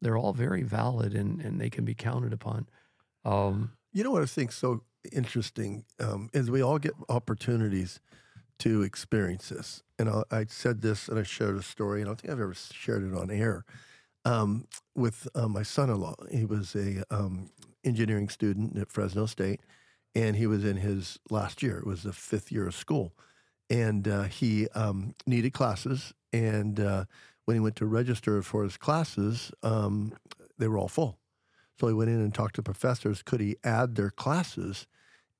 they're 0.00 0.16
all 0.16 0.32
very 0.32 0.62
valid 0.62 1.14
and, 1.14 1.40
and 1.40 1.60
they 1.60 1.70
can 1.70 1.84
be 1.84 1.94
counted 1.94 2.32
upon. 2.32 2.66
Um, 3.24 3.72
You 3.92 4.04
know 4.04 4.10
what 4.10 4.22
I 4.22 4.26
think 4.26 4.52
so 4.52 4.82
interesting 5.12 5.84
um, 6.00 6.30
is 6.32 6.50
we 6.50 6.62
all 6.62 6.78
get 6.78 6.92
opportunities 7.08 8.00
to 8.58 8.82
experience 8.82 9.48
this. 9.48 9.82
And 9.98 10.08
I, 10.08 10.22
I 10.30 10.46
said 10.48 10.80
this 10.80 11.08
and 11.08 11.18
I 11.18 11.22
shared 11.22 11.56
a 11.56 11.62
story, 11.62 12.00
and 12.00 12.08
I 12.08 12.10
don't 12.10 12.20
think 12.20 12.32
I've 12.32 12.40
ever 12.40 12.54
shared 12.54 13.02
it 13.04 13.14
on 13.14 13.30
air 13.30 13.64
um, 14.26 14.66
with 14.94 15.28
uh, 15.34 15.48
my 15.48 15.62
son-in-law. 15.62 16.16
He 16.30 16.44
was 16.44 16.74
a 16.74 17.04
um, 17.10 17.50
engineering 17.84 18.28
student 18.28 18.76
at 18.76 18.90
Fresno 18.90 19.24
State, 19.26 19.60
and 20.14 20.36
he 20.36 20.46
was 20.46 20.64
in 20.64 20.76
his 20.76 21.18
last 21.30 21.62
year. 21.62 21.78
It 21.78 21.86
was 21.86 22.02
the 22.02 22.12
fifth 22.12 22.50
year 22.50 22.66
of 22.66 22.74
school, 22.74 23.14
and 23.70 24.06
uh, 24.06 24.24
he 24.24 24.68
um, 24.70 25.14
needed 25.26 25.52
classes. 25.52 26.12
And 26.32 26.80
uh, 26.80 27.04
when 27.44 27.56
he 27.56 27.60
went 27.60 27.76
to 27.76 27.86
register 27.86 28.42
for 28.42 28.64
his 28.64 28.76
classes, 28.76 29.52
um, 29.62 30.12
they 30.58 30.66
were 30.68 30.78
all 30.78 30.88
full. 30.88 31.18
So 31.78 31.86
he 31.86 31.94
went 31.94 32.10
in 32.10 32.20
and 32.20 32.34
talked 32.34 32.56
to 32.56 32.62
professors. 32.62 33.22
Could 33.22 33.40
he 33.40 33.56
add 33.62 33.94
their 33.94 34.10
classes? 34.10 34.86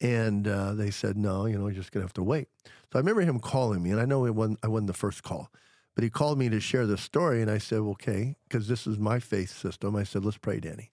And 0.00 0.46
uh, 0.46 0.74
they 0.74 0.90
said, 0.90 1.16
no, 1.16 1.46
you 1.46 1.58
know, 1.58 1.66
you're 1.66 1.74
just 1.74 1.90
going 1.90 2.02
to 2.02 2.06
have 2.06 2.12
to 2.14 2.22
wait. 2.22 2.48
So 2.64 2.96
I 2.96 2.98
remember 2.98 3.22
him 3.22 3.40
calling 3.40 3.82
me, 3.82 3.90
and 3.90 4.00
I 4.00 4.04
know 4.04 4.26
it 4.26 4.34
wasn't, 4.34 4.60
I 4.62 4.68
wasn't 4.68 4.88
the 4.88 4.92
first 4.92 5.22
call, 5.22 5.50
but 5.96 6.04
he 6.04 6.10
called 6.10 6.38
me 6.38 6.48
to 6.50 6.60
share 6.60 6.86
this 6.86 7.00
story. 7.00 7.42
And 7.42 7.50
I 7.50 7.58
said, 7.58 7.78
okay, 7.78 8.36
because 8.48 8.68
this 8.68 8.86
is 8.86 8.98
my 8.98 9.18
faith 9.18 9.50
system. 9.50 9.96
I 9.96 10.04
said, 10.04 10.24
let's 10.24 10.36
pray, 10.36 10.60
Danny. 10.60 10.92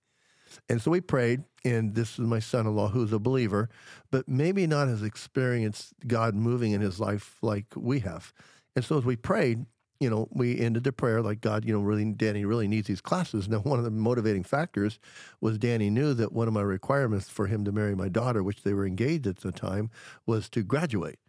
And 0.69 0.81
so 0.81 0.91
we 0.91 1.01
prayed, 1.01 1.43
and 1.65 1.93
this 1.93 2.13
is 2.13 2.25
my 2.25 2.39
son 2.39 2.65
in 2.65 2.75
law 2.75 2.87
who's 2.87 3.11
a 3.11 3.19
believer, 3.19 3.69
but 4.11 4.29
maybe 4.29 4.65
not 4.65 4.87
has 4.87 5.03
experienced 5.03 5.93
God 6.07 6.35
moving 6.35 6.71
in 6.71 6.79
his 6.79 6.99
life 6.99 7.37
like 7.41 7.65
we 7.75 7.99
have. 7.99 8.33
And 8.75 8.85
so 8.85 8.97
as 8.97 9.03
we 9.03 9.17
prayed, 9.17 9.65
you 9.99 10.09
know, 10.09 10.27
we 10.31 10.59
ended 10.59 10.85
the 10.85 10.93
prayer 10.93 11.21
like 11.21 11.41
God, 11.41 11.65
you 11.65 11.73
know, 11.73 11.81
really, 11.81 12.05
Danny 12.13 12.45
really 12.45 12.67
needs 12.67 12.87
these 12.87 13.01
classes. 13.01 13.49
Now, 13.49 13.59
one 13.63 13.79
of 13.79 13.85
the 13.85 13.91
motivating 13.91 14.43
factors 14.43 14.99
was 15.41 15.57
Danny 15.57 15.89
knew 15.89 16.13
that 16.13 16.31
one 16.31 16.47
of 16.47 16.53
my 16.53 16.61
requirements 16.61 17.29
for 17.29 17.47
him 17.47 17.65
to 17.65 17.73
marry 17.73 17.95
my 17.95 18.07
daughter, 18.07 18.41
which 18.41 18.63
they 18.63 18.73
were 18.73 18.85
engaged 18.85 19.27
at 19.27 19.37
the 19.37 19.51
time, 19.51 19.89
was 20.25 20.47
to 20.49 20.63
graduate. 20.63 21.19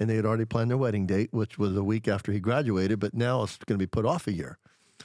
And 0.00 0.08
they 0.08 0.16
had 0.16 0.24
already 0.24 0.44
planned 0.44 0.70
their 0.70 0.78
wedding 0.78 1.06
date, 1.06 1.32
which 1.32 1.58
was 1.58 1.76
a 1.76 1.82
week 1.82 2.06
after 2.06 2.32
he 2.32 2.40
graduated, 2.40 3.00
but 3.00 3.14
now 3.14 3.42
it's 3.42 3.56
going 3.56 3.78
to 3.78 3.82
be 3.82 3.88
put 3.88 4.06
off 4.06 4.26
a 4.26 4.32
year. 4.32 4.58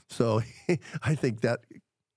So 0.07 0.41
I 1.03 1.15
think 1.15 1.41
that 1.41 1.61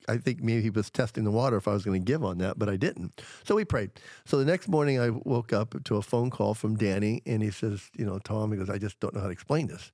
I 0.08 0.18
think 0.18 0.42
maybe 0.42 0.62
he 0.62 0.70
was 0.70 0.90
testing 0.90 1.24
the 1.24 1.30
water 1.30 1.56
if 1.56 1.66
I 1.66 1.72
was 1.72 1.84
going 1.84 2.00
to 2.00 2.04
give 2.04 2.24
on 2.24 2.38
that, 2.38 2.58
but 2.58 2.68
I 2.68 2.76
didn't. 2.76 3.20
So 3.44 3.56
we 3.56 3.64
prayed. 3.64 3.90
So 4.24 4.38
the 4.38 4.44
next 4.44 4.68
morning, 4.68 5.00
I 5.00 5.10
woke 5.10 5.52
up 5.52 5.82
to 5.82 5.96
a 5.96 6.02
phone 6.02 6.30
call 6.30 6.54
from 6.54 6.76
Danny, 6.76 7.22
and 7.26 7.42
he 7.42 7.50
says, 7.50 7.90
"You 7.96 8.06
know, 8.06 8.18
Tom," 8.18 8.52
he 8.52 8.58
goes, 8.58 8.70
"I 8.70 8.78
just 8.78 9.00
don't 9.00 9.14
know 9.14 9.20
how 9.20 9.26
to 9.26 9.32
explain 9.32 9.66
this." 9.66 9.92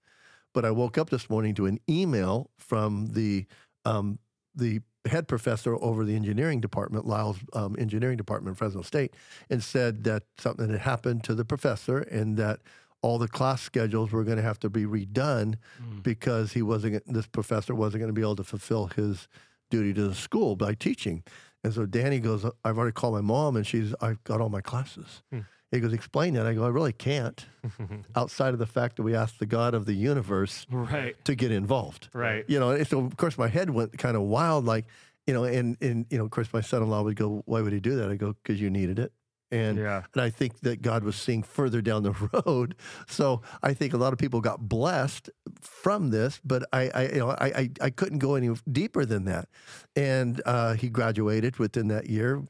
But 0.53 0.65
I 0.65 0.71
woke 0.71 0.99
up 0.99 1.11
this 1.11 1.31
morning 1.31 1.55
to 1.55 1.67
an 1.67 1.79
email 1.89 2.51
from 2.59 3.09
the 3.13 3.47
um, 3.85 4.19
the 4.55 4.81
head 5.07 5.29
professor 5.29 5.77
over 5.77 6.05
the 6.05 6.15
engineering 6.15 6.61
department, 6.61 7.07
Lyles 7.07 7.39
um, 7.55 7.77
engineering 7.79 8.17
department, 8.17 8.57
Fresno 8.57 8.83
State, 8.83 9.15
and 9.51 9.63
said 9.63 10.05
that 10.05 10.25
something 10.39 10.71
had 10.71 10.81
happened 10.81 11.25
to 11.25 11.35
the 11.35 11.45
professor, 11.45 11.99
and 11.99 12.37
that 12.37 12.61
all 13.03 13.19
the 13.19 13.29
class 13.29 13.61
schedules 13.61 14.13
were 14.13 14.23
going 14.23 14.37
to 14.37 14.43
have 14.43 14.61
to 14.61 14.71
be 14.71 14.85
redone 14.85 15.57
because 16.03 16.53
he 16.53 16.63
wasn't. 16.63 17.03
This 17.13 17.27
professor 17.27 17.75
wasn't 17.75 18.01
going 18.01 18.15
to 18.15 18.15
be 18.15 18.23
able 18.23 18.37
to 18.37 18.45
fulfill 18.45 18.87
his 18.87 19.29
duty 19.73 19.95
to 19.95 20.09
the 20.09 20.15
school 20.15 20.55
by 20.55 20.75
teaching. 20.75 21.25
And 21.65 21.73
so 21.73 21.87
Danny 21.87 22.21
goes, 22.21 22.45
I've 22.65 22.77
already 22.77 22.93
called 22.93 23.15
my 23.15 23.21
mom 23.21 23.57
and 23.57 23.67
she's, 23.67 23.95
I've 24.01 24.23
got 24.25 24.41
all 24.41 24.51
my 24.51 24.61
classes. 24.61 25.23
Hmm. 25.31 25.41
He 25.73 25.81
goes, 25.81 25.93
explain 25.93 26.35
that. 26.35 26.47
I 26.47 26.55
go, 26.55 26.65
I 26.65 26.69
really 26.69 26.93
can't, 26.93 27.45
outside 28.15 28.53
of 28.53 28.59
the 28.61 28.67
fact 28.67 28.97
that 28.97 29.03
we 29.03 29.15
asked 29.17 29.39
the 29.39 29.47
God 29.47 29.75
of 29.75 29.87
the 29.87 29.95
universe 29.95 30.67
Right. 30.71 31.17
to 31.25 31.35
get 31.35 31.51
involved. 31.51 32.09
Right. 32.13 32.45
You 32.47 32.61
know, 32.61 32.71
and 32.71 32.87
so 32.87 33.01
of 33.01 33.17
course 33.17 33.37
my 33.39 33.49
head 33.49 33.71
went 33.71 33.97
kind 33.99 34.17
of 34.17 34.23
wild, 34.23 34.65
like, 34.67 34.85
you 35.27 35.33
know, 35.35 35.45
and 35.45 35.77
and 35.81 36.07
you 36.11 36.19
know, 36.19 36.25
of 36.25 36.31
course 36.31 36.53
my 36.53 36.61
son-in-law 36.61 37.03
would 37.05 37.17
go, 37.17 37.43
"Why 37.47 37.63
would 37.63 37.73
he 37.73 37.81
do 37.81 37.95
that?" 37.97 38.11
I 38.11 38.17
go, 38.17 38.35
"Because 38.43 38.61
you 38.61 38.69
needed 38.71 38.99
it." 38.99 39.13
And 39.53 39.79
Yeah. 39.79 40.03
and 40.15 40.21
I 40.23 40.31
think 40.31 40.61
that 40.61 40.83
God 40.83 41.05
was 41.05 41.15
seeing 41.15 41.43
further 41.45 41.81
down 41.81 42.03
the 42.03 42.13
road. 42.47 42.75
So 43.07 43.41
I 43.63 43.73
think 43.73 43.93
a 43.95 43.99
lot 43.99 44.13
of 44.13 44.19
people 44.19 44.41
got 44.41 44.69
blessed 44.69 45.31
from 45.61 46.11
this, 46.11 46.41
but 46.45 46.65
I, 46.73 46.91
I 46.95 47.03
you 47.09 47.19
know, 47.19 47.31
I, 47.31 47.47
I, 47.47 47.71
I 47.83 47.91
couldn't 47.91 48.19
go 48.19 48.35
any 48.35 48.51
deeper 48.71 49.05
than 49.05 49.25
that. 49.27 49.49
And 49.95 50.43
uh, 50.45 50.75
he 50.75 50.89
graduated 50.89 51.59
within 51.59 51.89
that 51.89 52.09
year, 52.11 52.43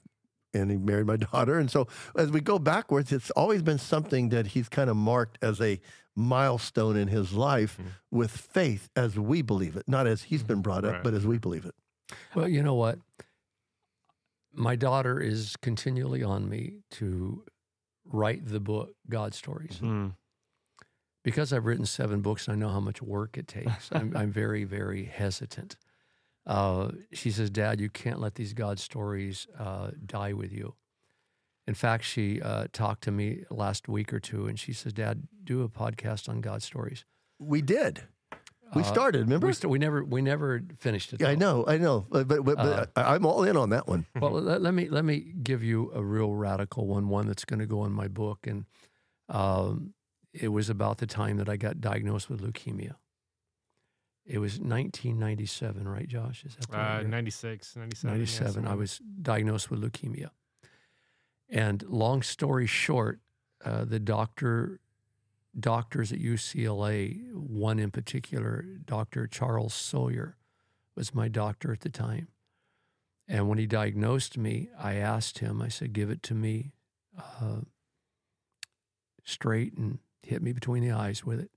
and 0.55 0.71
he 0.71 0.77
married 0.77 1.07
my 1.07 1.17
daughter. 1.33 1.59
And 1.59 1.71
so 1.71 1.87
as 2.17 2.31
we 2.31 2.41
go 2.41 2.59
backwards, 2.59 3.13
it's 3.13 3.31
always 3.33 3.63
been 3.63 3.79
something 3.79 4.29
that 4.31 4.49
he's 4.49 4.69
kind 4.69 4.89
of 4.91 4.97
marked 4.97 5.39
as 5.43 5.61
a 5.61 5.81
milestone 6.15 6.97
in 6.97 7.09
his 7.09 7.33
life 7.33 7.79
with 8.11 8.31
faith 8.31 8.89
as 8.95 9.19
we 9.19 9.41
believe 9.43 9.77
it, 9.77 9.85
not 9.87 10.07
as 10.07 10.25
he's 10.25 10.43
been 10.43 10.61
brought 10.61 10.85
up, 10.85 10.93
Right. 10.95 11.03
but 11.05 11.15
as 11.15 11.27
we 11.27 11.39
believe 11.39 11.65
it. 11.65 11.75
Well, 12.35 12.49
you 12.49 12.63
know 12.63 12.75
what? 12.75 12.99
My 14.53 14.77
daughter 14.77 15.19
is 15.19 15.57
continually 15.63 16.23
on 16.23 16.49
me 16.49 16.81
to 16.93 17.45
write 18.05 18.47
the 18.47 18.61
book, 18.61 18.95
God 19.09 19.33
Stories. 19.35 19.79
Mm. 19.81 20.13
Because 21.25 21.53
I've 21.53 21.65
written 21.65 21.87
seven 21.87 22.21
books 22.21 22.47
and 22.49 22.57
I 22.57 22.59
know 22.59 22.69
how 22.73 22.81
much 22.81 23.01
work 23.01 23.39
it 23.39 23.47
takes, 23.49 23.89
I'm, 23.93 24.15
I'm 24.17 24.31
very, 24.31 24.65
very 24.65 25.05
hesitant. 25.05 25.77
Uh, 26.47 26.91
she 27.13 27.31
says, 27.31 27.51
Dad, 27.51 27.81
you 27.81 27.89
can't 27.89 28.21
let 28.21 28.35
these 28.35 28.53
God 28.53 28.79
stories 28.81 29.47
uh, 29.59 29.91
die 30.05 30.33
with 30.33 30.53
you. 30.53 30.75
In 31.67 31.75
fact, 31.75 32.05
she 32.05 32.41
uh, 32.43 32.67
talked 32.73 33.05
to 33.05 33.13
me 33.13 33.45
last 33.51 33.89
week 33.89 34.13
or 34.13 34.19
two 34.19 34.47
and 34.49 34.59
she 34.59 34.73
says, 34.73 34.93
Dad, 34.93 35.29
do 35.45 35.63
a 35.63 35.69
podcast 35.69 36.29
on 36.29 36.41
God 36.41 36.63
stories. 36.63 37.05
We 37.39 37.63
did. 37.63 38.03
We 38.75 38.83
Uh, 38.83 38.87
started, 38.87 39.21
remember? 39.23 39.47
We, 39.47 39.53
st- 39.53 39.71
we 39.71 39.79
never 39.79 40.03
we 40.03 40.23
never 40.23 40.63
finished 40.79 41.13
it. 41.13 41.21
yeah, 41.21 41.29
I 41.29 41.35
know, 41.35 41.65
I 41.69 41.77
know, 41.77 42.07
but 42.11 42.27
but, 42.27 42.43
but, 42.45 42.59
Uh, 42.59 42.87
I'm 42.97 43.27
all 43.27 43.45
in 43.45 43.57
on 43.57 43.69
that 43.71 43.87
one. 43.87 44.07
Well, 44.21 44.33
let, 44.33 44.63
let 44.63 44.73
me 44.75 44.89
let 44.89 45.05
me 45.05 45.21
give 45.43 45.63
you 45.63 45.93
a 45.95 46.03
real 46.03 46.33
radical 46.33 46.87
one, 46.87 47.09
one 47.11 47.27
that's 47.27 47.45
going 47.45 47.61
to 47.61 47.67
go 47.67 47.85
in 47.85 47.93
my 47.93 48.09
book, 48.09 48.47
and 48.47 48.65
um, 49.29 49.93
it 50.33 50.49
was 50.49 50.71
about 50.71 50.99
the 50.99 51.07
time 51.07 51.37
that 51.37 51.49
I 51.51 51.57
got 51.59 51.81
diagnosed 51.83 52.31
with 52.31 52.41
leukemia. 52.41 52.95
It 54.25 54.39
was 54.39 54.61
1997, 54.61 55.89
right, 55.89 56.07
Josh? 56.09 56.45
Is 56.45 56.55
that 56.57 56.71
the 56.71 56.79
Uh, 56.81 56.99
year? 57.01 57.09
96, 57.09 57.77
97. 57.77 58.11
yeah, 58.15 58.19
97. 58.19 58.67
I 58.69 58.75
was 58.75 58.99
diagnosed 58.99 59.71
with 59.71 59.81
leukemia. 59.83 60.31
And 61.49 61.83
long 61.85 62.23
story 62.23 62.67
short, 62.67 63.21
uh, 63.65 63.85
the 63.85 63.99
doctor, 63.99 64.81
doctors 65.59 66.13
at 66.13 66.19
UCLA, 66.21 67.31
one 67.33 67.79
in 67.79 67.91
particular, 67.91 68.63
Dr. 68.63 69.27
Charles 69.27 69.75
Sawyer, 69.75 70.37
was 70.95 71.15
my 71.15 71.29
doctor 71.29 71.73
at 71.73 71.81
the 71.81 71.91
time. 71.91 72.29
And 73.29 73.49
when 73.49 73.59
he 73.59 73.67
diagnosed 73.67 74.39
me, 74.39 74.69
I 74.79 74.95
asked 74.95 75.39
him, 75.39 75.61
I 75.61 75.69
said, 75.69 75.93
give 75.93 76.11
it 76.11 76.23
to 76.25 76.35
me 76.35 76.73
uh, 77.19 77.63
straight 79.25 79.77
and 79.77 79.99
hit 80.23 80.43
me 80.43 80.53
between 80.53 80.83
the 80.83 80.93
eyes 80.93 81.25
with 81.25 81.41
it. 81.41 81.51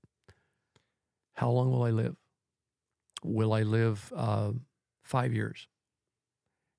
How 1.34 1.50
long 1.50 1.70
will 1.70 1.82
I 1.84 1.90
live? 1.90 2.16
Will 3.26 3.52
I 3.52 3.62
live 3.62 4.12
uh, 4.14 4.52
five 5.02 5.34
years? 5.34 5.66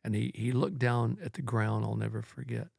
And 0.04 0.16
he, 0.16 0.32
he 0.34 0.52
looked 0.52 0.80
down 0.80 1.18
at 1.24 1.34
the 1.34 1.42
ground, 1.42 1.84
I'll 1.84 1.96
never 1.96 2.22
forget, 2.22 2.70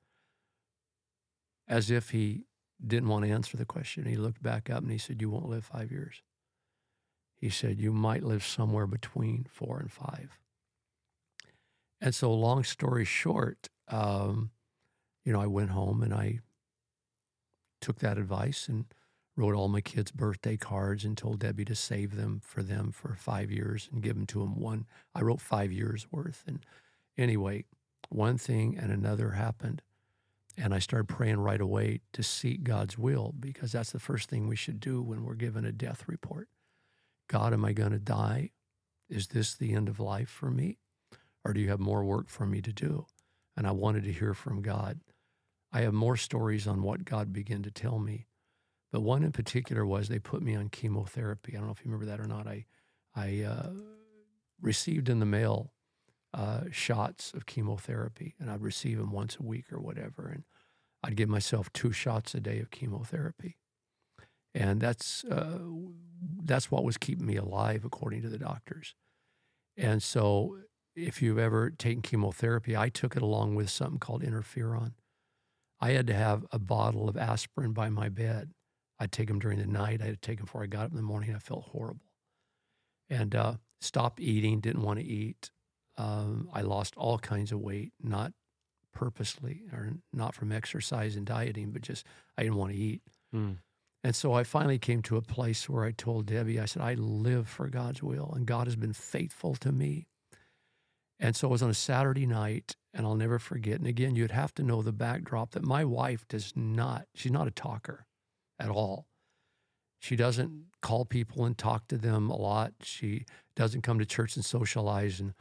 as 1.69 1.91
if 1.91 2.11
he 2.11 2.45
didn't 2.85 3.09
want 3.09 3.25
to 3.25 3.31
answer 3.31 3.57
the 3.57 3.65
question. 3.65 4.07
He 4.07 4.17
looked 4.17 4.43
back 4.43 4.71
up 4.71 4.83
and 4.83 4.91
he 4.91 4.99
said, 4.99 5.21
You 5.21 5.29
won't 5.31 5.49
live 5.49 5.65
five 5.65 5.91
years. 5.91 6.23
He 7.37 7.51
said, 7.51 7.79
You 7.79 7.93
might 7.93 8.23
live 8.23 8.45
somewhere 8.45 8.87
between 8.87 9.47
four 9.51 9.79
and 9.79 9.93
five. 9.93 10.39
And 12.01 12.15
so, 12.15 12.33
long 12.33 12.65
story 12.65 13.05
short, 13.05 13.69
um, 13.89 14.51
you 15.25 15.33
know, 15.33 15.41
I 15.41 15.47
went 15.47 15.71
home 15.71 16.03
and 16.03 16.15
I 16.15 16.41
took 17.81 17.99
that 17.99 18.19
advice 18.19 18.69
and 18.69 18.87
wrote 19.39 19.55
all 19.55 19.69
my 19.69 19.81
kids' 19.81 20.11
birthday 20.11 20.57
cards 20.57 21.05
and 21.05 21.17
told 21.17 21.39
Debbie 21.39 21.65
to 21.67 21.75
save 21.75 22.17
them 22.17 22.41
for 22.45 22.63
them 22.63 22.91
for 22.91 23.15
five 23.15 23.53
years 23.53 23.89
and 23.93 24.03
give 24.03 24.17
them 24.17 24.27
to 24.27 24.41
them 24.41 24.57
one. 24.57 24.85
I 25.15 25.23
wrote 25.23 25.41
five 25.41 25.71
years 25.71 26.09
worth. 26.11 26.43
And 26.47 26.67
anyway, 27.17 27.65
one 28.09 28.37
thing 28.37 28.77
and 28.77 28.91
another 28.91 29.31
happened. 29.31 29.81
And 30.57 30.75
I 30.75 30.81
started 30.81 31.07
praying 31.07 31.39
right 31.39 31.61
away 31.61 32.01
to 32.15 32.23
seek 32.25 32.65
God's 32.65 32.99
will 32.99 33.33
because 33.39 33.71
that's 33.71 33.93
the 33.93 34.01
first 34.01 34.29
thing 34.29 34.49
we 34.49 34.57
should 34.57 34.81
do 34.81 35.01
when 35.01 35.23
we're 35.23 35.35
given 35.35 35.65
a 35.65 35.71
death 35.71 36.03
report. 36.09 36.49
God, 37.29 37.53
am 37.53 37.65
I 37.65 37.73
going 37.73 37.93
to 37.93 38.01
die? 38.01 38.51
Is 39.09 39.29
this 39.29 39.55
the 39.55 39.73
end 39.73 39.89
of 39.89 40.01
life 40.01 40.29
for 40.29 40.51
me? 40.51 40.79
Or 41.45 41.53
do 41.53 41.61
you 41.61 41.69
have 41.69 41.79
more 41.79 42.03
work 42.03 42.29
for 42.29 42.45
me 42.45 42.61
to 42.61 42.73
do? 42.73 43.07
And 43.57 43.69
I 43.69 43.71
wanted 43.71 44.03
to 44.05 44.13
hear 44.13 44.35
from 44.35 44.63
God. 44.63 44.99
I 45.73 45.83
have 45.83 45.95
more 45.95 46.17
stories 46.17 46.67
on 46.67 46.83
what 46.83 47.05
God 47.05 47.33
began 47.33 47.63
to 47.63 47.71
tell 47.71 48.01
me. 48.01 48.27
But 48.91 49.01
one 49.01 49.23
in 49.23 49.33
particular 49.33 49.85
was 49.85 50.09
they 50.09 50.19
put 50.19 50.43
me 50.43 50.55
on 50.55 50.69
chemotherapy. 50.69 51.53
I 51.53 51.59
don't 51.59 51.67
know 51.67 51.73
if 51.73 51.85
you 51.85 51.91
remember 51.91 52.07
that 52.07 52.21
or 52.21 52.27
not. 52.27 52.47
I, 52.47 52.65
I 53.15 53.43
uh, 53.43 53.71
received 54.61 55.09
in 55.09 55.21
the 55.21 55.27
mail 55.27 55.73
uh, 56.33 56.63
shots 56.71 57.33
of 57.35 57.47
chemotherapy, 57.47 58.35
and 58.39 58.51
I'd 58.51 58.63
receive 58.63 58.99
them 58.99 59.13
once 59.13 59.37
a 59.37 59.43
week 59.43 59.73
or 59.73 59.81
whatever. 59.81 60.29
And 60.29 60.45
I'd 61.03 61.17
give 61.17 61.29
myself 61.29 61.73
two 61.73 61.93
shots 61.93 62.35
a 62.35 62.41
day 62.41 62.59
of 62.61 62.71
chemotherapy, 62.71 63.57
and 64.55 64.81
that's 64.81 65.25
uh, 65.25 65.59
that's 66.45 66.71
what 66.71 66.85
was 66.85 66.97
keeping 66.97 67.27
me 67.27 67.37
alive, 67.37 67.85
according 67.85 68.23
to 68.23 68.29
the 68.29 68.39
doctors. 68.39 68.95
And 69.77 70.03
so, 70.03 70.59
if 70.97 71.23
you've 71.23 71.39
ever 71.39 71.71
taken 71.71 72.03
chemotherapy, 72.03 72.77
I 72.77 72.89
took 72.89 73.17
it 73.17 73.23
along 73.23 73.55
with 73.55 73.71
something 73.71 73.99
called 73.99 74.23
interferon. 74.23 74.93
I 75.81 75.91
had 75.91 76.07
to 76.09 76.15
have 76.15 76.45
a 76.51 76.59
bottle 76.59 77.09
of 77.09 77.17
aspirin 77.17 77.73
by 77.73 77.89
my 77.89 78.09
bed. 78.09 78.51
I'd 78.99 79.13
take 79.13 79.29
them 79.29 79.39
during 79.39 79.59
the 79.59 79.67
night. 79.67 80.01
I 80.03 80.07
had 80.07 80.21
to 80.21 80.27
take 80.27 80.39
them 80.39 80.47
before 80.47 80.63
I 80.63 80.67
got 80.67 80.87
up 80.87 80.91
in 80.91 80.97
the 80.97 81.03
morning. 81.03 81.35
I 81.35 81.39
felt 81.39 81.65
horrible, 81.73 82.13
and 83.09 83.35
uh, 83.35 83.55
stopped 83.81 84.21
eating. 84.21 84.61
Didn't 84.61 84.83
want 84.83 84.99
to 84.99 85.05
eat. 85.05 85.51
Um, 85.97 86.49
I 86.53 86.63
lost 86.63 86.95
all 86.97 87.19
kinds 87.19 87.53
of 87.53 87.61
weight, 87.61 87.93
not 88.01 88.33
purposely 88.93 89.63
or 89.73 89.93
not 90.13 90.35
from 90.35 90.53
exercise 90.53 91.17
and 91.17 91.27
dieting, 91.27 91.71
but 91.71 91.83
just 91.83 92.05
I 92.37 92.43
didn't 92.43 92.57
want 92.57 92.73
to 92.73 92.79
eat. 92.79 93.03
Mm. 93.35 93.59
And 94.05 94.15
so 94.15 94.33
I 94.33 94.45
finally 94.45 94.79
came 94.79 95.03
to 95.03 95.17
a 95.17 95.23
place 95.23 95.69
where 95.69 95.85
I 95.85 95.91
told 95.91 96.27
Debbie, 96.27 96.61
I 96.61 96.67
said, 96.67 96.83
I 96.83 96.95
live 96.95 97.49
for 97.49 97.69
God's 97.69 98.03
will, 98.03 98.33
and 98.35 98.47
God 98.47 98.67
has 98.67 98.77
been 98.77 98.93
faithful 98.93 99.55
to 99.57 99.73
me. 99.73 100.07
And 101.21 101.35
so 101.35 101.49
it 101.49 101.51
was 101.51 101.63
on 101.63 101.71
a 101.71 101.75
Saturday 101.75 102.27
night, 102.27 102.77
and 102.95 103.05
I'll 103.05 103.17
never 103.17 103.41
forget. 103.41 103.79
And 103.79 103.89
again, 103.89 104.15
you'd 104.15 104.31
have 104.31 104.55
to 104.55 104.63
know 104.63 104.83
the 104.83 104.93
backdrop 104.93 105.51
that 105.51 105.65
my 105.65 105.85
wife 105.85 106.27
does 106.29 106.53
not, 106.55 107.07
she's 107.15 107.33
not 107.33 107.49
a 107.49 107.53
talker 107.53 108.07
at 108.59 108.71
all. 108.71 109.07
She 110.01 110.17
doesn't 110.17 110.67
call 110.81 111.05
people 111.05 111.45
and 111.45 111.59
talk 111.59 111.89
to 111.89 111.99
them 111.99 112.31
a 112.31 112.37
lot. 112.37 112.73
She 112.83 113.25
doesn't 113.57 113.83
come 113.83 113.99
to 113.99 114.07
church 114.07 114.37
and 114.37 114.45
socialize. 114.45 115.21
And, 115.21 115.35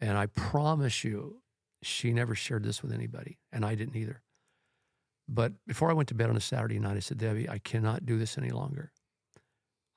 and 0.00 0.18
I 0.18 0.26
promise 0.26 1.04
you, 1.04 1.40
she 1.82 2.12
never 2.12 2.34
shared 2.34 2.62
this 2.62 2.82
with 2.82 2.92
anybody, 2.92 3.38
and 3.50 3.64
I 3.64 3.74
didn't 3.74 3.96
either. 3.96 4.22
But 5.28 5.52
before 5.66 5.90
I 5.90 5.94
went 5.94 6.08
to 6.10 6.14
bed 6.14 6.30
on 6.30 6.36
a 6.36 6.40
Saturday 6.40 6.78
night, 6.78 6.96
I 6.96 7.00
said, 7.00 7.18
Debbie, 7.18 7.48
I 7.48 7.58
cannot 7.58 8.06
do 8.06 8.18
this 8.18 8.36
any 8.38 8.50
longer. 8.50 8.92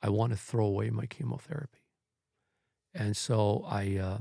I 0.01 0.09
want 0.09 0.31
to 0.31 0.37
throw 0.37 0.65
away 0.65 0.89
my 0.89 1.05
chemotherapy. 1.05 1.79
And 2.93 3.17
so 3.17 3.65
I 3.67 3.97
uh, 3.97 4.17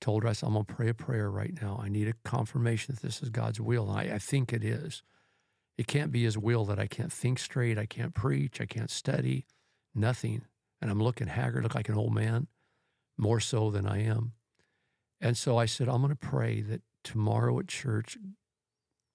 told 0.00 0.24
her, 0.24 0.28
I 0.28 0.32
said, 0.32 0.46
I'm 0.46 0.54
going 0.54 0.64
to 0.64 0.74
pray 0.74 0.88
a 0.88 0.94
prayer 0.94 1.30
right 1.30 1.54
now. 1.62 1.80
I 1.82 1.88
need 1.88 2.08
a 2.08 2.14
confirmation 2.24 2.94
that 2.94 3.02
this 3.02 3.22
is 3.22 3.28
God's 3.28 3.60
will. 3.60 3.88
And 3.90 4.10
I, 4.10 4.14
I 4.16 4.18
think 4.18 4.52
it 4.52 4.64
is. 4.64 5.02
It 5.80 5.86
can't 5.86 6.12
be 6.12 6.24
His 6.24 6.36
will 6.36 6.66
that 6.66 6.78
I 6.78 6.86
can't 6.86 7.10
think 7.10 7.38
straight, 7.38 7.78
I 7.78 7.86
can't 7.86 8.12
preach, 8.12 8.60
I 8.60 8.66
can't 8.66 8.90
study, 8.90 9.46
nothing. 9.94 10.42
And 10.78 10.90
I'm 10.90 11.02
looking 11.02 11.28
haggard, 11.28 11.62
look 11.62 11.74
like 11.74 11.88
an 11.88 11.96
old 11.96 12.12
man, 12.12 12.48
more 13.16 13.40
so 13.40 13.70
than 13.70 13.86
I 13.86 14.02
am. 14.02 14.32
And 15.22 15.38
so 15.38 15.56
I 15.56 15.64
said, 15.64 15.88
I'm 15.88 16.02
going 16.02 16.10
to 16.10 16.16
pray 16.16 16.60
that 16.60 16.82
tomorrow 17.02 17.58
at 17.60 17.68
church, 17.68 18.18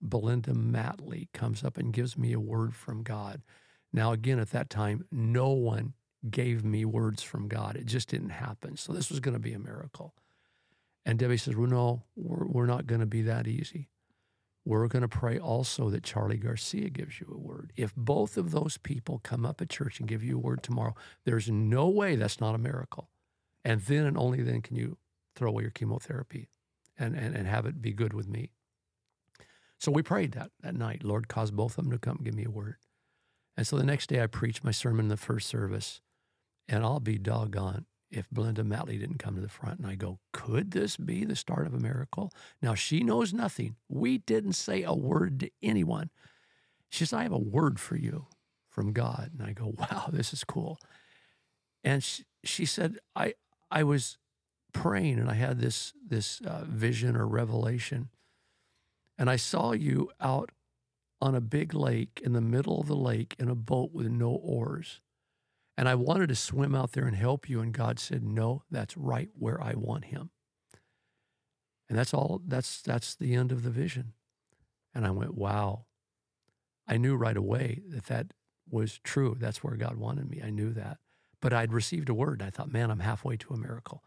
Belinda 0.02 0.54
Matley 0.54 1.28
comes 1.36 1.64
up 1.64 1.78
and 1.78 1.94
gives 1.94 2.18
me 2.18 2.34
a 2.34 2.40
word 2.40 2.74
from 2.74 3.04
God. 3.04 3.44
Now, 3.94 4.12
again, 4.12 4.40
at 4.40 4.50
that 4.50 4.72
time, 4.72 5.06
no 5.12 5.52
one 5.52 5.94
gave 6.32 6.66
me 6.66 6.84
words 6.84 7.22
from 7.22 7.48
God. 7.48 7.76
It 7.76 7.86
just 7.86 8.10
didn't 8.10 8.30
happen. 8.30 8.76
So 8.76 8.92
this 8.92 9.12
was 9.12 9.20
going 9.20 9.36
to 9.36 9.40
be 9.40 9.54
a 9.54 9.60
miracle. 9.60 10.16
And 11.06 11.20
Debbie 11.20 11.38
says, 11.38 11.56
well, 11.56 11.70
no, 11.70 12.04
we're, 12.16 12.48
we're 12.48 12.66
not 12.66 12.88
going 12.88 13.02
to 13.02 13.06
be 13.06 13.22
that 13.22 13.46
easy. 13.46 13.90
We're 14.66 14.88
going 14.88 15.04
to 15.04 15.08
pray 15.08 15.38
also 15.38 15.92
that 15.92 16.04
Charlie 16.04 16.38
Garcia 16.38 16.90
gives 16.90 17.22
you 17.22 17.32
a 17.32 17.38
word. 17.38 17.72
If 17.78 17.96
both 17.96 18.36
of 18.36 18.50
those 18.50 18.78
people 18.78 19.20
come 19.24 19.46
up 19.46 19.62
at 19.62 19.70
church 19.70 20.00
and 20.00 20.10
give 20.10 20.24
you 20.24 20.38
a 20.38 20.42
word 20.42 20.64
tomorrow, 20.64 20.96
there's 21.24 21.50
no 21.50 21.88
way 21.88 22.16
that's 22.16 22.42
not 22.42 22.56
a 22.56 22.60
miracle. 22.60 23.10
And 23.64 23.82
then 23.82 24.06
and 24.06 24.18
only 24.18 24.42
then 24.42 24.62
can 24.62 24.76
you 24.76 24.98
throw 25.36 25.50
away 25.50 25.64
your 25.64 25.72
chemotherapy 25.72 26.50
and, 26.98 27.16
and, 27.16 27.36
and 27.36 27.48
have 27.48 27.68
it 27.68 27.82
be 27.82 27.94
good 27.94 28.14
with 28.14 28.28
me. 28.28 28.52
So 29.78 29.92
we 29.92 30.02
prayed 30.02 30.32
that 30.32 30.52
that 30.62 30.74
night. 30.74 31.04
Lord, 31.04 31.28
cause 31.28 31.52
both 31.52 31.78
of 31.78 31.84
them 31.84 31.92
to 31.92 32.00
come 32.00 32.22
give 32.24 32.34
me 32.34 32.46
a 32.46 32.50
word. 32.50 32.78
And 33.56 33.68
so 33.68 33.78
the 33.78 33.84
next 33.84 34.08
day 34.08 34.22
I 34.22 34.28
preached 34.28 34.64
my 34.64 34.72
sermon 34.72 35.06
in 35.06 35.10
the 35.10 35.18
first 35.18 35.48
service. 35.48 36.02
And 36.68 36.84
I'll 36.84 37.00
be 37.00 37.20
doggone 37.20 37.86
if 38.12 38.30
Belinda 38.30 38.64
Matley 38.64 39.00
didn't 39.00 39.20
come 39.20 39.36
to 39.36 39.42
the 39.42 39.50
front. 39.50 39.80
And 39.80 39.88
I 39.88 39.96
go, 39.96 40.20
could 40.32 40.72
this 40.72 40.98
be 40.98 41.26
the 41.26 41.36
start 41.36 41.68
of 41.68 41.74
a 41.74 41.80
miracle? 41.80 42.32
Now 42.62 42.76
she 42.76 43.02
knows 43.02 43.34
nothing. 43.34 43.76
We 43.90 44.20
didn't 44.20 44.54
say 44.54 44.84
a 44.84 44.94
word 44.94 45.40
to 45.42 45.52
anyone. 45.62 46.10
She 46.90 47.06
says, 47.06 47.14
I 47.14 47.24
have 47.24 47.32
a 47.32 47.38
word 47.38 47.80
for 47.80 47.96
you 47.96 48.28
from 48.70 48.94
God. 48.94 49.32
And 49.38 49.48
I 49.48 49.54
go, 49.54 49.74
wow, 49.78 50.10
this 50.12 50.34
is 50.34 50.44
cool. 50.44 50.78
And 51.84 52.04
she, 52.04 52.24
she 52.44 52.66
said, 52.66 52.98
I, 53.16 53.34
I 53.70 53.84
was 53.84 54.18
praying 54.74 55.20
and 55.20 55.30
I 55.30 55.36
had 55.36 55.60
this, 55.60 55.94
this 56.06 56.42
uh, 56.42 56.64
vision 56.66 57.16
or 57.16 57.28
revelation. 57.28 58.10
And 59.18 59.30
I 59.30 59.36
saw 59.38 59.72
you 59.72 60.12
out 60.20 60.52
on 61.22 61.36
a 61.36 61.42
big 61.42 61.74
lake 61.74 62.22
in 62.24 62.34
the 62.34 62.42
middle 62.42 62.80
of 62.80 62.88
the 62.88 62.96
lake 62.96 63.36
in 63.40 63.50
a 63.50 63.56
boat 63.56 63.92
with 63.94 64.08
no 64.08 64.30
oars. 64.30 65.00
And 65.78 65.90
I 65.90 65.96
wanted 65.96 66.30
to 66.30 66.36
swim 66.36 66.74
out 66.74 66.94
there 66.94 67.06
and 67.06 67.16
help 67.16 67.50
you. 67.50 67.60
And 67.60 67.74
God 67.74 68.00
said, 68.00 68.24
No, 68.24 68.64
that's 68.72 68.96
right 68.96 69.30
where 69.38 69.62
I 69.62 69.74
want 69.76 70.06
him. 70.06 70.30
And 71.90 71.98
that's 71.98 72.14
all, 72.14 72.42
that's, 72.48 72.82
that's 72.82 73.16
the 73.16 73.36
end 73.36 73.52
of 73.52 73.64
the 73.64 73.70
vision. 73.70 74.14
And 74.94 75.06
I 75.06 75.12
went, 75.12 75.36
Wow. 75.36 75.86
I 76.88 76.98
knew 76.98 77.16
right 77.16 77.36
away 77.36 77.82
that 77.90 78.06
that 78.06 78.28
was 78.70 79.00
true. 79.04 79.36
That's 79.40 79.64
where 79.64 79.76
God 79.76 79.98
wanted 79.98 80.30
me. 80.30 80.42
I 80.44 80.50
knew 80.50 80.72
that. 80.74 80.98
But 81.42 81.54
I'd 81.54 81.74
received 81.74 82.10
a 82.10 82.14
word. 82.14 82.42
I 82.42 82.50
thought, 82.50 82.72
man, 82.72 82.90
I'm 82.90 83.00
halfway 83.00 83.38
to 83.38 83.54
a 83.54 83.58
miracle. 83.58 84.04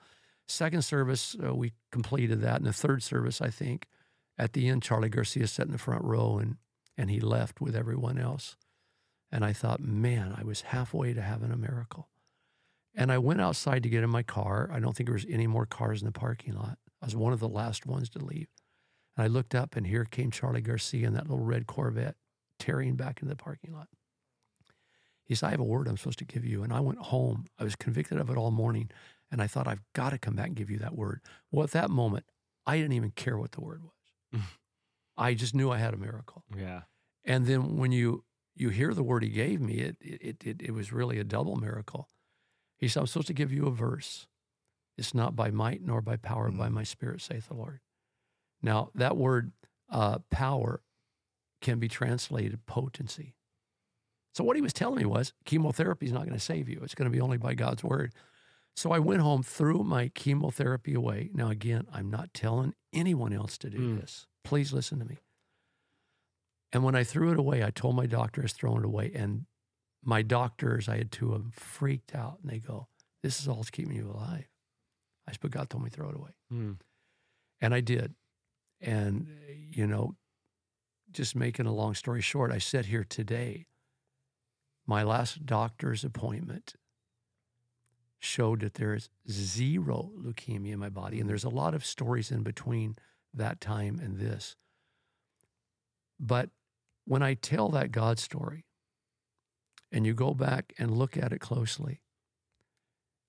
Second 0.47 0.83
service, 0.83 1.37
uh, 1.45 1.55
we 1.55 1.73
completed 1.93 2.41
that. 2.41 2.57
And 2.57 2.67
the 2.67 2.73
third 2.73 3.03
service, 3.03 3.41
I 3.41 3.51
think, 3.51 3.87
at 4.39 4.55
the 4.55 4.69
end, 4.69 4.83
Charlie 4.83 5.09
Garcia 5.09 5.47
sat 5.47 5.67
in 5.67 5.73
the 5.73 5.79
front 5.79 6.05
row 6.05 6.39
and, 6.39 6.57
and 6.97 7.11
he 7.11 7.21
left 7.21 7.61
with 7.61 7.77
everyone 7.77 8.19
else. 8.19 8.57
And 9.31 9.45
I 9.45 9.53
thought, 9.53 9.81
man, 9.81 10.35
I 10.37 10.43
was 10.43 10.63
halfway 10.63 11.13
to 11.13 11.23
having 11.23 11.51
a 11.51 11.57
miracle. 11.57 12.09
And 12.95 13.13
I 13.13 13.19
went 13.19 13.41
outside 13.41 13.83
to 13.83 13.89
get 13.89 14.03
in 14.03 14.11
my 14.11 14.23
car. 14.23 14.71
I 14.73 14.81
don't 14.81 14.97
think 14.97 15.09
there 15.09 15.15
was 15.15 15.27
any 15.29 15.47
more 15.47 15.67
cars 15.67 16.01
in 16.01 16.07
the 16.07 16.13
parking 16.13 16.55
lot. 16.55 16.79
I 17.03 17.07
was 17.07 17.15
one 17.15 17.33
of 17.33 17.41
the 17.41 17.49
last 17.49 17.87
ones 17.87 18.09
to 18.11 18.25
leave. 18.25 18.49
And 19.17 19.25
I 19.25 19.29
looked 19.29 19.55
up, 19.55 19.77
and 19.77 19.87
here 19.87 20.05
came 20.05 20.31
Charlie 20.31 20.61
Garcia 20.61 21.07
in 21.07 21.15
that 21.15 21.29
little 21.29 21.45
red 21.45 21.67
Corvette 21.67 22.17
tearing 22.59 22.97
back 22.97 23.21
into 23.21 23.35
the 23.35 23.37
parking 23.37 23.73
lot. 23.73 23.89
He 25.25 25.35
said, 25.35 25.49
I 25.49 25.51
have 25.51 25.61
a 25.61 25.65
word 25.65 25.87
I'm 25.87 25.99
supposed 25.99 26.19
to 26.21 26.25
give 26.25 26.45
you. 26.45 26.63
And 26.63 26.73
I 26.73 26.81
went 26.81 26.99
home. 26.99 27.47
I 27.59 27.65
was 27.65 27.77
convicted 27.77 28.19
of 28.19 28.31
it 28.31 28.37
all 28.39 28.51
morning. 28.51 28.91
And 29.31 29.43
I 29.43 29.47
thought, 29.47 29.69
I've 29.69 29.83
got 29.93 30.11
to 30.11 30.19
come 30.19 30.35
back 30.35 30.47
and 30.47 30.57
give 30.57 30.71
you 30.71 30.79
that 30.79 30.97
word. 30.97 31.21
Well, 31.53 31.65
at 31.65 31.73
that 31.73 31.91
moment, 31.91 32.25
I 32.67 32.79
didn't 32.79 32.93
even 32.95 33.11
care 33.11 33.37
what 33.37 33.53
the 33.53 33.61
word 33.61 33.83
was. 33.83 34.43
I 35.19 35.35
just 35.35 35.55
knew 35.55 35.71
I 35.71 35.79
had 35.79 35.93
a 35.93 35.99
miracle. 35.99 36.45
Yeah. 36.57 36.83
And 37.25 37.47
then 37.47 37.77
when 37.77 37.93
you 37.93 38.25
you 38.61 38.69
hear 38.71 38.93
the 38.95 39.03
word 39.03 39.23
he 39.23 39.29
gave 39.31 39.61
me, 39.61 39.75
it 39.75 39.97
it 40.01 40.45
it, 40.45 40.63
it 40.63 40.71
was 40.73 40.93
really 40.93 41.19
a 41.19 41.25
double 41.25 41.57
miracle. 41.57 42.09
He 42.77 42.89
said, 42.89 43.01
I'm 43.01 43.07
supposed 43.07 43.27
to 43.29 43.35
give 43.35 43.53
you 43.53 43.67
a 43.67 43.71
verse. 43.73 44.27
It's 44.97 45.15
not 45.15 45.35
by 45.37 45.51
might 45.51 45.83
nor 45.83 46.01
by 46.01 46.17
power, 46.17 46.51
by 46.51 46.69
my 46.69 46.83
spirit, 46.85 47.21
saith 47.21 47.49
the 47.49 47.55
Lord. 47.55 47.81
Now, 48.63 48.91
that 48.95 49.17
word 49.17 49.53
uh, 49.91 50.19
power 50.31 50.83
can 51.61 51.79
be 51.79 51.89
translated 51.89 52.67
potency. 52.67 53.35
So 54.35 54.45
what 54.45 54.57
he 54.57 54.63
was 54.63 54.73
telling 54.73 54.99
me 54.99 55.05
was 55.07 55.33
chemotherapy 55.45 56.07
is 56.07 56.13
not 56.13 56.23
going 56.25 56.35
to 56.39 56.41
save 56.41 56.69
you. 56.69 56.81
It's 56.83 56.95
going 56.95 57.11
to 57.11 57.17
be 57.17 57.21
only 57.21 57.37
by 57.39 57.55
God's 57.55 57.83
word. 57.83 58.13
So 58.77 58.93
I 58.93 59.01
went 59.01 59.23
home, 59.23 59.43
threw 59.43 59.83
my 59.83 60.09
chemotherapy 60.09 60.95
away. 60.95 61.31
Now 61.35 61.49
again, 61.51 61.87
I'm 61.93 62.11
not 62.11 62.33
telling 62.33 62.75
anyone 62.93 63.33
else 63.33 63.59
to 63.59 63.71
do 63.71 63.79
Mm. 63.79 64.01
this. 64.01 64.27
Please 64.45 64.73
listen 64.73 65.01
to 65.01 65.05
me. 65.05 65.19
And 66.73 66.85
when 66.85 66.95
I 66.95 67.05
threw 67.05 67.33
it 67.33 67.39
away, 67.39 67.65
I 67.65 67.71
told 67.71 67.97
my 67.97 68.07
doctor 68.07 68.43
I 68.43 68.45
was 68.45 68.53
throwing 68.53 68.81
it 68.81 68.85
away. 68.85 69.13
And 69.15 69.47
my 70.05 70.23
doctors, 70.23 70.89
I 70.89 70.99
had 70.99 71.11
two 71.11 71.33
of 71.33 71.43
them, 71.43 71.53
freaked 71.55 72.15
out 72.15 72.39
and 72.43 72.51
they 72.51 72.59
go, 72.59 72.89
This 73.23 73.41
is 73.41 73.49
all 73.49 73.57
that's 73.57 73.71
keeping 73.71 73.97
you 73.97 74.11
alive. 74.11 74.49
I 75.27 75.33
said, 75.33 75.41
But 75.41 75.51
God 75.51 75.71
told 75.71 75.85
me 75.85 75.91
to 75.91 75.97
throw 75.97 76.11
it 76.11 76.17
away. 76.17 76.31
Mm. 76.53 76.77
And 77.61 77.75
I 77.75 77.81
did. 77.81 78.15
And, 78.81 79.29
you 79.73 79.87
know, 79.87 80.15
just 81.11 81.35
making 81.35 81.67
a 81.67 81.75
long 81.75 81.95
story 81.95 82.21
short, 82.21 82.53
I 82.53 82.59
sit 82.59 82.87
here 82.87 83.05
today. 83.05 83.67
My 84.87 85.03
last 85.03 85.45
doctor's 85.45 86.05
appointment 86.05 86.75
showed 88.21 88.61
that 88.61 88.75
there 88.75 88.95
is 88.95 89.11
zero 89.31 90.11
leukemia 90.19 90.73
in 90.73 90.79
my 90.79 90.89
body. 90.89 91.21
And 91.21 91.29
there's 91.29 91.45
a 91.45 91.51
lot 91.51 91.75
of 91.75 91.85
stories 91.85 92.31
in 92.31 92.43
between 92.43 92.97
that 93.35 93.61
time 93.61 94.01
and 94.03 94.19
this. 94.19 94.57
But 96.19 96.51
when 97.09 97.23
I 97.23 97.35
tell 97.35 97.71
that 97.71 97.91
God 97.91 98.19
story 98.19 98.67
and 99.91 100.07
you 100.07 100.13
go 100.13 100.35
back 100.35 100.75
and 100.79 100.91
look 100.91 101.17
at 101.17 101.33
it 101.33 101.41
closely, 101.41 102.03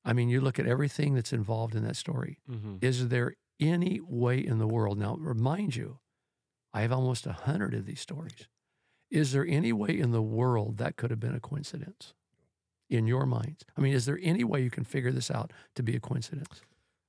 I 0.03 0.11
mean, 0.11 0.27
you 0.27 0.41
look 0.41 0.59
at 0.59 0.67
everything 0.67 1.13
that's 1.13 1.31
involved 1.31 1.75
in 1.75 1.83
that 1.85 1.95
story. 1.95 2.39
Mm-hmm. 2.49 2.77
Is 2.81 3.07
there 3.07 3.35
any 3.59 4.01
way 4.03 4.37
in 4.37 4.59
the 4.59 4.67
world? 4.67 4.97
Now, 4.97 5.15
remind 5.17 5.77
you, 5.77 5.99
I 6.73 6.81
have 6.81 6.91
almost 6.91 7.25
a 7.25 7.31
hundred 7.31 7.73
of 7.73 7.85
these 7.85 8.01
stories. 8.01 8.47
Is 9.09 9.31
there 9.31 9.45
any 9.47 9.71
way 9.71 9.97
in 9.97 10.11
the 10.11 10.21
world 10.21 10.77
that 10.77 10.97
could 10.97 11.09
have 11.09 11.19
been 11.19 11.35
a 11.35 11.39
coincidence 11.39 12.13
in 12.89 13.07
your 13.07 13.25
minds? 13.25 13.63
I 13.77 13.81
mean, 13.81 13.93
is 13.93 14.05
there 14.05 14.19
any 14.21 14.43
way 14.43 14.61
you 14.61 14.69
can 14.69 14.83
figure 14.83 15.11
this 15.11 15.31
out 15.31 15.51
to 15.75 15.83
be 15.83 15.95
a 15.95 15.99
coincidence? 15.99 16.61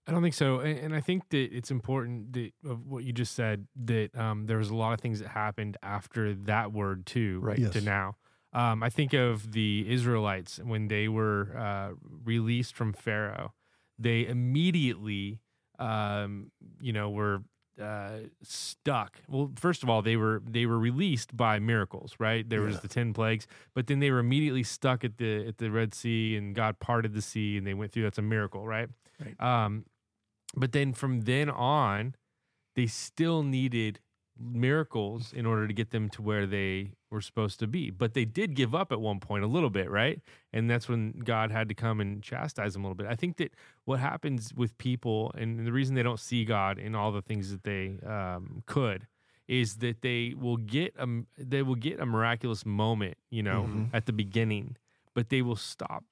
I 0.07 0.12
don't 0.12 0.22
think 0.22 0.34
so, 0.34 0.59
and, 0.61 0.78
and 0.78 0.94
I 0.94 1.01
think 1.01 1.28
that 1.28 1.53
it's 1.57 1.70
important 1.70 2.32
that 2.32 2.53
of 2.68 2.86
what 2.86 3.05
you 3.05 3.12
just 3.12 3.34
said 3.34 3.66
that 3.84 4.16
um, 4.18 4.46
there 4.46 4.59
was 4.59 4.70
a 4.70 4.74
lot 4.74 4.92
of 4.92 5.01
things 5.01 5.20
that 5.20 5.28
happened 5.28 5.76
after 5.82 6.34
that 6.34 6.72
word 6.72 7.07
too, 7.07 7.38
Right. 7.40 7.70
to 7.72 7.80
now. 7.80 8.16
Um, 8.53 8.82
I 8.82 8.90
think 8.90 9.12
of 9.12 9.53
the 9.53 9.84
Israelites 9.88 10.59
when 10.62 10.88
they 10.88 11.07
were 11.07 11.57
uh, 11.57 11.90
released 12.24 12.74
from 12.74 12.92
Pharaoh. 12.92 13.53
They 13.98 14.26
immediately, 14.26 15.38
um, 15.78 16.51
you 16.80 16.92
know, 16.92 17.11
were 17.11 17.42
uh, 17.80 18.20
stuck. 18.42 19.18
Well, 19.28 19.53
first 19.57 19.82
of 19.84 19.88
all, 19.88 20.03
they 20.03 20.16
were 20.16 20.42
they 20.44 20.66
were 20.66 20.78
released 20.78 21.36
by 21.36 21.59
miracles, 21.61 22.14
right? 22.18 22.48
There 22.48 22.62
was 22.62 22.80
the 22.80 22.88
ten 22.88 23.12
plagues, 23.12 23.46
but 23.74 23.86
then 23.86 24.01
they 24.01 24.11
were 24.11 24.18
immediately 24.18 24.64
stuck 24.64 25.05
at 25.05 25.18
the 25.18 25.46
at 25.46 25.59
the 25.59 25.70
Red 25.70 25.94
Sea, 25.94 26.36
and 26.36 26.55
God 26.55 26.80
parted 26.80 27.14
the 27.14 27.22
sea, 27.22 27.57
and 27.57 27.66
they 27.66 27.74
went 27.74 27.92
through. 27.92 28.03
That's 28.03 28.18
a 28.18 28.22
miracle, 28.22 28.66
right? 28.66 28.88
Right. 29.21 29.41
Um, 29.41 29.85
but 30.57 30.73
then 30.73 30.93
from 30.95 31.23
then 31.23 31.49
on, 31.51 32.14
they 32.75 32.87
still 32.87 33.43
needed 33.43 34.01
miracles 34.39 35.33
in 35.33 35.45
order 35.45 35.66
to 35.68 35.75
get 35.75 35.91
them 35.91 36.09
to 36.09 36.23
where 36.23 36.47
they 36.47 36.93
were 37.11 37.21
supposed 37.21 37.59
to 37.61 37.66
be. 37.66 37.91
But 37.91 38.14
they 38.14 38.25
did 38.25 38.55
give 38.55 38.75
up 38.75 38.91
at 38.91 39.01
one 39.01 39.21
point 39.21 39.45
a 39.45 39.47
little 39.47 39.68
bit, 39.71 39.91
right? 39.91 40.21
And 40.53 40.71
that's 40.71 40.89
when 40.89 41.21
God 41.25 41.51
had 41.51 41.68
to 41.68 41.75
come 41.75 42.01
and 42.01 42.23
chastise 42.23 42.73
them 42.73 42.83
a 42.85 42.87
little 42.89 42.95
bit. 42.97 43.07
I 43.07 43.16
think 43.16 43.37
that 43.37 43.53
what 43.85 44.01
happens 44.01 44.55
with 44.55 44.77
people, 44.79 45.31
and 45.37 45.66
the 45.66 45.73
reason 45.73 45.95
they 45.95 46.03
don't 46.03 46.21
see 46.21 46.45
God 46.45 46.79
in 46.79 46.95
all 46.95 47.12
the 47.12 47.23
things 47.23 47.51
that 47.51 47.64
they 47.64 47.99
um, 48.07 48.62
could, 48.66 49.07
is 49.47 49.77
that 49.79 50.01
they 50.01 50.33
will 50.39 50.57
get 50.57 50.95
a 50.99 51.07
they 51.37 51.62
will 51.62 51.75
get 51.75 51.99
a 52.01 52.07
miraculous 52.07 52.64
moment, 52.64 53.18
you 53.31 53.43
know, 53.43 53.64
Mhm. 53.68 53.91
at 53.93 54.07
the 54.07 54.12
beginning, 54.12 54.77
but 55.12 55.29
they 55.29 55.43
will 55.43 55.57
stop 55.57 56.05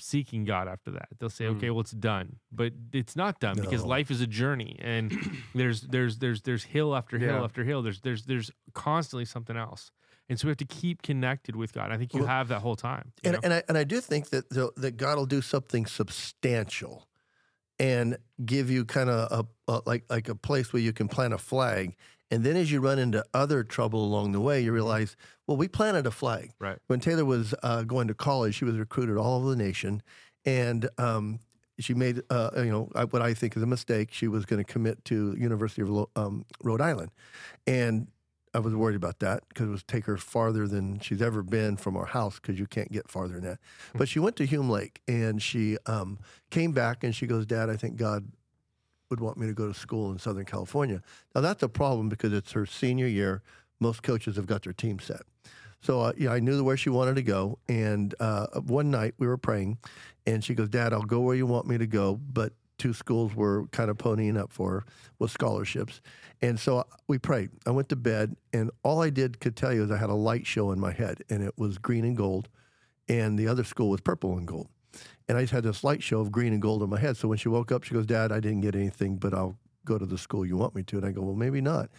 seeking 0.00 0.44
God 0.44 0.68
after 0.68 0.90
that. 0.92 1.08
They'll 1.18 1.28
say, 1.30 1.44
Mm. 1.46 1.56
"Okay, 1.56 1.70
well, 1.70 1.80
it's 1.80 1.90
done," 1.92 2.36
but 2.52 2.72
it's 2.92 3.16
not 3.16 3.40
done 3.40 3.56
because 3.60 3.84
life 3.84 4.10
is 4.10 4.20
a 4.20 4.26
journey, 4.26 4.76
and 4.80 5.10
there's 5.54 5.82
there's 5.82 6.18
there's 6.18 6.42
there's 6.42 6.64
hill 6.64 6.94
after 6.96 7.18
hill 7.18 7.36
Yeah. 7.38 7.44
after 7.44 7.64
hill. 7.64 7.82
There's 7.82 8.00
there's 8.00 8.24
there's 8.24 8.50
constantly 8.74 9.24
something 9.24 9.56
else, 9.56 9.90
and 10.28 10.38
so 10.38 10.46
we 10.46 10.50
have 10.50 10.58
to 10.58 10.64
keep 10.64 11.02
connected 11.02 11.56
with 11.56 11.72
God. 11.72 11.90
I 11.90 11.96
think 11.98 12.14
you 12.14 12.20
Well, 12.20 12.28
have 12.28 12.48
that 12.48 12.60
whole 12.60 12.76
time. 12.76 13.12
And, 13.24 13.34
know? 13.34 13.40
and 13.42 13.52
I 13.54 13.62
and 13.68 13.76
I 13.78 13.84
do 13.84 14.00
think 14.00 14.30
that 14.30 14.48
the, 14.50 14.70
that 14.76 14.96
God 14.96 15.18
will 15.18 15.26
do 15.26 15.42
something 15.42 15.86
substantial, 15.86 17.08
and 17.78 18.16
give 18.44 18.70
you 18.70 18.84
kind 18.84 19.10
of 19.10 19.46
a, 19.68 19.72
a 19.72 19.82
like 19.86 20.04
like 20.10 20.28
a 20.28 20.34
place 20.34 20.72
where 20.72 20.82
you 20.82 20.92
can 20.92 21.08
plant 21.08 21.32
a 21.34 21.38
flag, 21.38 21.96
and 22.30 22.44
then 22.44 22.56
as 22.56 22.70
you 22.70 22.80
run 22.80 22.98
into 22.98 23.24
other 23.32 23.64
trouble 23.64 24.04
along 24.04 24.32
the 24.32 24.40
way, 24.40 24.60
you 24.60 24.72
realize, 24.72 25.16
well, 25.46 25.56
we 25.56 25.68
planted 25.68 26.06
a 26.06 26.10
flag. 26.10 26.52
Right. 26.58 26.78
When 26.86 27.00
Taylor 27.00 27.24
was 27.24 27.54
uh, 27.62 27.82
going 27.82 28.08
to 28.08 28.14
college, 28.14 28.54
she 28.54 28.64
was 28.64 28.76
recruited 28.76 29.16
all 29.16 29.38
over 29.38 29.50
the 29.50 29.56
nation, 29.56 30.02
and 30.44 30.88
um, 30.98 31.40
she 31.78 31.94
made 31.94 32.22
uh, 32.30 32.50
you 32.56 32.70
know 32.70 32.90
what 33.10 33.22
I 33.22 33.34
think 33.34 33.56
is 33.56 33.62
a 33.62 33.66
mistake. 33.66 34.12
She 34.12 34.28
was 34.28 34.44
going 34.44 34.62
to 34.62 34.70
commit 34.70 35.04
to 35.06 35.34
University 35.38 35.82
of 35.82 36.06
um, 36.16 36.44
Rhode 36.62 36.80
Island, 36.80 37.10
and 37.66 38.08
I 38.54 38.60
was 38.60 38.74
worried 38.74 38.96
about 38.96 39.20
that 39.20 39.48
because 39.48 39.66
it 39.66 39.70
would 39.70 39.88
take 39.88 40.04
her 40.06 40.16
farther 40.16 40.66
than 40.66 41.00
she's 41.00 41.22
ever 41.22 41.42
been 41.42 41.76
from 41.76 41.96
our 41.96 42.06
house 42.06 42.40
because 42.40 42.58
you 42.58 42.66
can't 42.66 42.90
get 42.90 43.10
farther 43.10 43.34
than 43.34 43.44
that. 43.44 43.58
But 43.94 44.08
she 44.08 44.18
went 44.18 44.36
to 44.36 44.46
Hume 44.46 44.70
Lake 44.70 45.00
and 45.06 45.42
she 45.42 45.76
um, 45.86 46.18
came 46.50 46.72
back 46.72 47.04
and 47.04 47.14
she 47.14 47.26
goes, 47.26 47.46
Dad, 47.46 47.70
I 47.70 47.76
think 47.76 47.96
God 47.96 48.26
would 49.10 49.20
want 49.20 49.38
me 49.38 49.46
to 49.46 49.54
go 49.54 49.66
to 49.66 49.74
school 49.74 50.10
in 50.10 50.18
Southern 50.18 50.44
California. 50.44 51.02
Now 51.34 51.40
that's 51.40 51.62
a 51.62 51.68
problem 51.68 52.08
because 52.08 52.32
it's 52.32 52.52
her 52.52 52.66
senior 52.66 53.06
year. 53.06 53.42
Most 53.80 54.02
coaches 54.02 54.36
have 54.36 54.46
got 54.46 54.64
their 54.64 54.72
team 54.72 54.98
set. 54.98 55.22
So 55.80 56.00
uh, 56.00 56.12
yeah, 56.16 56.32
I 56.32 56.40
knew 56.40 56.62
where 56.64 56.76
she 56.76 56.90
wanted 56.90 57.16
to 57.16 57.22
go. 57.22 57.58
And 57.68 58.14
uh, 58.20 58.46
one 58.60 58.90
night 58.90 59.14
we 59.18 59.26
were 59.26 59.36
praying, 59.36 59.78
and 60.26 60.44
she 60.44 60.54
goes, 60.54 60.68
"Dad, 60.68 60.92
I'll 60.92 61.02
go 61.02 61.20
where 61.20 61.36
you 61.36 61.46
want 61.46 61.66
me 61.66 61.78
to 61.78 61.86
go, 61.86 62.16
but 62.32 62.52
two 62.78 62.92
schools 62.92 63.34
were 63.34 63.66
kind 63.68 63.90
of 63.90 63.98
ponying 63.98 64.38
up 64.38 64.52
for 64.52 64.84
with 65.18 65.30
scholarships. 65.30 66.00
And 66.40 66.58
so 66.58 66.84
we 67.08 67.18
prayed. 67.18 67.50
I 67.66 67.70
went 67.70 67.88
to 67.90 67.96
bed, 67.96 68.36
and 68.52 68.70
all 68.82 69.02
I 69.02 69.10
did 69.10 69.40
could 69.40 69.56
tell 69.56 69.72
you 69.72 69.84
is 69.84 69.90
I 69.90 69.96
had 69.96 70.10
a 70.10 70.14
light 70.14 70.46
show 70.46 70.70
in 70.70 70.78
my 70.78 70.92
head, 70.92 71.22
and 71.28 71.42
it 71.42 71.54
was 71.56 71.78
green 71.78 72.04
and 72.04 72.16
gold, 72.16 72.48
and 73.08 73.38
the 73.38 73.48
other 73.48 73.64
school 73.64 73.90
was 73.90 74.00
purple 74.00 74.36
and 74.36 74.46
gold. 74.46 74.68
And 75.28 75.36
I 75.36 75.42
just 75.42 75.52
had 75.52 75.64
this 75.64 75.84
light 75.84 76.02
show 76.02 76.20
of 76.20 76.32
green 76.32 76.52
and 76.52 76.62
gold 76.62 76.82
in 76.82 76.88
my 76.88 76.98
head. 76.98 77.16
So 77.16 77.28
when 77.28 77.38
she 77.38 77.48
woke 77.48 77.70
up, 77.70 77.84
she 77.84 77.94
goes, 77.94 78.06
Dad, 78.06 78.32
I 78.32 78.40
didn't 78.40 78.62
get 78.62 78.74
anything, 78.74 79.16
but 79.16 79.34
I'll 79.34 79.58
go 79.84 79.98
to 79.98 80.06
the 80.06 80.18
school 80.18 80.46
you 80.46 80.56
want 80.56 80.74
me 80.74 80.82
to. 80.84 80.96
And 80.96 81.06
I 81.06 81.10
go, 81.12 81.22
Well, 81.22 81.34
maybe 81.34 81.60
not. 81.60 81.90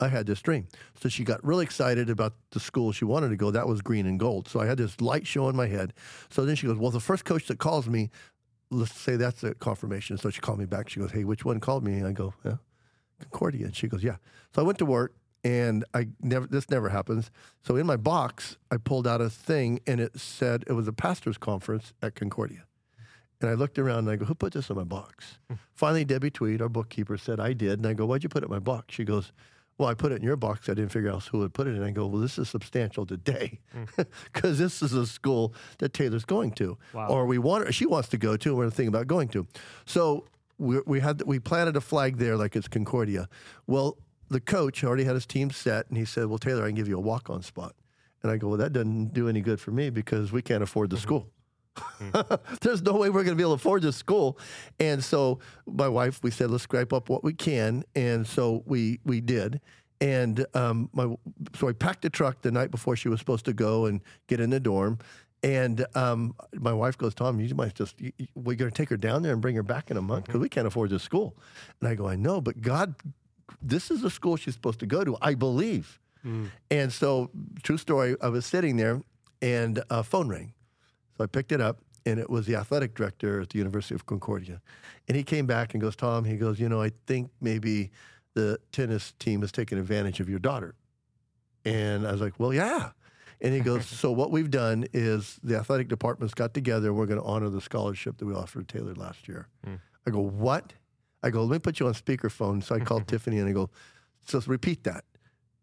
I 0.00 0.08
had 0.08 0.26
this 0.26 0.40
dream. 0.40 0.66
So 1.00 1.08
she 1.08 1.24
got 1.24 1.44
really 1.44 1.64
excited 1.64 2.08
about 2.08 2.32
the 2.52 2.60
school 2.60 2.90
she 2.90 3.04
wanted 3.04 3.28
to 3.28 3.36
go. 3.36 3.50
That 3.50 3.68
was 3.68 3.82
green 3.82 4.06
and 4.06 4.18
gold. 4.18 4.48
So 4.48 4.58
I 4.58 4.66
had 4.66 4.78
this 4.78 5.00
light 5.00 5.26
show 5.26 5.48
in 5.48 5.56
my 5.56 5.66
head. 5.66 5.92
So 6.30 6.44
then 6.44 6.56
she 6.56 6.66
goes, 6.66 6.78
Well, 6.78 6.90
the 6.90 7.00
first 7.00 7.24
coach 7.24 7.46
that 7.48 7.58
calls 7.58 7.86
me, 7.86 8.10
let's 8.70 8.94
say 8.94 9.16
that's 9.16 9.42
a 9.44 9.54
confirmation. 9.54 10.16
So 10.16 10.30
she 10.30 10.40
called 10.40 10.58
me 10.58 10.66
back. 10.66 10.88
She 10.88 11.00
goes, 11.00 11.10
Hey, 11.10 11.24
which 11.24 11.44
one 11.44 11.60
called 11.60 11.84
me? 11.84 11.94
And 11.94 12.06
I 12.06 12.12
go, 12.12 12.34
Yeah, 12.44 12.56
Concordia. 13.20 13.66
And 13.66 13.76
she 13.76 13.88
goes, 13.88 14.02
Yeah. 14.02 14.16
So 14.54 14.62
I 14.62 14.64
went 14.64 14.78
to 14.78 14.86
work 14.86 15.14
and 15.44 15.84
I 15.94 16.08
never 16.20 16.46
this 16.46 16.70
never 16.70 16.88
happens. 16.88 17.30
So 17.62 17.76
in 17.76 17.86
my 17.86 17.96
box, 17.96 18.56
I 18.70 18.76
pulled 18.76 19.06
out 19.06 19.20
a 19.20 19.30
thing 19.30 19.80
and 19.86 20.00
it 20.00 20.18
said 20.18 20.64
it 20.66 20.72
was 20.72 20.88
a 20.88 20.92
pastor's 20.92 21.38
conference 21.38 21.92
at 22.02 22.14
Concordia. 22.14 22.64
And 23.40 23.48
I 23.50 23.54
looked 23.54 23.78
around 23.78 24.00
and 24.00 24.10
I 24.10 24.16
go, 24.16 24.26
Who 24.26 24.34
put 24.34 24.52
this 24.52 24.70
in 24.70 24.76
my 24.76 24.84
box? 24.84 25.38
Hmm. 25.48 25.56
Finally, 25.72 26.04
Debbie 26.04 26.30
Tweed, 26.30 26.60
our 26.60 26.68
bookkeeper, 26.68 27.16
said, 27.16 27.40
I 27.40 27.52
did. 27.52 27.78
And 27.78 27.86
I 27.86 27.94
go, 27.94 28.06
Why'd 28.06 28.22
you 28.22 28.28
put 28.28 28.42
it 28.42 28.46
in 28.46 28.52
my 28.52 28.58
box? 28.58 28.94
She 28.94 29.04
goes, 29.04 29.32
Well, 29.78 29.88
I 29.88 29.94
put 29.94 30.12
it 30.12 30.16
in 30.16 30.22
your 30.22 30.36
box. 30.36 30.68
I 30.68 30.74
didn't 30.74 30.90
figure 30.90 31.10
out 31.10 31.24
who 31.24 31.38
would 31.38 31.54
put 31.54 31.66
it 31.66 31.74
in. 31.74 31.82
I 31.82 31.90
go, 31.90 32.06
Well, 32.06 32.20
this 32.20 32.38
is 32.38 32.50
substantial 32.50 33.06
today 33.06 33.60
hmm. 33.72 33.84
because 34.32 34.58
this 34.58 34.82
is 34.82 34.92
a 34.92 35.06
school 35.06 35.54
that 35.78 35.94
Taylor's 35.94 36.26
going 36.26 36.52
to. 36.52 36.76
Wow. 36.92 37.08
Or 37.08 37.26
we 37.26 37.38
want 37.38 37.66
her, 37.66 37.72
she 37.72 37.86
wants 37.86 38.08
to 38.10 38.18
go 38.18 38.36
to, 38.36 38.48
and 38.50 38.58
we're 38.58 38.68
thinking 38.68 38.88
about 38.88 39.06
going 39.06 39.28
to. 39.28 39.46
So 39.86 40.26
we, 40.58 40.80
we 40.86 41.00
had 41.00 41.22
we 41.22 41.38
planted 41.38 41.76
a 41.76 41.80
flag 41.80 42.18
there 42.18 42.36
like 42.36 42.54
it's 42.56 42.68
Concordia. 42.68 43.28
Well, 43.66 43.96
the 44.30 44.40
coach 44.40 44.82
already 44.84 45.04
had 45.04 45.14
his 45.14 45.26
team 45.26 45.50
set, 45.50 45.88
and 45.88 45.96
he 45.98 46.04
said, 46.04 46.26
"Well, 46.26 46.38
Taylor, 46.38 46.64
I 46.64 46.68
can 46.68 46.76
give 46.76 46.88
you 46.88 46.96
a 46.96 47.00
walk-on 47.00 47.42
spot." 47.42 47.74
And 48.22 48.30
I 48.30 48.36
go, 48.36 48.48
"Well, 48.48 48.58
that 48.58 48.72
doesn't 48.72 49.12
do 49.12 49.28
any 49.28 49.40
good 49.40 49.60
for 49.60 49.70
me 49.72 49.90
because 49.90 50.30
we 50.32 50.40
can't 50.42 50.62
afford 50.62 50.90
the 50.90 50.96
school." 50.98 51.28
There's 52.60 52.82
no 52.82 52.92
way 52.96 53.08
we're 53.10 53.24
going 53.24 53.36
to 53.36 53.40
be 53.40 53.42
able 53.42 53.56
to 53.56 53.60
afford 53.60 53.82
this 53.82 53.96
school, 53.96 54.38
and 54.78 55.02
so 55.02 55.38
my 55.66 55.88
wife, 55.88 56.20
we 56.22 56.30
said, 56.30 56.50
"Let's 56.50 56.64
scrape 56.64 56.92
up 56.92 57.08
what 57.08 57.22
we 57.24 57.32
can," 57.32 57.84
and 57.94 58.26
so 58.26 58.62
we 58.66 59.00
we 59.04 59.20
did. 59.20 59.60
And 60.02 60.46
um, 60.54 60.88
my 60.92 61.14
so 61.54 61.68
I 61.68 61.72
packed 61.72 62.02
the 62.02 62.10
truck 62.10 62.40
the 62.42 62.50
night 62.50 62.70
before 62.70 62.96
she 62.96 63.08
was 63.08 63.18
supposed 63.20 63.44
to 63.46 63.52
go 63.52 63.86
and 63.86 64.00
get 64.28 64.40
in 64.40 64.50
the 64.50 64.60
dorm. 64.60 64.98
And 65.42 65.86
um, 65.94 66.34
my 66.54 66.72
wife 66.74 66.98
goes, 66.98 67.14
Tom, 67.14 67.40
you 67.40 67.54
might 67.54 67.74
just, 67.74 67.98
you, 67.98 68.12
you- 68.18 68.26
we're 68.34 68.56
going 68.56 68.70
to 68.70 68.76
take 68.76 68.90
her 68.90 68.98
down 68.98 69.22
there 69.22 69.32
and 69.32 69.40
bring 69.40 69.56
her 69.56 69.62
back 69.62 69.90
in 69.90 69.96
a 69.96 70.02
month 70.02 70.26
because 70.26 70.38
we 70.40 70.50
can't 70.50 70.66
afford 70.66 70.90
this 70.90 71.02
school. 71.02 71.34
And 71.80 71.88
I 71.88 71.94
go, 71.94 72.06
I 72.06 72.16
know, 72.16 72.42
but 72.42 72.60
God, 72.60 72.94
this 73.62 73.90
is 73.90 74.02
the 74.02 74.10
school 74.10 74.36
she's 74.36 74.54
supposed 74.54 74.80
to 74.80 74.86
go 74.86 75.04
to, 75.04 75.16
I 75.20 75.34
believe. 75.34 76.00
Hmm. 76.22 76.46
And 76.70 76.92
so, 76.92 77.30
true 77.62 77.78
story, 77.78 78.16
I 78.20 78.28
was 78.28 78.46
sitting 78.46 78.76
there 78.76 79.02
and 79.40 79.82
a 79.90 80.02
phone 80.02 80.28
rang. 80.28 80.52
So 81.16 81.24
I 81.24 81.26
picked 81.26 81.52
it 81.52 81.60
up 81.60 81.78
and 82.06 82.18
it 82.18 82.30
was 82.30 82.46
the 82.46 82.56
athletic 82.56 82.94
director 82.94 83.40
at 83.40 83.50
the 83.50 83.58
University 83.58 83.94
of 83.94 84.06
Concordia. 84.06 84.60
And 85.08 85.16
he 85.16 85.22
came 85.22 85.46
back 85.46 85.74
and 85.74 85.80
goes, 85.80 85.96
Tom, 85.96 86.24
he 86.24 86.36
goes, 86.36 86.58
you 86.60 86.68
know, 86.68 86.80
I 86.80 86.92
think 87.06 87.30
maybe 87.40 87.90
the 88.34 88.58
tennis 88.72 89.12
team 89.18 89.40
has 89.40 89.52
taken 89.52 89.78
advantage 89.78 90.20
of 90.20 90.28
your 90.28 90.38
daughter. 90.38 90.74
And 91.64 92.06
I 92.06 92.12
was 92.12 92.20
like, 92.20 92.34
well, 92.38 92.54
yeah. 92.54 92.90
And 93.40 93.54
he 93.54 93.60
goes, 93.60 93.86
so 93.86 94.12
what 94.12 94.30
we've 94.30 94.50
done 94.50 94.86
is 94.92 95.38
the 95.42 95.56
athletic 95.56 95.88
departments 95.88 96.34
got 96.34 96.54
together 96.54 96.88
and 96.88 96.96
we're 96.96 97.06
going 97.06 97.20
to 97.20 97.26
honor 97.26 97.48
the 97.48 97.60
scholarship 97.60 98.18
that 98.18 98.26
we 98.26 98.34
offered 98.34 98.68
Taylor 98.68 98.94
last 98.94 99.28
year. 99.28 99.48
Hmm. 99.64 99.76
I 100.06 100.10
go, 100.10 100.20
what? 100.20 100.72
I 101.22 101.30
go, 101.30 101.44
let 101.44 101.56
me 101.56 101.58
put 101.58 101.80
you 101.80 101.86
on 101.86 101.94
speakerphone. 101.94 102.62
So 102.62 102.74
I 102.74 102.80
called 102.80 103.06
Tiffany 103.08 103.38
and 103.38 103.48
I 103.48 103.52
go, 103.52 103.70
so 104.26 104.40
repeat 104.46 104.84
that. 104.84 105.04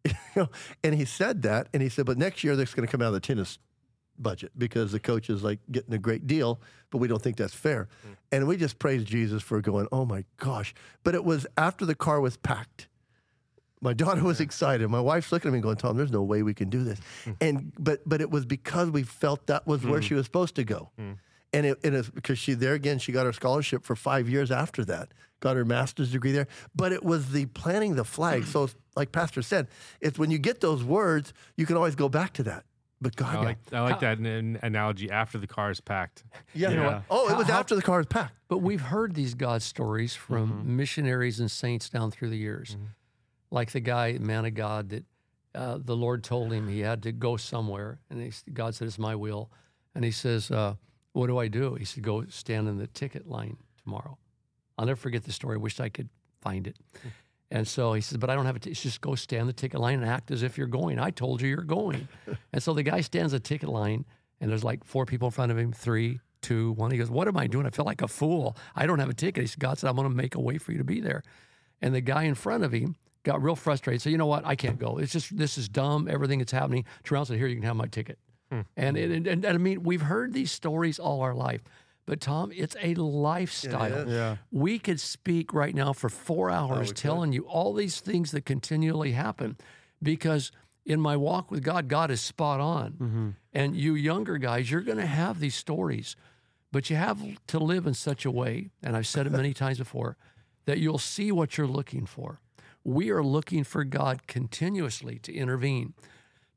You 0.36 0.44
know, 0.44 0.50
and 0.84 0.94
he 0.94 1.04
said 1.04 1.42
that, 1.42 1.68
and 1.74 1.82
he 1.82 1.90
said, 1.90 2.06
but 2.06 2.18
next 2.18 2.44
year 2.44 2.56
that's 2.56 2.74
going 2.74 2.88
to 2.88 2.92
come 2.92 3.02
out 3.02 3.08
of 3.08 3.14
the 3.14 3.20
tennis 3.20 3.58
budget 4.20 4.52
because 4.58 4.92
the 4.92 5.00
coach 5.00 5.30
is 5.30 5.44
like 5.44 5.60
getting 5.72 5.94
a 5.94 5.98
great 5.98 6.28
deal, 6.28 6.60
but 6.92 7.00
we 7.00 7.08
don't 7.08 7.22
think 7.22 7.38
that's 7.38 7.54
fair. 7.54 7.88
Mm. 8.06 8.16
And 8.32 8.48
we 8.48 8.58
just 8.58 8.80
praised 8.80 9.08
Jesus 9.08 9.42
for 9.44 9.62
going, 9.62 9.88
oh 9.92 10.06
my 10.06 10.26
gosh. 10.38 10.74
But 11.04 11.16
it 11.16 11.24
was 11.24 11.48
after 11.58 11.86
the 11.86 11.96
car 11.96 12.20
was 12.20 12.38
packed. 12.38 12.88
My 13.82 13.94
daughter 14.02 14.24
was 14.24 14.40
excited. 14.40 14.88
My 14.90 15.02
wife's 15.02 15.32
looking 15.32 15.50
at 15.50 15.54
me 15.54 15.60
going, 15.60 15.78
Tom, 15.78 15.98
there's 15.98 16.12
no 16.12 16.24
way 16.24 16.44
we 16.44 16.54
can 16.54 16.70
do 16.70 16.84
this. 16.84 17.00
Mm. 17.26 17.36
And 17.42 17.74
but 17.80 18.02
but 18.06 18.22
it 18.22 18.30
was 18.30 18.46
because 18.46 18.90
we 18.90 19.04
felt 19.04 19.48
that 19.48 19.68
was 19.68 19.84
where 19.84 20.00
mm. 20.00 20.04
she 20.04 20.14
was 20.14 20.26
supposed 20.26 20.56
to 20.56 20.64
go. 20.64 20.92
And 21.58 21.66
it, 21.66 21.80
it 21.84 21.94
is 21.94 22.10
because 22.10 22.38
she 22.38 22.54
there 22.54 22.74
again, 22.74 23.00
she 23.00 23.12
got 23.12 23.26
her 23.26 23.34
scholarship 23.34 23.84
for 23.84 23.96
five 23.96 24.30
years 24.30 24.52
after 24.52 24.86
that, 24.86 25.14
got 25.40 25.56
her 25.56 25.66
master's 25.66 26.12
degree 26.12 26.32
there. 26.32 26.48
But 26.76 26.92
it 26.92 27.04
was 27.04 27.32
the 27.32 27.46
planting 27.48 27.96
the 27.96 28.04
flag. 28.06 28.46
So 28.46 28.70
like 28.96 29.12
Pastor 29.12 29.42
said, 29.42 29.68
it's 30.02 30.20
when 30.20 30.30
you 30.32 30.38
get 30.38 30.62
those 30.62 30.84
words, 30.84 31.34
you 31.56 31.66
can 31.66 31.76
always 31.76 31.96
go 31.96 32.10
back 32.10 32.34
to 32.34 32.44
that. 32.44 32.64
But 33.00 33.16
God, 33.16 33.36
I 33.36 33.42
like 33.44 33.58
I 33.72 33.82
like 33.82 34.00
that 34.00 34.18
an- 34.18 34.58
analogy. 34.64 35.12
After 35.12 35.38
the 35.38 35.46
car 35.48 35.70
is 35.70 35.80
packed, 35.82 36.24
yeah. 36.56 36.70
You 36.72 36.76
know? 36.78 37.02
Oh, 37.12 37.30
it 37.30 37.38
was 37.38 37.48
how- 37.48 37.60
after 37.60 37.76
the 37.76 37.82
car 37.84 38.00
is 38.00 38.08
packed. 38.08 38.34
But 38.48 38.60
we've 38.60 38.82
heard 38.82 39.14
these 39.14 39.34
God 39.36 39.62
stories 39.62 40.16
from 40.16 40.76
missionaries 40.76 41.40
and 41.40 41.50
saints 41.52 41.90
down 41.90 42.10
through 42.12 42.30
the 42.32 42.38
years. 42.38 42.76
Like 43.52 43.72
the 43.72 43.80
guy, 43.80 44.18
man 44.20 44.46
of 44.46 44.56
God, 44.56 44.90
that 44.90 45.06
uh, 45.56 45.78
the 45.84 45.96
Lord 45.96 46.24
told 46.24 46.52
him 46.52 46.68
he 46.68 46.80
had 46.82 47.04
to 47.04 47.12
go 47.12 47.38
somewhere. 47.38 48.00
And 48.10 48.22
he, 48.22 48.28
s- 48.30 48.44
God 48.54 48.74
said, 48.76 48.88
It's 48.88 49.00
my 49.00 49.16
will. 49.16 49.50
And 49.96 50.04
he 50.04 50.12
says, 50.12 50.50
uh, 50.52 50.74
What 51.18 51.28
do 51.28 51.40
I 51.40 51.48
do? 51.48 51.74
He 51.76 51.86
said, 51.86 52.04
Go 52.04 52.26
stand 52.30 52.68
in 52.68 52.78
the 52.78 52.88
ticket 52.88 53.28
line 53.28 53.58
tomorrow. 53.84 54.18
I'll 54.78 54.86
never 54.86 54.98
forget 54.98 55.24
the 55.24 55.32
story. 55.32 55.56
I 55.56 55.58
wish 55.58 55.80
I 55.80 55.90
could 55.90 56.10
find 56.42 56.68
it. 56.68 56.78
Hmm. 57.02 57.08
And 57.50 57.68
so 57.68 57.94
he 57.94 58.02
says, 58.02 58.18
But 58.18 58.30
I 58.30 58.36
don't 58.36 58.46
have 58.46 58.56
a 58.56 58.60
ticket. 58.60 58.78
Just 58.78 59.02
go 59.02 59.16
stand 59.16 59.42
in 59.42 59.48
the 59.48 59.54
ticket 59.54 59.80
line 59.80 59.96
and 59.96 60.08
act 60.08 60.30
as 60.30 60.44
if 60.44 60.58
you're 60.58 60.68
going. 60.68 61.00
I 61.00 61.10
told 61.10 61.42
you 61.42 61.48
you're 61.48 61.64
going. 61.64 62.08
and 62.54 62.62
so 62.62 62.74
the 62.74 62.84
guy 62.84 63.02
stands 63.02 63.32
the 63.32 63.40
ticket 63.40 63.70
line, 63.70 64.06
and 64.40 64.52
there's 64.52 64.64
like 64.64 64.84
four 64.84 65.06
people 65.06 65.30
in 65.30 65.32
front 65.32 65.52
of 65.52 65.58
him, 65.58 65.74
three, 65.74 66.20
two, 66.42 66.74
one. 66.74 66.92
He 66.92 66.98
goes, 66.98 67.10
What 67.10 67.28
am 67.28 67.38
I 67.38 67.48
doing? 67.48 67.66
I 67.66 67.72
feel 67.72 67.86
like 67.86 68.04
a 68.04 68.08
fool. 68.08 68.56
I 68.76 68.86
don't 68.86 69.00
have 69.00 69.10
a 69.10 69.16
ticket. 69.16 69.42
He 69.42 69.48
said, 69.48 69.60
God 69.60 69.80
said, 69.80 69.90
I'm 69.90 69.96
going 69.96 70.08
to 70.08 70.16
make 70.16 70.36
a 70.36 70.40
way 70.40 70.60
for 70.60 70.72
you 70.72 70.78
to 70.78 70.84
be 70.84 71.02
there. 71.02 71.24
And 71.82 71.96
the 71.96 72.02
guy 72.02 72.24
in 72.24 72.36
front 72.36 72.64
of 72.64 72.72
him 72.72 72.96
got 73.24 73.42
real 73.42 73.56
frustrated. 73.56 74.04
So, 74.04 74.10
you 74.10 74.18
know 74.18 74.28
what? 74.28 74.46
I 74.46 74.56
can't 74.56 74.78
go. 74.78 74.98
It's 74.98 75.12
just, 75.12 75.36
this 75.36 75.58
is 75.58 75.68
dumb. 75.68 76.08
Everything 76.08 76.40
that's 76.40 76.52
happening. 76.52 76.86
Terrell 77.04 77.26
said, 77.26 77.38
Here, 77.38 77.48
you 77.48 77.56
can 77.56 77.64
have 77.64 77.76
my 77.76 77.88
ticket. 77.88 78.20
Hmm. 78.52 78.62
And, 78.76 78.98
it, 78.98 79.12
and, 79.12 79.28
and 79.28 79.46
I 79.46 79.58
mean, 79.58 79.84
we've 79.84 80.02
heard 80.02 80.34
these 80.34 80.52
stories 80.52 81.00
all 81.00 81.22
our 81.22 81.34
life. 81.34 81.62
But 82.06 82.22
Tom, 82.22 82.52
it's 82.56 82.76
a 82.82 82.94
lifestyle. 82.96 84.10
Yeah. 84.10 84.38
We 84.50 84.80
could 84.80 85.00
speak 85.00 85.54
right 85.54 85.76
now 85.76 85.92
for 85.92 86.08
four 86.08 86.50
hours 86.50 86.94
telling 86.94 87.34
you 87.34 87.44
all 87.44 87.74
these 87.74 88.00
things 88.00 88.32
that 88.32 88.46
continually 88.46 89.12
happen 89.12 89.58
because 90.02 90.54
in 90.86 91.02
my 91.02 91.18
walk 91.18 91.52
with 91.52 91.64
God, 91.64 91.90
God 91.90 92.10
is 92.10 92.22
spot 92.22 92.62
on. 92.62 92.92
Mm-hmm. 92.94 93.30
And 93.54 93.76
you 93.76 93.94
younger 93.94 94.38
guys, 94.38 94.72
you're 94.72 94.82
going 94.82 95.00
to 95.00 95.06
have 95.06 95.42
these 95.42 95.56
stories, 95.56 96.16
but 96.72 96.90
you 96.90 96.96
have 96.96 97.20
to 97.48 97.60
live 97.60 97.86
in 97.86 97.94
such 97.94 98.24
a 98.24 98.32
way, 98.32 98.70
and 98.82 98.96
I've 98.96 99.08
said 99.08 99.28
it 99.28 99.34
many 99.34 99.54
times 99.54 99.78
before, 99.80 100.16
that 100.66 100.80
you'll 100.80 100.98
see 100.98 101.32
what 101.32 101.58
you're 101.58 101.68
looking 101.68 102.06
for. 102.06 102.40
We 102.86 103.10
are 103.10 103.24
looking 103.24 103.66
for 103.66 103.84
God 103.84 104.28
continuously 104.28 105.20
to 105.20 105.34
intervene 105.34 105.94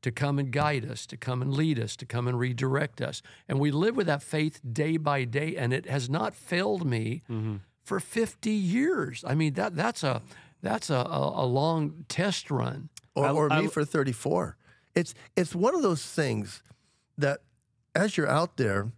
to 0.03 0.11
come 0.11 0.39
and 0.39 0.51
guide 0.51 0.85
us, 0.91 1.07
to 1.07 1.17
come 1.17 1.43
and 1.43 1.53
lead 1.53 1.79
us, 1.79 1.95
to 1.97 2.07
come 2.07 2.27
and 2.27 2.39
redirect 2.39 3.01
us. 3.01 3.23
And 3.49 3.59
we 3.61 3.71
live 3.71 3.97
with 3.97 4.07
that 4.07 4.23
faith 4.23 4.61
day 4.73 4.97
by 4.97 5.25
day, 5.25 5.57
and 5.57 5.73
it 5.73 5.87
has 5.87 6.09
not 6.09 6.35
failed 6.35 6.87
me 6.87 7.23
for 7.83 8.01
50 8.01 8.51
years. 8.51 9.25
I 9.27 9.35
mean, 9.35 9.55
that 9.55 9.77
that's 9.77 10.03
a 10.03 10.23
that's 10.63 10.91
a, 10.91 10.95
a, 10.97 11.45
a 11.45 11.47
long 11.47 12.05
test 12.09 12.51
run. 12.51 12.89
or, 13.15 13.27
or 13.37 13.53
I- 13.53 13.63
me 13.63 13.67
for 13.69 13.85
34. 13.85 14.57
It's 14.95 15.15
it's 15.37 15.55
one 15.55 15.75
of 15.75 15.83
those 15.83 16.05
things 16.05 16.63
that 17.19 17.41
as 17.95 18.17
you're 18.17 18.29
out 18.29 18.57
there, 18.57 18.93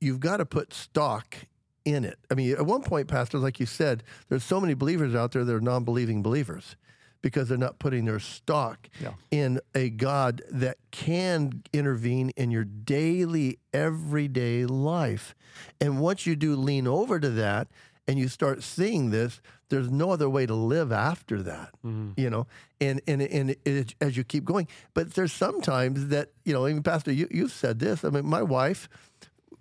you've 0.00 0.20
got 0.20 0.38
to 0.38 0.46
put 0.46 0.72
stock 0.74 1.36
in 1.84 2.04
it. 2.04 2.18
I 2.30 2.34
mean, 2.34 2.52
at 2.52 2.64
one 2.66 2.82
point, 2.82 3.08
Pastor, 3.08 3.38
like 3.38 3.60
you 3.60 3.66
said, 3.66 4.02
there's 4.28 4.44
so 4.44 4.60
many 4.60 4.74
believers 4.74 5.14
out 5.14 5.32
there 5.32 5.44
that 5.44 5.54
are 5.54 5.60
non-believing 5.60 6.22
believers 6.22 6.76
because 7.24 7.48
they're 7.48 7.56
not 7.56 7.78
putting 7.78 8.04
their 8.04 8.18
stock 8.20 8.86
Yeah. 9.00 9.14
in 9.30 9.58
a 9.74 9.88
God 9.88 10.42
that 10.50 10.76
can 10.90 11.62
intervene 11.72 12.28
in 12.36 12.50
your 12.50 12.64
daily, 12.64 13.58
everyday 13.72 14.66
life. 14.66 15.34
And 15.80 16.00
once 16.00 16.26
you 16.26 16.36
do 16.36 16.54
lean 16.54 16.86
over 16.86 17.18
to 17.18 17.30
that 17.30 17.68
and 18.06 18.18
you 18.18 18.28
start 18.28 18.62
seeing 18.62 19.08
this, 19.08 19.40
there's 19.70 19.90
no 19.90 20.10
other 20.10 20.28
way 20.28 20.44
to 20.44 20.54
live 20.54 20.92
after 20.92 21.42
that, 21.42 21.70
mm-hmm. 21.84 22.10
you 22.20 22.28
know. 22.28 22.46
And 22.78 23.00
and 23.06 23.22
and 23.22 23.56
it, 23.64 23.94
as 24.02 24.18
you 24.18 24.22
keep 24.22 24.44
going, 24.44 24.68
but 24.92 25.14
there's 25.14 25.32
sometimes 25.32 26.08
that 26.08 26.28
you 26.44 26.52
know, 26.52 26.68
even 26.68 26.82
Pastor, 26.82 27.10
you 27.10 27.26
you've 27.30 27.52
said 27.52 27.78
this. 27.78 28.04
I 28.04 28.10
mean, 28.10 28.26
my 28.26 28.42
wife, 28.42 28.86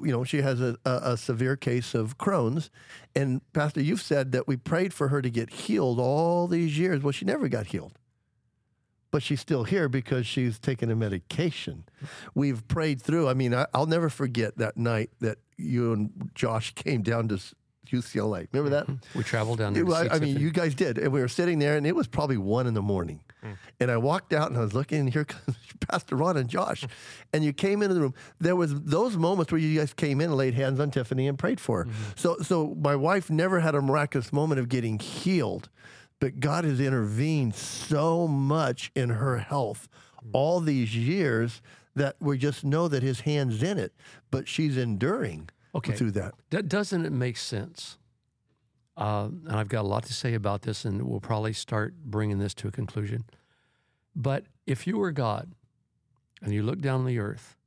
you 0.03 0.11
know, 0.11 0.23
she 0.23 0.41
has 0.41 0.61
a, 0.61 0.77
a, 0.85 0.99
a 1.03 1.17
severe 1.17 1.55
case 1.55 1.93
of 1.93 2.17
Crohn's, 2.17 2.69
and 3.15 3.41
Pastor, 3.53 3.81
you've 3.81 4.01
said 4.01 4.31
that 4.31 4.47
we 4.47 4.57
prayed 4.57 4.93
for 4.93 5.09
her 5.09 5.21
to 5.21 5.29
get 5.29 5.49
healed 5.49 5.99
all 5.99 6.47
these 6.47 6.77
years. 6.77 7.01
Well, 7.01 7.11
she 7.11 7.25
never 7.25 7.47
got 7.47 7.67
healed 7.67 7.97
but 9.13 9.21
she's 9.21 9.39
still 9.39 9.63
here 9.63 9.87
because 9.87 10.25
she's 10.25 10.57
taking 10.57 10.89
a 10.89 10.95
medication. 10.95 11.83
We've 12.33 12.67
prayed 12.67 12.99
through. 12.99 13.29
I 13.29 13.35
mean, 13.35 13.53
I, 13.53 13.67
I'll 13.71 13.85
never 13.85 14.09
forget 14.09 14.57
that 14.57 14.75
night 14.75 15.11
that 15.19 15.37
you 15.55 15.93
and 15.93 16.31
Josh 16.33 16.73
came 16.73 17.03
down 17.03 17.27
to 17.27 17.39
UCLA. 17.91 18.47
Remember 18.51 18.69
that? 18.71 18.87
Mm-hmm. 18.87 19.17
We 19.17 19.23
traveled 19.23 19.59
down 19.59 19.73
there. 19.73 19.83
It 19.83 19.87
to 19.87 20.13
I 20.13 20.19
mean, 20.19 20.39
you 20.39 20.51
guys 20.51 20.75
did, 20.75 20.97
and 20.97 21.11
we 21.11 21.21
were 21.21 21.27
sitting 21.27 21.59
there, 21.59 21.75
and 21.75 21.85
it 21.85 21.95
was 21.95 22.07
probably 22.07 22.37
one 22.37 22.67
in 22.67 22.73
the 22.73 22.81
morning. 22.81 23.21
Mm. 23.43 23.57
And 23.79 23.91
I 23.91 23.97
walked 23.97 24.33
out, 24.33 24.49
and 24.49 24.57
I 24.57 24.61
was 24.61 24.73
looking, 24.73 24.99
and 24.99 25.09
here 25.13 25.25
comes 25.25 25.57
Pastor 25.87 26.15
Ron 26.15 26.37
and 26.37 26.49
Josh, 26.49 26.85
and 27.33 27.43
you 27.43 27.53
came 27.53 27.81
into 27.81 27.93
the 27.93 28.01
room. 28.01 28.13
There 28.39 28.55
was 28.55 28.79
those 28.81 29.17
moments 29.17 29.51
where 29.51 29.59
you 29.59 29.79
guys 29.79 29.93
came 29.93 30.21
in 30.21 30.29
and 30.29 30.37
laid 30.37 30.53
hands 30.53 30.79
on 30.79 30.91
Tiffany 30.91 31.27
and 31.27 31.37
prayed 31.37 31.59
for 31.59 31.79
her. 31.79 31.85
Mm-hmm. 31.85 32.11
So, 32.15 32.37
so 32.41 32.75
my 32.79 32.95
wife 32.95 33.29
never 33.29 33.59
had 33.59 33.75
a 33.75 33.81
miraculous 33.81 34.31
moment 34.31 34.59
of 34.59 34.69
getting 34.69 34.99
healed, 34.99 35.69
but 36.19 36.39
God 36.39 36.63
has 36.63 36.79
intervened 36.79 37.55
so 37.55 38.27
much 38.27 38.91
in 38.95 39.09
her 39.09 39.39
health 39.39 39.87
mm. 40.23 40.29
all 40.33 40.59
these 40.59 40.95
years 40.95 41.61
that 41.95 42.15
we 42.19 42.37
just 42.37 42.63
know 42.63 42.87
that 42.87 43.03
His 43.03 43.21
hands 43.21 43.61
in 43.61 43.77
it. 43.77 43.93
But 44.31 44.47
she's 44.47 44.77
enduring 44.77 45.49
Okay. 45.75 45.93
through 45.93 46.11
that. 46.11 46.35
That 46.51 46.67
doesn't 46.67 47.05
it 47.05 47.11
make 47.11 47.37
sense? 47.37 47.97
Uh, 48.95 49.29
and 49.47 49.51
I've 49.51 49.69
got 49.69 49.81
a 49.81 49.87
lot 49.87 50.03
to 50.03 50.13
say 50.13 50.35
about 50.35 50.61
this, 50.61 50.85
and 50.85 51.01
we'll 51.01 51.19
probably 51.19 51.53
start 51.53 51.95
bringing 52.05 52.37
this 52.37 52.53
to 52.55 52.67
a 52.67 52.71
conclusion. 52.71 53.25
But 54.15 54.45
if 54.67 54.85
you 54.85 54.97
were 54.97 55.11
God 55.11 55.53
and 56.41 56.53
you 56.53 56.61
looked 56.61 56.81
down 56.81 56.99
on 56.99 57.05
the 57.07 57.17
earth 57.17 57.57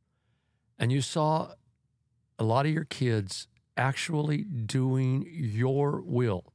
and 0.78 0.92
you 0.92 1.00
saw 1.00 1.52
a 2.38 2.44
lot 2.44 2.66
of 2.66 2.72
your 2.72 2.84
kids 2.84 3.48
actually 3.76 4.44
doing 4.44 5.26
your 5.28 6.00
will, 6.00 6.52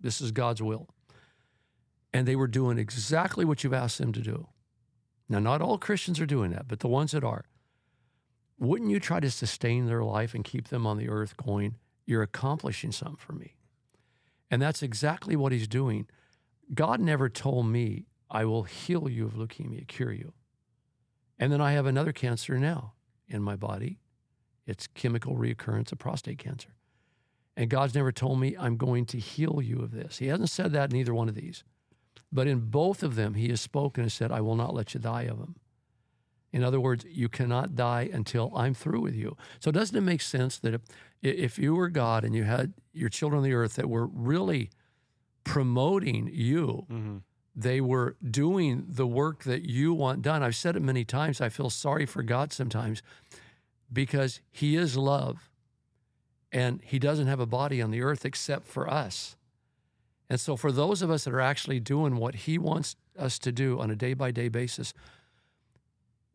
this 0.00 0.20
is 0.20 0.32
God's 0.32 0.62
will, 0.62 0.88
and 2.12 2.26
they 2.26 2.36
were 2.36 2.46
doing 2.46 2.78
exactly 2.78 3.44
what 3.44 3.62
you've 3.62 3.74
asked 3.74 3.98
them 3.98 4.12
to 4.12 4.20
do. 4.20 4.48
Now, 5.28 5.40
not 5.40 5.60
all 5.60 5.78
Christians 5.78 6.20
are 6.20 6.26
doing 6.26 6.50
that, 6.52 6.68
but 6.68 6.80
the 6.80 6.88
ones 6.88 7.12
that 7.12 7.24
are, 7.24 7.44
wouldn't 8.64 8.90
you 8.90 9.00
try 9.00 9.20
to 9.20 9.30
sustain 9.30 9.86
their 9.86 10.02
life 10.04 10.34
and 10.34 10.44
keep 10.44 10.68
them 10.68 10.86
on 10.86 10.98
the 10.98 11.08
earth 11.08 11.36
going, 11.36 11.76
You're 12.06 12.22
accomplishing 12.22 12.92
something 12.92 13.16
for 13.16 13.32
me? 13.32 13.56
And 14.50 14.60
that's 14.60 14.82
exactly 14.82 15.36
what 15.36 15.52
he's 15.52 15.68
doing. 15.68 16.06
God 16.72 17.00
never 17.00 17.28
told 17.28 17.66
me, 17.66 18.06
I 18.30 18.44
will 18.44 18.64
heal 18.64 19.08
you 19.08 19.26
of 19.26 19.34
leukemia, 19.34 19.86
cure 19.86 20.12
you. 20.12 20.32
And 21.38 21.52
then 21.52 21.60
I 21.60 21.72
have 21.72 21.86
another 21.86 22.12
cancer 22.12 22.58
now 22.58 22.94
in 23.28 23.42
my 23.42 23.56
body. 23.56 23.98
It's 24.66 24.86
chemical 24.86 25.36
reoccurrence 25.36 25.92
of 25.92 25.98
prostate 25.98 26.38
cancer. 26.38 26.74
And 27.56 27.70
God's 27.70 27.94
never 27.94 28.12
told 28.12 28.40
me, 28.40 28.56
I'm 28.58 28.76
going 28.76 29.06
to 29.06 29.18
heal 29.18 29.60
you 29.62 29.80
of 29.80 29.92
this. 29.92 30.18
He 30.18 30.26
hasn't 30.26 30.50
said 30.50 30.72
that 30.72 30.90
in 30.90 30.96
either 30.96 31.14
one 31.14 31.28
of 31.28 31.34
these. 31.34 31.62
But 32.32 32.48
in 32.48 32.60
both 32.60 33.02
of 33.02 33.14
them, 33.14 33.34
he 33.34 33.48
has 33.48 33.60
spoken 33.60 34.02
and 34.02 34.12
said, 34.12 34.32
I 34.32 34.40
will 34.40 34.56
not 34.56 34.74
let 34.74 34.94
you 34.94 35.00
die 35.00 35.22
of 35.22 35.38
them. 35.38 35.56
In 36.54 36.62
other 36.62 36.78
words, 36.80 37.04
you 37.08 37.28
cannot 37.28 37.74
die 37.74 38.08
until 38.12 38.52
I'm 38.54 38.74
through 38.74 39.00
with 39.00 39.14
you. 39.14 39.36
So 39.58 39.70
doesn't 39.70 39.96
it 39.96 40.02
make 40.02 40.22
sense 40.22 40.56
that 40.58 40.72
if, 40.74 40.82
if 41.20 41.58
you 41.58 41.74
were 41.74 41.88
God 41.88 42.24
and 42.24 42.34
you 42.34 42.44
had 42.44 42.74
your 42.92 43.08
children 43.08 43.38
on 43.38 43.44
the 43.44 43.54
earth 43.54 43.74
that 43.74 43.88
were 43.88 44.06
really 44.06 44.70
promoting 45.42 46.30
you, 46.32 46.86
Mm-hmm. 46.90 47.16
they 47.56 47.80
were 47.80 48.16
doing 48.28 48.84
the 48.88 49.06
work 49.06 49.44
that 49.44 49.68
you 49.68 49.92
want 49.94 50.22
done. 50.22 50.42
I've 50.42 50.56
said 50.56 50.76
it 50.76 50.82
many 50.82 51.04
times. 51.04 51.40
I 51.40 51.48
feel 51.48 51.70
sorry 51.70 52.06
for 52.06 52.22
God 52.22 52.52
sometimes 52.52 53.02
because 53.92 54.40
He 54.50 54.76
is 54.76 54.96
love 54.96 55.50
and 56.52 56.80
He 56.84 56.98
doesn't 56.98 57.26
have 57.26 57.40
a 57.40 57.46
body 57.46 57.82
on 57.82 57.90
the 57.90 58.00
earth 58.02 58.24
except 58.24 58.66
for 58.66 58.88
us. 58.88 59.36
And 60.30 60.40
so, 60.40 60.56
for 60.56 60.72
those 60.72 61.02
of 61.02 61.10
us 61.10 61.24
that 61.24 61.34
are 61.34 61.40
actually 61.40 61.80
doing 61.80 62.16
what 62.16 62.34
He 62.46 62.58
wants 62.58 62.96
us 63.18 63.38
to 63.40 63.52
do 63.52 63.78
on 63.80 63.90
a 63.90 63.96
day 63.96 64.14
by 64.14 64.30
day 64.30 64.48
basis, 64.48 64.94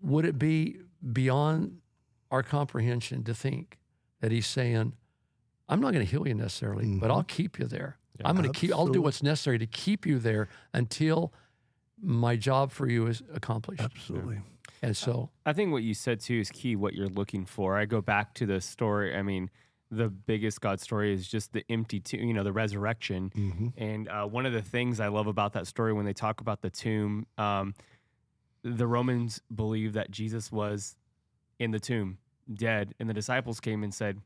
would 0.01 0.25
it 0.25 0.37
be 0.37 0.77
beyond 1.13 1.77
our 2.31 2.43
comprehension 2.43 3.23
to 3.23 3.33
think 3.33 3.77
that 4.21 4.31
He's 4.31 4.47
saying, 4.47 4.93
I'm 5.67 5.79
not 5.79 5.93
going 5.93 6.05
to 6.05 6.09
heal 6.11 6.27
you 6.27 6.33
necessarily, 6.33 6.85
but 6.97 7.11
I'll 7.11 7.23
keep 7.23 7.59
you 7.59 7.65
there. 7.65 7.97
I'm 8.23 8.35
going 8.35 8.51
to 8.51 8.57
keep, 8.59 8.73
I'll 8.73 8.87
do 8.87 9.01
what's 9.01 9.23
necessary 9.23 9.57
to 9.59 9.65
keep 9.65 10.05
you 10.05 10.19
there 10.19 10.49
until 10.73 11.33
my 12.01 12.35
job 12.35 12.71
for 12.71 12.87
you 12.87 13.07
is 13.07 13.23
accomplished. 13.33 13.81
Absolutely. 13.81 14.41
And 14.81 14.95
so, 14.95 15.29
I 15.45 15.53
think 15.53 15.71
what 15.71 15.83
you 15.83 15.93
said 15.93 16.19
too 16.19 16.39
is 16.39 16.49
key. 16.51 16.75
What 16.75 16.93
you're 16.93 17.07
looking 17.07 17.45
for. 17.45 17.77
I 17.77 17.85
go 17.85 18.01
back 18.01 18.33
to 18.35 18.45
the 18.45 18.61
story. 18.61 19.15
I 19.15 19.21
mean, 19.21 19.49
the 19.91 20.09
biggest 20.09 20.61
God 20.61 20.79
story 20.79 21.13
is 21.13 21.27
just 21.27 21.51
the 21.51 21.63
empty 21.69 21.99
tomb. 21.99 22.21
You 22.21 22.33
know, 22.33 22.43
the 22.43 22.53
resurrection. 22.53 23.31
Mm-hmm. 23.35 23.67
And 23.77 24.07
uh, 24.07 24.25
one 24.25 24.45
of 24.45 24.53
the 24.53 24.61
things 24.61 24.99
I 24.99 25.07
love 25.09 25.27
about 25.27 25.53
that 25.53 25.67
story 25.67 25.91
when 25.93 26.05
they 26.05 26.13
talk 26.13 26.39
about 26.39 26.61
the 26.61 26.69
tomb, 26.69 27.25
um, 27.37 27.73
the 28.63 28.87
Romans 28.87 29.41
believed 29.53 29.93
that 29.95 30.11
Jesus 30.11 30.51
was 30.51 30.95
in 31.59 31.71
the 31.71 31.79
tomb, 31.79 32.17
dead, 32.53 32.93
and 32.99 33.09
the 33.09 33.13
disciples 33.13 33.59
came 33.59 33.83
and 33.83 33.93
said, 33.93 34.21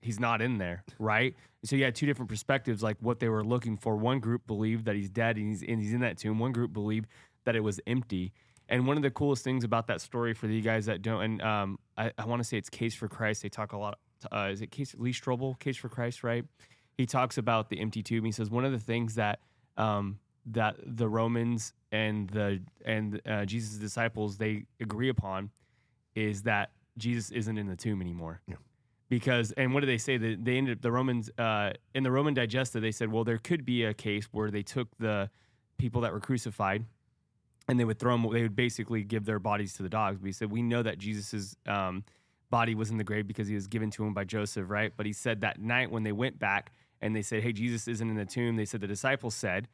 "He's 0.00 0.20
not 0.20 0.42
in 0.42 0.58
there." 0.58 0.84
Right. 0.98 1.34
So 1.64 1.76
you 1.76 1.84
had 1.84 1.94
two 1.94 2.06
different 2.06 2.28
perspectives, 2.28 2.82
like 2.82 2.96
what 3.00 3.18
they 3.20 3.28
were 3.28 3.44
looking 3.44 3.76
for. 3.76 3.96
One 3.96 4.20
group 4.20 4.46
believed 4.46 4.84
that 4.86 4.94
he's 4.94 5.10
dead 5.10 5.36
and 5.36 5.48
he's 5.48 5.62
and 5.62 5.80
he's 5.80 5.92
in 5.92 6.00
that 6.00 6.18
tomb. 6.18 6.38
One 6.38 6.52
group 6.52 6.72
believed 6.72 7.08
that 7.44 7.56
it 7.56 7.60
was 7.60 7.80
empty. 7.86 8.32
And 8.68 8.86
one 8.86 8.96
of 8.96 9.02
the 9.02 9.10
coolest 9.10 9.44
things 9.44 9.62
about 9.62 9.86
that 9.86 10.00
story 10.00 10.34
for 10.34 10.48
you 10.48 10.60
guys 10.60 10.86
that 10.86 11.00
don't, 11.00 11.22
and 11.22 11.42
um, 11.42 11.78
I, 11.96 12.10
I 12.18 12.26
want 12.26 12.40
to 12.40 12.44
say 12.44 12.56
it's 12.56 12.68
Case 12.68 12.96
for 12.96 13.08
Christ. 13.08 13.42
They 13.42 13.48
talk 13.48 13.72
a 13.72 13.78
lot. 13.78 13.98
Uh, 14.32 14.48
is 14.50 14.60
it 14.60 14.72
Case 14.72 14.94
Lee 14.98 15.12
Strobel, 15.12 15.58
Case 15.60 15.76
for 15.76 15.88
Christ, 15.88 16.24
right? 16.24 16.44
He 16.96 17.06
talks 17.06 17.38
about 17.38 17.68
the 17.68 17.78
empty 17.80 18.02
tomb. 18.02 18.24
He 18.24 18.32
says 18.32 18.50
one 18.50 18.64
of 18.64 18.72
the 18.72 18.80
things 18.80 19.14
that 19.14 19.40
um, 19.76 20.18
that 20.46 20.76
the 20.84 21.08
Romans 21.08 21.72
and 21.92 22.28
the 22.30 22.60
and 22.84 23.20
uh, 23.26 23.44
Jesus' 23.44 23.76
disciples 23.78 24.38
they 24.38 24.64
agree 24.80 25.08
upon 25.08 25.50
is 26.14 26.42
that 26.42 26.70
Jesus 26.98 27.30
isn't 27.30 27.58
in 27.58 27.66
the 27.66 27.76
tomb 27.76 28.00
anymore. 28.00 28.40
Yeah. 28.48 28.56
Because 29.08 29.52
and 29.52 29.72
what 29.72 29.80
do 29.80 29.86
they 29.86 29.98
say? 29.98 30.16
That 30.16 30.44
they 30.44 30.56
ended 30.56 30.78
up 30.78 30.82
the 30.82 30.90
Romans 30.90 31.30
uh, 31.38 31.72
in 31.94 32.02
the 32.02 32.10
Roman 32.10 32.34
Digesta. 32.34 32.80
They 32.80 32.90
said, 32.92 33.12
well, 33.12 33.24
there 33.24 33.38
could 33.38 33.64
be 33.64 33.84
a 33.84 33.94
case 33.94 34.26
where 34.32 34.50
they 34.50 34.62
took 34.62 34.88
the 34.98 35.30
people 35.78 36.00
that 36.00 36.12
were 36.12 36.20
crucified 36.20 36.84
and 37.68 37.78
they 37.78 37.84
would 37.84 37.98
throw 37.98 38.16
them. 38.16 38.32
They 38.32 38.42
would 38.42 38.56
basically 38.56 39.04
give 39.04 39.24
their 39.24 39.38
bodies 39.38 39.74
to 39.74 39.82
the 39.82 39.88
dogs. 39.88 40.18
But 40.18 40.26
he 40.26 40.32
said, 40.32 40.50
we 40.50 40.62
know 40.62 40.82
that 40.82 40.98
Jesus's 40.98 41.56
um, 41.66 42.04
body 42.50 42.74
was 42.74 42.90
in 42.90 42.96
the 42.96 43.04
grave 43.04 43.26
because 43.26 43.48
he 43.48 43.54
was 43.54 43.66
given 43.66 43.90
to 43.92 44.04
him 44.04 44.14
by 44.14 44.24
Joseph, 44.24 44.68
right? 44.68 44.92
But 44.96 45.06
he 45.06 45.12
said 45.12 45.40
that 45.42 45.60
night 45.60 45.90
when 45.90 46.02
they 46.02 46.12
went 46.12 46.38
back 46.38 46.72
and 47.00 47.14
they 47.14 47.22
said, 47.22 47.42
hey, 47.42 47.52
Jesus 47.52 47.86
isn't 47.88 48.08
in 48.08 48.16
the 48.16 48.24
tomb. 48.24 48.56
They 48.56 48.64
said 48.64 48.80
the 48.80 48.86
disciples 48.86 49.34
said, 49.34 49.68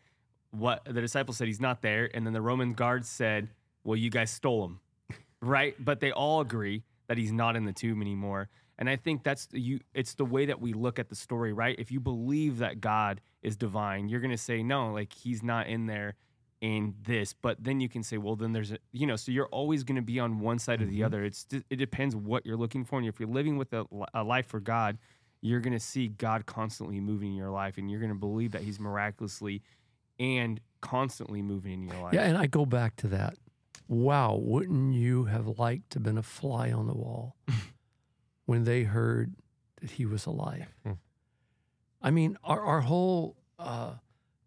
what 0.53 0.85
the 0.85 1.01
disciples 1.01 1.39
said 1.39 1.49
he's 1.49 1.61
not 1.61 1.83
there, 1.83 2.09
and 2.15 2.25
then 2.25 2.33
the 2.33 2.43
Roman 2.43 2.73
guards 2.75 3.09
said, 3.09 3.49
well, 3.85 3.97
you 3.97 4.11
guys 4.11 4.31
stole 4.31 4.65
him, 4.65 4.81
right? 5.41 5.75
But 5.83 6.01
they 6.01 6.13
all 6.13 6.41
agree 6.41 6.85
that 7.09 7.19
he's 7.19 7.33
not 7.33 7.57
in 7.57 7.65
the 7.65 7.73
tomb 7.73 8.01
anymore. 8.01 8.49
And 8.79 8.89
I 8.89 8.97
think 8.97 9.23
that's 9.23 9.49
you. 9.53 9.81
It's 9.95 10.15
the 10.15 10.25
way 10.25 10.47
that 10.47 10.61
we 10.61 10.73
look 10.73 10.99
at 10.99 11.09
the 11.09 11.15
story, 11.15 11.53
right? 11.53 11.77
If 11.79 11.91
you 11.91 12.01
believe 12.01 12.59
that 12.59 12.81
God 12.81 13.21
is 13.43 13.57
divine, 13.57 14.09
you're 14.09 14.21
gonna 14.21 14.39
say 14.39 14.63
no, 14.63 14.93
like 14.93 15.13
he's 15.13 15.43
not 15.43 15.67
in 15.67 15.87
there 15.87 16.15
in 16.61 16.95
this. 17.07 17.35
But 17.35 17.63
then 17.63 17.81
you 17.81 17.89
can 17.89 18.03
say, 18.03 18.17
well, 18.17 18.35
then 18.35 18.53
there's 18.53 18.73
a, 18.73 18.79
you 18.93 19.07
know, 19.07 19.17
so 19.17 19.31
you're 19.31 19.47
always 19.47 19.85
gonna 19.85 20.03
be 20.03 20.19
on 20.19 20.41
one 20.41 20.59
side 20.59 20.81
or 20.81 20.87
the 20.87 20.97
mm-hmm. 20.97 21.05
other. 21.05 21.25
It's 21.25 21.47
it 21.53 21.77
depends 21.77 22.17
what 22.17 22.47
you're 22.47 22.57
looking 22.57 22.85
for, 22.85 22.99
and 22.99 23.07
if 23.07 23.21
you're 23.21 23.29
living 23.29 23.57
with 23.57 23.73
a, 23.73 23.85
a 24.15 24.25
life 24.25 24.47
for 24.47 24.61
God, 24.61 24.99
you're 25.43 25.61
gonna 25.61 25.81
see 25.81 26.09
God 26.09 26.47
constantly 26.47 26.99
moving 26.99 27.33
in 27.33 27.37
your 27.37 27.51
life, 27.51 27.79
and 27.79 27.91
you're 27.91 28.01
gonna 28.01 28.15
believe 28.15 28.53
that 28.53 28.63
He's 28.63 28.81
miraculously 28.81 29.63
and 30.23 30.61
constantly 30.81 31.43
moving 31.43 31.73
in 31.75 31.89
your 31.89 32.01
life. 32.03 32.15
yeah, 32.15 32.23
and 32.23 32.37
I 32.39 32.47
go 32.47 32.65
back 32.67 32.97
to 32.97 33.09
that. 33.09 33.35
Wow, 33.89 34.39
wouldn't 34.41 34.95
you 34.95 35.25
have 35.25 35.59
liked 35.59 35.91
to 35.91 35.97
have 35.97 36.03
been 36.05 36.19
a 36.19 36.23
fly 36.23 36.71
on 36.73 36.87
the 36.87 36.95
wall 36.95 37.37
when 38.47 38.65
they 38.65 38.85
heard 38.85 39.35
that 39.81 39.93
he 39.93 40.07
was 40.07 40.25
alive? 40.27 40.67
Hmm. 40.85 40.93
I 42.01 42.11
mean, 42.11 42.37
our, 42.43 42.61
our 42.63 42.81
whole 42.83 43.37
uh, 43.59 43.95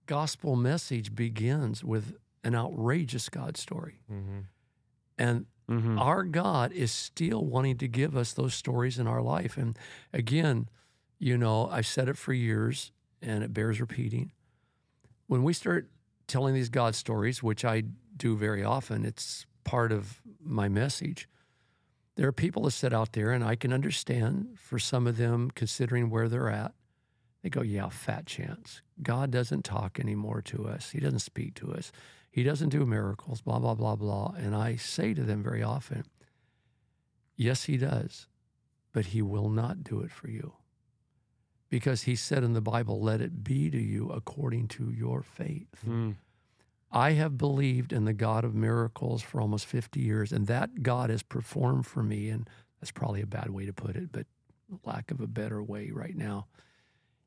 gospel 0.08 0.56
message 0.56 1.14
begins 1.16 1.84
with 1.84 2.14
an 2.44 2.56
outrageous 2.56 3.30
God 3.30 3.58
story. 3.58 4.02
Mm-hmm. 4.12 4.40
And 5.18 5.46
Mhm. 5.68 6.00
our 6.00 6.24
God 6.24 6.72
is 6.74 6.92
still 6.92 7.44
wanting 7.44 7.80
to 7.80 7.88
give 7.88 8.16
us 8.16 8.34
those 8.34 8.54
stories 8.54 9.00
in 9.00 9.08
our 9.08 9.20
life. 9.24 9.58
And 9.58 9.76
again, 10.14 10.70
you 11.18 11.40
know, 11.40 11.68
I've 11.70 11.88
said 11.88 12.08
it 12.08 12.18
for 12.20 12.34
years 12.34 12.92
and 13.20 13.44
it 13.44 13.52
bears 13.52 13.82
repeating. 13.82 14.32
When 15.28 15.44
we 15.44 15.54
start 15.54 15.90
telling 16.28 16.54
these 16.54 16.70
God 16.70 16.96
stories, 16.96 17.42
which 17.42 17.66
I 17.66 17.84
do 18.18 18.36
very 18.36 18.64
often, 18.64 19.06
it's 19.06 19.46
part 19.64 19.92
of 19.92 20.22
my 20.40 20.70
message. 20.70 21.28
There 22.16 22.28
are 22.28 22.34
people 22.34 22.64
that 22.64 22.72
sit 22.72 22.94
out 22.94 23.14
there, 23.14 23.32
and 23.32 23.44
I 23.44 23.56
can 23.56 23.74
understand 23.74 24.58
for 24.58 24.80
some 24.80 25.08
of 25.08 25.18
them, 25.18 25.52
considering 25.54 26.10
where 26.10 26.30
they're 26.30 26.50
at, 26.50 26.74
they 27.44 27.50
go, 27.50 27.62
Yeah, 27.62 27.90
fat 27.90 28.26
chance. 28.26 28.82
God 29.02 29.32
doesn't 29.32 29.66
talk 29.66 30.00
anymore 30.00 30.42
to 30.44 30.68
us, 30.68 30.92
He 30.92 31.00
doesn't 31.00 31.20
speak 31.20 31.56
to 31.56 31.74
us. 31.74 31.92
He 32.36 32.44
doesn't 32.44 32.68
do 32.68 32.86
miracles, 32.86 33.40
blah, 33.40 33.60
blah, 33.60 33.76
blah, 33.76 33.96
blah. 33.96 34.34
And 34.38 34.54
I 34.54 34.76
say 34.76 35.14
to 35.14 35.24
them 35.24 35.42
very 35.42 35.64
often, 35.64 36.04
yes, 37.38 37.64
he 37.64 37.78
does, 37.78 38.28
but 38.92 39.06
he 39.06 39.22
will 39.22 39.48
not 39.48 39.86
do 39.86 40.02
it 40.02 40.12
for 40.12 40.30
you. 40.30 40.52
Because 41.70 42.04
he 42.04 42.16
said 42.16 42.44
in 42.44 42.54
the 42.54 42.62
Bible, 42.62 43.02
let 43.02 43.22
it 43.22 43.44
be 43.44 43.70
to 43.70 43.78
you 43.78 44.10
according 44.10 44.68
to 44.70 44.92
your 44.92 45.22
faith. 45.24 45.68
Mm. 45.88 46.16
I 46.92 47.12
have 47.12 47.38
believed 47.38 47.92
in 47.92 48.06
the 48.06 48.14
God 48.14 48.46
of 48.46 48.56
miracles 48.56 49.22
for 49.22 49.42
almost 49.42 49.66
50 49.66 50.00
years, 50.00 50.32
and 50.32 50.48
that 50.48 50.84
God 50.84 51.10
has 51.10 51.24
performed 51.24 51.86
for 51.86 52.04
me. 52.04 52.30
And 52.30 52.50
that's 52.80 52.92
probably 52.92 53.22
a 53.22 53.28
bad 53.28 53.50
way 53.50 53.66
to 53.66 53.74
put 53.74 53.96
it, 53.96 54.12
but 54.12 54.28
lack 54.86 55.12
of 55.12 55.20
a 55.20 55.28
better 55.28 55.62
way 55.62 55.92
right 55.92 56.16
now. 56.16 56.48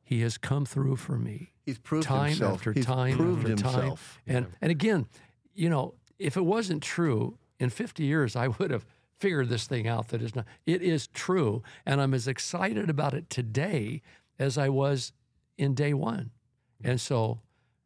He 0.03 0.23
has 0.23 0.39
come 0.39 0.65
through 0.65 0.97
for 0.97 1.19
me 1.19 1.53
He's 1.67 1.79
proved 1.79 2.07
time 2.07 2.31
himself. 2.31 2.55
after 2.61 2.73
He's 2.73 2.87
time 2.87 3.15
proved 3.15 3.43
after 3.51 3.63
time. 3.63 3.73
himself. 3.75 4.19
And 4.27 4.47
and 4.63 4.71
again, 4.71 5.07
you 5.55 5.69
know, 5.69 5.95
if 6.19 6.37
it 6.37 6.45
wasn't 6.47 6.83
true 6.83 7.37
in 7.61 7.69
50 7.69 8.05
years, 8.05 8.35
I 8.35 8.49
would 8.49 8.71
have 8.71 8.87
figured 9.19 9.51
this 9.51 9.67
thing 9.67 9.87
out. 9.87 10.09
That 10.09 10.23
is 10.23 10.35
not. 10.35 10.47
It 10.65 10.81
is 10.81 11.09
true, 11.09 11.63
and 11.85 12.01
I'm 12.01 12.15
as 12.15 12.27
excited 12.27 12.89
about 12.89 13.13
it 13.13 13.29
today 13.29 14.01
as 14.39 14.59
I 14.59 14.69
was 14.69 15.13
in 15.57 15.75
day 15.75 15.95
one. 15.95 16.31
And 16.83 17.01
so 17.01 17.41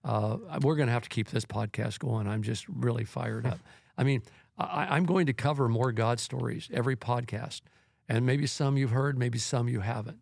uh, 0.04 0.36
we're 0.60 0.76
going 0.76 0.88
to 0.88 0.92
have 0.92 1.04
to 1.04 1.08
keep 1.08 1.30
this 1.30 1.44
podcast 1.44 1.98
going. 1.98 2.26
I'm 2.26 2.42
just 2.42 2.68
really 2.68 3.04
fired 3.04 3.46
up. 3.46 3.58
I 3.98 4.04
mean, 4.04 4.22
I, 4.58 4.88
I'm 4.90 5.04
going 5.04 5.26
to 5.26 5.32
cover 5.32 5.68
more 5.68 5.92
God 5.92 6.20
stories 6.20 6.68
every 6.72 6.96
podcast, 6.96 7.62
and 8.08 8.26
maybe 8.26 8.46
some 8.46 8.76
you've 8.76 8.90
heard, 8.90 9.18
maybe 9.18 9.38
some 9.38 9.68
you 9.68 9.80
haven't, 9.80 10.20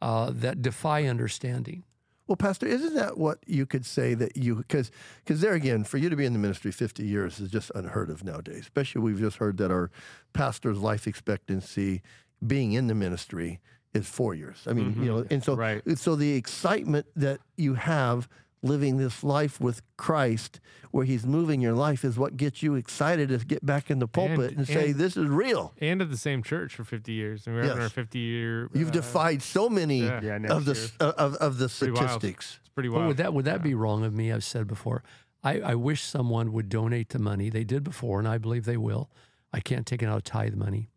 uh, 0.00 0.30
that 0.34 0.62
defy 0.62 1.04
understanding. 1.04 1.84
Well, 2.26 2.36
Pastor, 2.36 2.66
isn't 2.66 2.94
that 2.94 3.18
what 3.18 3.38
you 3.46 3.66
could 3.66 3.84
say 3.84 4.14
that 4.14 4.36
you 4.36 4.56
because 4.56 4.90
because 5.22 5.42
there 5.42 5.52
again, 5.52 5.84
for 5.84 5.98
you 5.98 6.08
to 6.08 6.16
be 6.16 6.24
in 6.24 6.32
the 6.32 6.38
ministry 6.38 6.72
fifty 6.72 7.06
years 7.06 7.38
is 7.38 7.50
just 7.50 7.70
unheard 7.74 8.08
of 8.08 8.24
nowadays. 8.24 8.60
Especially 8.60 9.02
we've 9.02 9.20
just 9.20 9.36
heard 9.36 9.58
that 9.58 9.70
our 9.70 9.90
pastor's 10.32 10.78
life 10.78 11.06
expectancy 11.06 12.00
being 12.46 12.72
in 12.72 12.86
the 12.86 12.94
ministry 12.94 13.60
is 13.94 14.06
four 14.08 14.34
years. 14.34 14.64
I 14.66 14.72
mean, 14.72 14.96
you 15.02 15.06
know, 15.06 15.26
and 15.30 15.42
so 15.42 15.54
Right. 15.54 15.82
so 15.98 16.16
the 16.16 16.34
excitement 16.34 17.06
that 17.16 17.40
you 17.56 17.74
have 17.74 18.28
living 18.62 18.96
this 18.96 19.22
life 19.22 19.60
with 19.60 19.82
Christ, 19.98 20.58
where 20.90 21.04
He's 21.04 21.26
moving 21.26 21.60
your 21.60 21.74
life, 21.74 22.02
is 22.04 22.16
what 22.18 22.36
gets 22.36 22.62
you 22.62 22.74
excited 22.76 23.28
to 23.28 23.38
get 23.38 23.64
back 23.64 23.90
in 23.90 23.98
the 23.98 24.08
pulpit 24.08 24.50
and, 24.50 24.58
And- 24.60 24.66
say, 24.66 24.90
and- 24.90 24.98
"This 24.98 25.16
is 25.16 25.26
real." 25.28 25.74
and 25.80 26.00
at 26.02 26.10
the 26.10 26.16
same 26.16 26.42
church 26.42 26.74
for 26.74 26.82
50 26.84 27.12
years. 27.12 27.46
And 27.46 27.54
we're 27.54 27.62
having 27.62 27.76
Yes. 27.76 27.84
our 27.84 27.90
50 27.90 28.18
year. 28.18 28.70
You've 28.72 28.88
uh, 28.88 28.92
defied 28.92 29.42
so 29.42 29.68
many 29.68 30.00
yeah. 30.04 30.20
Yeah, 30.22 30.36
of 30.52 30.64
the 30.64 30.72
year. 30.74 30.84
s- 30.84 30.92
of, 30.98 31.34
of 31.36 31.58
the 31.58 31.68
pretty 31.68 31.92
wild. 31.92 32.08
statistics. 32.10 32.58
It's 32.60 32.68
pretty 32.70 32.88
Well, 32.88 33.00
wild. 33.00 33.08
would 33.08 33.16
that 33.18 33.34
would 33.34 33.44
that 33.44 33.62
be 33.62 33.74
wrong 33.74 34.04
of 34.04 34.14
me? 34.14 34.32
I've 34.32 34.44
said 34.44 34.66
before. 34.66 35.02
I, 35.42 35.60
I 35.60 35.74
wish 35.74 36.02
someone 36.02 36.52
would 36.54 36.70
donate 36.70 37.10
the 37.10 37.18
money. 37.18 37.50
They 37.50 37.64
did 37.64 37.84
before, 37.84 38.18
and 38.18 38.26
I 38.26 38.38
believe 38.38 38.64
they 38.64 38.78
will. 38.78 39.10
I 39.52 39.60
can't 39.60 39.86
take 39.86 40.02
it 40.02 40.06
out 40.06 40.16
of 40.16 40.24
tithe 40.24 40.54
money, 40.54 40.88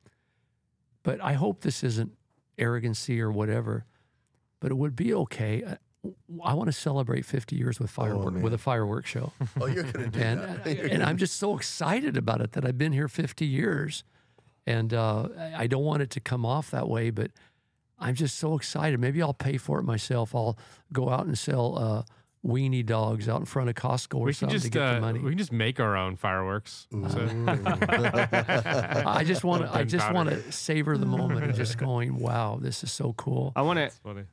but 1.03 1.21
I 1.21 1.33
hope 1.33 1.61
this 1.61 1.83
isn't 1.83 2.13
arrogancy 2.57 3.21
or 3.21 3.31
whatever. 3.31 3.85
But 4.59 4.71
it 4.71 4.75
would 4.75 4.95
be 4.95 5.13
okay. 5.13 5.63
Uh, 5.63 5.75
I 6.43 6.53
want 6.53 6.67
to 6.67 6.73
celebrate 6.73 7.25
50 7.25 7.55
years 7.55 7.79
with 7.79 7.89
firework 7.89 8.33
man. 8.35 8.43
with 8.43 8.53
a 8.53 8.57
fireworks 8.57 9.09
show, 9.09 9.33
Oh, 9.61 9.65
you're 9.65 9.83
going 9.83 10.05
to 10.11 10.11
do 10.11 10.19
and 10.19 10.39
that. 10.39 10.67
and 10.67 11.03
I'm 11.03 11.17
just 11.17 11.35
so 11.37 11.55
excited 11.57 12.15
about 12.17 12.41
it 12.41 12.53
that 12.53 12.65
I've 12.65 12.77
been 12.77 12.93
here 12.93 13.07
50 13.07 13.45
years, 13.45 14.03
and 14.65 14.93
uh, 14.93 15.27
I 15.37 15.63
I 15.63 15.67
don't 15.67 15.83
want 15.83 16.01
it 16.01 16.09
to 16.11 16.19
come 16.19 16.45
off 16.45 16.71
that 16.71 16.87
way, 16.87 17.09
but 17.09 17.31
I'm 17.99 18.15
just 18.15 18.37
so 18.37 18.55
excited. 18.55 18.99
Maybe 18.99 19.21
I'll 19.21 19.33
pay 19.33 19.57
for 19.57 19.79
it 19.79 19.83
myself. 19.83 20.33
I'll 20.35 20.57
go 20.93 21.09
out 21.09 21.25
and 21.25 21.37
sell 21.37 21.77
uh, 21.77 22.03
weenie 22.45 22.85
dogs 22.85 23.27
out 23.27 23.39
in 23.39 23.45
front 23.45 23.67
of 23.69 23.75
Costco 23.75 24.19
or 24.19 24.25
we 24.25 24.31
can 24.31 24.49
something 24.49 24.55
just 24.55 24.65
to 24.65 24.71
get 24.71 24.81
uh, 24.81 24.93
the 24.95 25.01
money. 25.01 25.19
we 25.19 25.29
can 25.31 25.37
just 25.37 25.51
make 25.51 25.79
our 25.79 25.97
own 25.97 26.15
fireworks. 26.15 26.87
So, 26.91 27.29
I 27.47 29.23
just 29.25 29.43
want 29.43 29.63
to. 29.63 29.73
I 29.73 29.83
just 29.83 30.11
want 30.13 30.29
to 30.29 30.51
savor 30.51 30.97
the 30.97 31.05
moment 31.05 31.43
and 31.43 31.53
just 31.55 31.77
going, 31.77 32.17
"Wow, 32.19 32.59
this 32.61 32.83
is 32.83 32.91
so 32.91 33.13
cool." 33.13 33.53
I 33.55 33.61
want 33.61 33.79
to. 33.79 33.91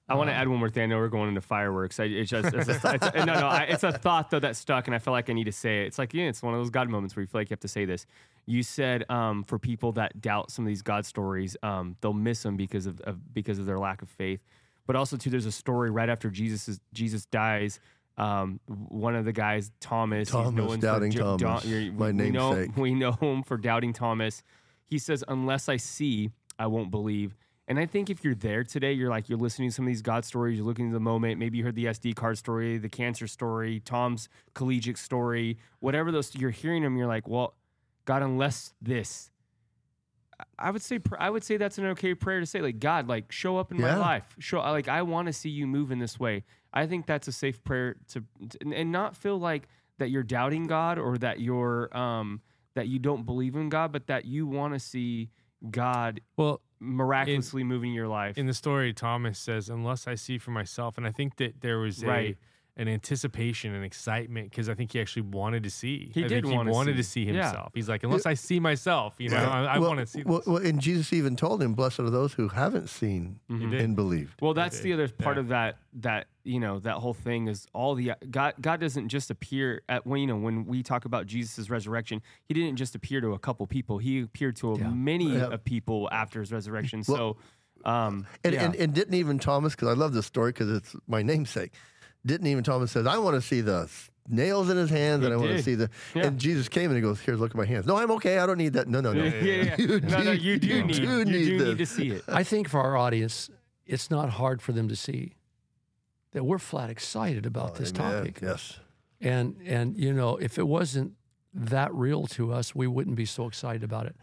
I 0.09 0.15
want 0.15 0.31
to 0.31 0.35
add 0.35 0.49
one 0.49 0.59
more 0.59 0.71
thing. 0.71 0.85
I 0.85 0.87
know 0.87 0.99
we're 0.99 1.09
going 1.09 1.29
into 1.29 1.41
fireworks. 1.41 1.99
I, 2.01 2.05
it's 2.05 2.31
just 2.31 2.55
it's 2.55 2.69
a, 2.85 2.95
it's 2.95 3.07
a- 3.07 3.25
no, 3.25 3.35
no. 3.35 3.47
I, 3.47 3.63
it's 3.65 3.83
a 3.83 3.93
thought 3.93 4.31
though 4.31 4.41
that 4.41 4.57
stuck, 4.57 4.87
and 4.87 4.95
I 4.95 4.99
feel 4.99 5.13
like 5.13 5.31
I 5.31 5.33
need 5.33 5.45
to 5.45 5.53
say 5.53 5.83
it. 5.83 5.87
It's 5.87 5.99
like 5.99 6.15
yeah, 6.15 6.25
it's 6.25 6.43
one 6.43 6.55
of 6.55 6.61
those 6.61 6.71
God 6.71 6.89
moments 6.89 7.17
where 7.17 7.23
you 7.23 7.27
feel 7.27 7.41
like 7.41 7.51
you 7.51 7.55
have 7.55 7.61
to 7.61 7.69
say 7.69 7.85
this. 7.85 8.07
You 8.47 8.63
said 8.63 9.09
um, 9.11 9.43
for 9.43 9.59
people 9.59 9.93
that 9.93 10.21
doubt 10.21 10.51
some 10.51 10.65
of 10.65 10.69
these 10.69 10.83
God 10.83 11.07
stories, 11.07 11.57
um, 11.63 11.97
they'll 12.01 12.13
miss 12.13 12.43
them 12.43 12.57
because 12.57 12.87
of, 12.87 13.01
of 13.03 13.33
because 13.33 13.59
of 13.59 13.67
their 13.67 13.79
lack 13.79 14.03
of 14.03 14.09
faith. 14.09 14.41
But 14.87 14.97
also 14.97 15.17
too, 15.17 15.31
there's 15.31 15.47
a 15.47 15.53
story 15.53 15.91
right 15.91 16.09
after 16.09 16.31
Jesus 16.31 16.69
is, 16.69 16.81
Jesus 16.93 17.27
dies. 17.27 17.81
Um, 18.17 18.61
one 18.67 19.17
of 19.17 19.25
the 19.25 19.33
guys, 19.33 19.73
Thomas, 19.81 20.29
he's 20.29 20.33
Thomas, 20.33 20.77
doubting 20.79 21.13
for, 21.13 21.37
Thomas, 21.37 21.65
you're- 21.65 21.91
my 21.91 22.13
we 22.13 22.31
know, 22.31 22.53
namesake. 22.53 22.77
we 22.77 22.95
know 22.95 23.13
him 23.13 23.43
for 23.43 23.57
doubting 23.57 23.93
Thomas. 23.93 24.43
He 24.87 24.99
says, 24.99 25.25
"Unless 25.27 25.69
I 25.69 25.79
see, 25.79 26.31
I 26.59 26.67
won't 26.69 26.91
believe." 26.91 27.35
And 27.67 27.79
I 27.79 27.87
think 27.87 28.11
if 28.11 28.23
you're 28.23 28.35
there 28.35 28.63
today, 28.63 28.93
you're 28.93 29.09
like 29.09 29.29
you're 29.29 29.39
listening 29.39 29.71
to 29.71 29.75
some 29.75 29.87
of 29.87 29.89
these 29.89 30.03
God 30.03 30.25
stories, 30.25 30.59
you're 30.59 30.67
looking 30.67 30.89
at 30.89 30.93
the 30.93 31.01
moment. 31.01 31.39
Maybe 31.41 31.59
you 31.59 31.65
heard 31.65 31.75
the 31.75 31.87
SD 31.87 32.15
card 32.15 32.37
story, 32.39 32.77
the 32.77 32.91
cancer 32.91 33.27
story, 33.27 33.81
Tom's 33.81 34.29
collegiate 34.53 34.99
story, 34.99 35.57
whatever 35.81 36.13
those 36.13 36.35
you're 36.37 36.51
hearing 36.51 36.83
them. 36.83 36.97
You're 36.99 37.07
like, 37.07 37.27
well, 37.27 37.55
God, 38.05 38.23
unless 38.23 38.75
this, 38.83 39.31
I 40.59 40.71
would 40.71 40.83
say 40.83 40.99
I 41.19 41.31
would 41.31 41.45
say 41.45 41.57
that's 41.57 41.79
an 41.79 41.87
okay 41.87 42.15
prayer 42.15 42.41
to 42.41 42.47
say. 42.47 42.61
Like 42.61 42.79
God, 42.81 43.09
like 43.09 43.31
show 43.33 43.57
up 43.57 43.71
in 43.71 43.81
my 43.81 43.95
life. 43.97 44.35
Show 44.39 44.59
like 44.61 44.89
I 44.89 45.03
want 45.03 45.27
to 45.27 45.33
see 45.33 45.49
you 45.51 45.67
move 45.67 45.91
in 45.93 45.99
this 45.99 46.19
way. 46.19 46.45
I 46.73 46.87
think 46.87 47.07
that's 47.07 47.29
a 47.29 47.33
safe 47.33 47.63
prayer 47.63 47.97
to, 48.09 48.25
to 48.51 48.59
and 48.75 48.91
not 48.91 49.17
feel 49.17 49.39
like 49.39 49.69
that 49.99 50.11
you're 50.11 50.23
doubting 50.25 50.67
God 50.67 50.99
or 50.99 51.17
that 51.19 51.41
you're 51.41 51.97
um 51.97 52.41
that 52.75 52.89
you 52.89 52.99
don't 52.99 53.25
believe 53.25 53.55
in 53.55 53.69
God, 53.69 53.93
but 53.93 54.09
that 54.09 54.25
you 54.25 54.47
want 54.47 54.75
to 54.75 54.81
see 54.81 55.31
God 55.71 56.21
Well, 56.37 56.61
miraculously 56.81 57.63
moving 57.65 57.93
your 57.93 58.09
life. 58.09 58.37
in 58.37 58.47
the 58.47 58.55
story, 58.55 58.93
Thomas 58.93 59.39
says, 59.39 59.69
"Unless 59.69 60.07
I 60.09 60.15
see 60.17 60.39
for 60.39 60.51
myself," 60.51 60.99
and 60.99 61.07
I 61.07 61.11
think 61.13 61.37
that 61.37 61.61
there 61.61 61.79
was 61.79 62.03
Right. 62.05 62.37
a 62.37 62.39
an 62.77 62.89
anticipation 62.89 63.73
and 63.73 63.85
excitement 63.85 64.51
because 64.51 64.69
I 64.69 64.75
think 64.75 64.93
he 64.93 65.01
actually 65.01 65.23
wanted 65.23 65.63
to 65.63 65.71
see. 65.71 66.11
He 66.13 66.25
I 66.25 66.29
did 66.29 66.43
think 66.43 66.47
he 66.47 66.57
wanna 66.57 66.73
wanted 66.73 66.97
to 66.97 67.05
see. 67.05 67.25
see 67.27 67.31
Yeah. 67.31 67.45
himself. 67.45 67.73
He's 67.73 67.89
like, 67.89 68.03
unless 68.03 68.27
I 68.27 68.35
see 68.35 68.59
myself, 68.59 69.15
you 69.19 69.29
know, 69.29 69.37
I, 69.37 69.65
I 69.77 69.79
well, 69.79 69.91
want 69.91 70.01
to 70.01 70.07
see. 70.07 70.23
Well, 70.25 70.39
this. 70.39 70.47
well, 70.49 70.57
and 70.57 70.81
Jesus 70.81 71.13
even 71.13 71.37
told 71.37 71.63
him, 71.63 71.75
"Blessed 71.75 72.01
are 72.01 72.11
those 72.11 72.33
who 72.35 72.49
haven't 72.49 72.89
seen 72.89 73.39
did. 73.49 73.75
and 73.75 73.95
believed." 73.95 74.43
Well, 74.43 74.55
that's 74.55 74.81
the 74.81 74.93
other 74.93 75.07
part 75.09 75.37
Yeah. 75.37 75.41
of 75.43 75.49
that 75.49 75.77
that 76.01 76.27
you 76.43 76.59
know 76.59 76.81
that 76.81 76.95
whole 76.97 77.15
thing 77.15 77.47
is 77.47 77.67
all 77.73 77.95
the 77.95 78.13
God. 78.31 78.55
God 78.61 78.81
doesn't 78.81 79.09
just 79.09 79.31
appear 79.31 79.83
at 79.89 80.05
when 80.05 80.21
you 80.21 80.27
know 80.27 80.37
when 80.37 80.67
we 80.67 80.83
talk 80.83 81.05
about 81.05 81.27
Jesus' 81.27 81.71
resurrection, 81.71 82.23
he 82.47 82.55
didn't 82.55 82.75
just 82.77 82.97
appear 82.97 83.21
to 83.21 83.35
a 83.35 83.39
couple 83.39 83.65
people. 83.69 83.99
He 83.99 84.21
appeared 84.23 84.57
to 84.57 84.77
Yeah. 84.81 84.89
many 84.91 85.35
Yeah. 85.37 85.47
of 85.47 85.65
people 85.65 86.09
after 86.11 86.41
his 86.41 86.51
resurrection. 86.51 87.05
so, 87.05 87.37
um, 87.85 88.27
And, 88.43 88.55
yeah. 88.55 88.65
and, 88.65 88.75
and 88.75 88.93
didn't 88.95 89.15
even 89.15 89.39
Thomas, 89.39 89.75
because 89.75 89.89
I 89.89 89.93
love 89.93 90.13
this 90.13 90.27
story 90.27 90.51
because 90.53 90.71
it's 90.71 90.97
my 91.07 91.23
namesake. 91.23 91.73
Didn't 92.27 92.47
even 92.47 92.65
tell 92.65 92.77
Thomas 92.77 92.93
says, 92.93 93.07
"I 93.07 93.19
want 93.19 93.35
to 93.35 93.43
see 93.43 93.61
the 93.61 93.91
nails 94.29 94.71
in 94.71 94.77
his 94.77 94.91
hands, 94.91 95.21
He 95.21 95.27
and 95.27 95.35
I 95.35 95.37
want 95.37 95.51
to 95.51 95.63
see 95.63 95.75
the." 95.75 95.91
Yeah. 96.15 96.27
And 96.27 96.39
Jesus 96.39 96.69
came 96.69 96.91
and 96.91 96.97
he 96.97 97.03
goes, 97.03 97.21
"Here's 97.21 97.39
look 97.39 97.51
at 97.51 97.57
my 97.57 97.67
hands. 97.67 97.87
No, 97.87 97.97
I'm 97.97 98.11
okay. 98.13 98.39
I 98.39 98.47
don't 98.47 98.59
need 98.59 98.73
that. 98.75 98.89
No, 98.89 99.01
no, 99.01 99.13
no. 99.13 99.25
yeah, 99.25 99.35
yeah, 99.35 99.63
yeah. 99.63 99.77
You 99.79 100.01
no, 100.01 100.23
no, 100.23 100.33
you 100.33 100.59
do 100.59 100.67
you 100.67 100.85
need 100.85 100.97
do 100.97 101.03
you 101.03 101.25
do 101.59 101.67
need 101.69 101.79
to 101.79 101.87
see 101.87 102.11
it. 102.11 102.25
I 102.29 102.43
think 102.43 102.69
for 102.69 102.81
our 102.81 102.97
audience, 102.97 103.51
it's 103.87 104.11
not 104.11 104.31
hard 104.31 104.63
for 104.63 104.73
them 104.73 104.89
to 104.89 104.97
see 104.97 105.35
that 106.33 106.45
we're 106.45 106.59
flat 106.59 106.91
excited 106.91 107.47
about 107.47 107.77
this 107.77 107.93
Amen. 107.97 108.13
topic. 108.13 108.39
Yes. 108.43 108.79
And 109.21 109.57
and 109.65 109.97
you 109.99 110.13
know, 110.13 110.37
if 110.37 110.59
it 110.59 110.67
wasn't 110.67 111.13
that 111.53 111.93
real 111.95 112.27
to 112.29 112.53
us, 112.53 112.75
we 112.75 112.87
wouldn't 112.87 113.17
be 113.17 113.27
so 113.27 113.47
excited 113.47 113.85
about 113.85 114.07
it. 114.07 114.17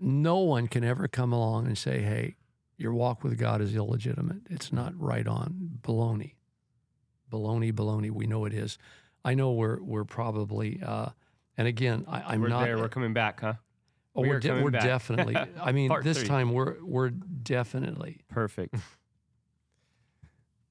No 0.00 0.38
one 0.38 0.68
can 0.68 0.84
ever 0.84 1.08
come 1.08 1.32
along 1.32 1.66
and 1.66 1.76
say, 1.76 2.02
"Hey, 2.02 2.36
your 2.76 2.92
walk 2.92 3.24
with 3.24 3.38
God 3.38 3.60
is 3.60 3.74
illegitimate. 3.74 4.42
It's 4.50 4.72
not 4.72 4.92
right 5.00 5.26
on." 5.26 5.78
Baloney, 5.82 6.34
baloney, 7.30 7.72
baloney. 7.72 8.10
We 8.10 8.26
know 8.26 8.44
it 8.44 8.54
is. 8.54 8.78
I 9.24 9.34
know 9.34 9.52
we're 9.52 9.82
we're 9.82 10.04
probably. 10.04 10.80
Uh, 10.84 11.10
and 11.56 11.66
again, 11.66 12.04
I, 12.08 12.34
I'm 12.34 12.40
We're 12.40 12.48
not. 12.48 12.64
there. 12.64 12.78
We're 12.78 12.88
coming 12.88 13.12
back, 13.12 13.40
huh? 13.40 13.54
oh, 14.14 14.22
we 14.22 14.28
we're, 14.28 14.36
are 14.36 14.40
de- 14.40 14.62
we're 14.62 14.70
back. 14.70 14.84
definitely. 14.84 15.36
I 15.62 15.72
mean, 15.72 15.92
this 16.02 16.18
three. 16.18 16.28
time 16.28 16.52
we're 16.52 16.76
we're 16.82 17.10
definitely. 17.10 18.20
Perfect. 18.28 18.74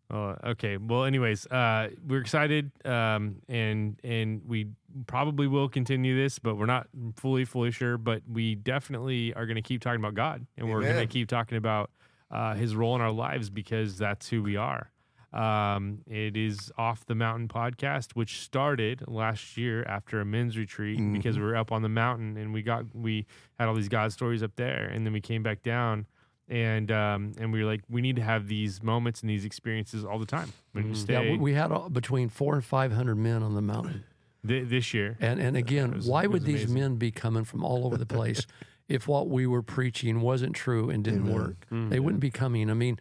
Oh, 0.09 0.37
okay. 0.41 0.77
Well, 0.77 1.03
anyways, 1.03 1.45
uh, 1.47 1.89
we're 2.07 2.21
excited, 2.21 2.71
um, 2.85 3.41
and 3.49 3.99
and 4.05 4.41
we 4.47 4.67
probably 5.05 5.47
will 5.47 5.67
continue 5.67 6.15
this, 6.15 6.39
but 6.39 6.55
we're 6.55 6.65
not 6.65 6.87
fully 7.17 7.43
fully 7.43 7.71
sure. 7.71 7.97
But 7.97 8.21
we 8.25 8.55
definitely 8.55 9.33
are 9.33 9.45
going 9.45 9.57
to 9.57 9.61
keep 9.61 9.81
talking 9.81 9.99
about 9.99 10.13
God, 10.13 10.47
and 10.57 10.69
we're 10.71 10.81
going 10.81 10.95
to 10.95 11.07
keep 11.07 11.27
talking 11.27 11.57
about 11.57 11.91
uh, 12.31 12.53
His 12.53 12.73
role 12.73 12.95
in 12.95 13.01
our 13.01 13.11
lives 13.11 13.49
because 13.49 13.97
that's 13.97 14.29
who 14.29 14.41
we 14.41 14.55
are. 14.55 14.91
Um, 15.33 15.99
it 16.07 16.37
is 16.37 16.71
off 16.77 17.05
the 17.05 17.15
mountain 17.15 17.47
podcast, 17.49 18.13
which 18.13 18.39
started 18.41 19.03
last 19.07 19.57
year 19.57 19.83
after 19.83 20.21
a 20.21 20.25
men's 20.25 20.57
retreat 20.57 20.99
because 21.13 21.37
we 21.37 21.43
were 21.43 21.55
up 21.57 21.71
on 21.71 21.81
the 21.81 21.89
mountain 21.89 22.37
and 22.37 22.53
we 22.53 22.61
got 22.61 22.85
we 22.95 23.25
had 23.59 23.67
all 23.67 23.75
these 23.75 23.89
God 23.89 24.11
stories 24.13 24.41
up 24.41 24.55
there, 24.55 24.85
and 24.85 25.05
then 25.05 25.11
we 25.13 25.19
came 25.21 25.43
back 25.43 25.61
down 25.63 26.05
and 26.47 26.89
um, 26.91 27.33
and 27.37 27.51
we 27.51 27.61
were 27.61 27.69
like, 27.69 27.81
we 27.89 28.01
need 28.01 28.15
to 28.15 28.21
have 28.21 28.47
these 28.47 28.81
moments 28.81 29.19
and 29.21 29.29
these 29.29 29.43
experiences 29.43 30.05
all 30.05 30.17
the 30.17 30.25
time. 30.25 30.53
When 30.71 30.87
you 30.87 30.95
stay 30.95 31.13
Yeah, 31.13 31.31
we, 31.33 31.37
we 31.37 31.53
had 31.53 31.73
uh, 31.73 31.89
between 31.89 32.29
four 32.29 32.55
and 32.55 32.63
five 32.63 32.93
hundred 32.93 33.15
men 33.15 33.43
on 33.43 33.53
the 33.53 33.61
mountain. 33.61 34.05
thi- 34.45 34.63
this 34.63 34.93
year, 34.93 35.17
And 35.19 35.41
and 35.41 35.57
again, 35.57 35.91
was- 35.91 36.07
why 36.07 36.21
would 36.25 36.43
was 36.43 36.43
these 36.43 36.69
men 36.69 36.95
be 36.95 37.11
coming 37.11 37.43
from 37.43 37.65
all 37.65 37.85
over 37.85 37.97
the 37.97 38.05
place 38.05 38.47
if 38.87 39.09
what 39.09 39.27
we 39.27 39.45
were 39.45 39.61
preaching 39.61 40.21
wasn't 40.21 40.55
true 40.55 40.89
and 40.89 41.03
didn't 41.03 41.31
work? 41.31 41.67
They 41.69 41.99
wouldn't 41.99 42.21
be 42.21 42.31
coming. 42.31 42.69
I 42.69 42.73
mean, 42.75 42.97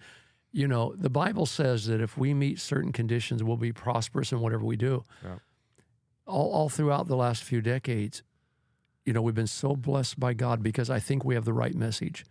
you 0.57 0.67
know, 0.67 0.95
the 0.97 1.11
Bible 1.11 1.45
says 1.45 1.85
that 1.87 2.01
if 2.01 2.17
we 2.17 2.33
meet 2.33 2.59
certain 2.59 2.91
conditions, 2.91 3.45
we'll 3.45 3.59
be 3.59 3.73
prosperous 3.75 4.33
in 4.33 4.41
whatever 4.41 4.65
we 4.65 4.77
do. 4.77 5.05
Yeah. 5.23 5.35
All, 6.27 6.51
all 6.51 6.69
throughout 6.71 7.09
the 7.09 7.17
last 7.17 7.43
few 7.43 7.61
decades, 7.61 8.23
you 9.05 9.13
know, 9.13 9.21
we've 9.21 9.35
been 9.35 9.47
so 9.47 9.77
blessed 9.77 10.19
by 10.19 10.33
God 10.33 10.63
because 10.63 10.89
I 10.89 10.99
think 10.99 11.27
we 11.27 11.35
have 11.35 11.45
the 11.45 11.53
right 11.53 11.75
message. 11.75 12.25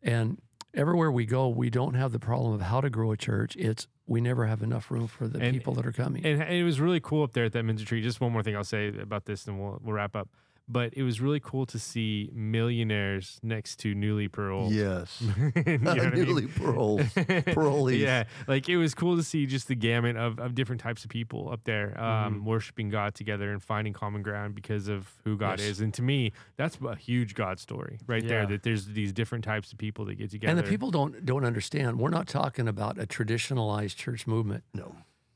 And 0.00 0.40
everywhere 0.72 1.10
we 1.10 1.26
go, 1.26 1.48
we 1.48 1.68
don't 1.68 1.94
have 1.94 2.12
the 2.12 2.20
problem 2.20 2.52
of 2.54 2.60
how 2.62 2.80
to 2.80 2.88
grow 2.90 3.10
a 3.10 3.16
church. 3.16 3.56
It's 3.56 3.88
we 4.06 4.20
never 4.20 4.46
have 4.46 4.62
enough 4.62 4.88
room 4.88 5.08
for 5.08 5.26
the 5.26 5.40
And- 5.40 5.52
people 5.52 5.74
that 5.74 5.84
are 5.84 5.92
coming. 5.92 6.24
And 6.24 6.40
it 6.40 6.62
was 6.62 6.78
really 6.80 7.00
cool 7.00 7.24
up 7.24 7.32
there 7.32 7.46
at 7.46 7.52
that 7.54 7.64
men's 7.64 7.80
retreat. 7.80 8.04
Just 8.04 8.20
one 8.20 8.30
more 8.32 8.44
thing 8.44 8.54
I'll 8.56 8.62
say 8.62 8.88
about 8.96 9.24
this, 9.24 9.48
and 9.48 9.60
we'll 9.60 9.80
we'll 9.82 9.94
wrap 9.94 10.14
up. 10.14 10.28
But 10.70 10.92
it 10.94 11.02
was 11.02 11.18
really 11.20 11.40
cool 11.40 11.64
to 11.66 11.78
see 11.78 12.30
millionaires 12.34 13.40
next 13.42 13.76
to 13.80 13.94
newly 13.94 14.28
paroled. 14.28 14.72
Yes. 14.72 15.22
You 15.66 15.78
know 15.78 15.90
what 15.94 16.00
I 16.00 16.10
mean? 16.10 16.24
Newly 16.24 16.46
paroled. 16.46 17.00
Parolees. 17.46 17.98
yeah, 17.98 18.24
like 18.46 18.68
it 18.68 18.76
was 18.76 18.94
cool 18.94 19.16
to 19.16 19.22
see 19.22 19.46
just 19.46 19.68
the 19.68 19.74
gamut 19.74 20.16
of, 20.16 20.38
of 20.38 20.54
different 20.54 20.80
types 20.80 21.04
of 21.04 21.10
people 21.10 21.50
up 21.50 21.64
there 21.64 21.98
um, 22.00 22.44
worshiping 22.44 22.88
God 22.90 23.14
together 23.14 23.50
and 23.52 23.62
finding 23.62 23.92
common 23.92 24.22
ground 24.22 24.54
because 24.54 24.88
of 24.88 25.10
who 25.24 25.36
God 25.36 25.58
Yes. 25.58 25.68
is. 25.68 25.80
And 25.80 25.92
to 25.94 26.02
me, 26.02 26.32
that's 26.56 26.78
a 26.86 26.94
huge 26.94 27.34
God 27.34 27.58
story 27.58 27.98
right 28.06 28.26
there. 28.26 28.46
That 28.46 28.62
there's 28.62 28.86
these 28.86 29.12
different 29.12 29.44
types 29.44 29.72
of 29.72 29.78
people 29.78 30.04
that 30.06 30.14
get 30.16 30.30
together. 30.30 30.50
And 30.50 30.58
the 30.58 30.68
people 30.68 30.90
don't 30.90 31.24
don't 31.24 31.44
understand. 31.44 31.98
We're 31.98 32.10
not 32.10 32.28
talking 32.28 32.68
about 32.68 32.98
a 32.98 33.06
traditionalized 33.06 33.96
church 33.96 34.26
movement. 34.26 34.64
No. 34.74 34.94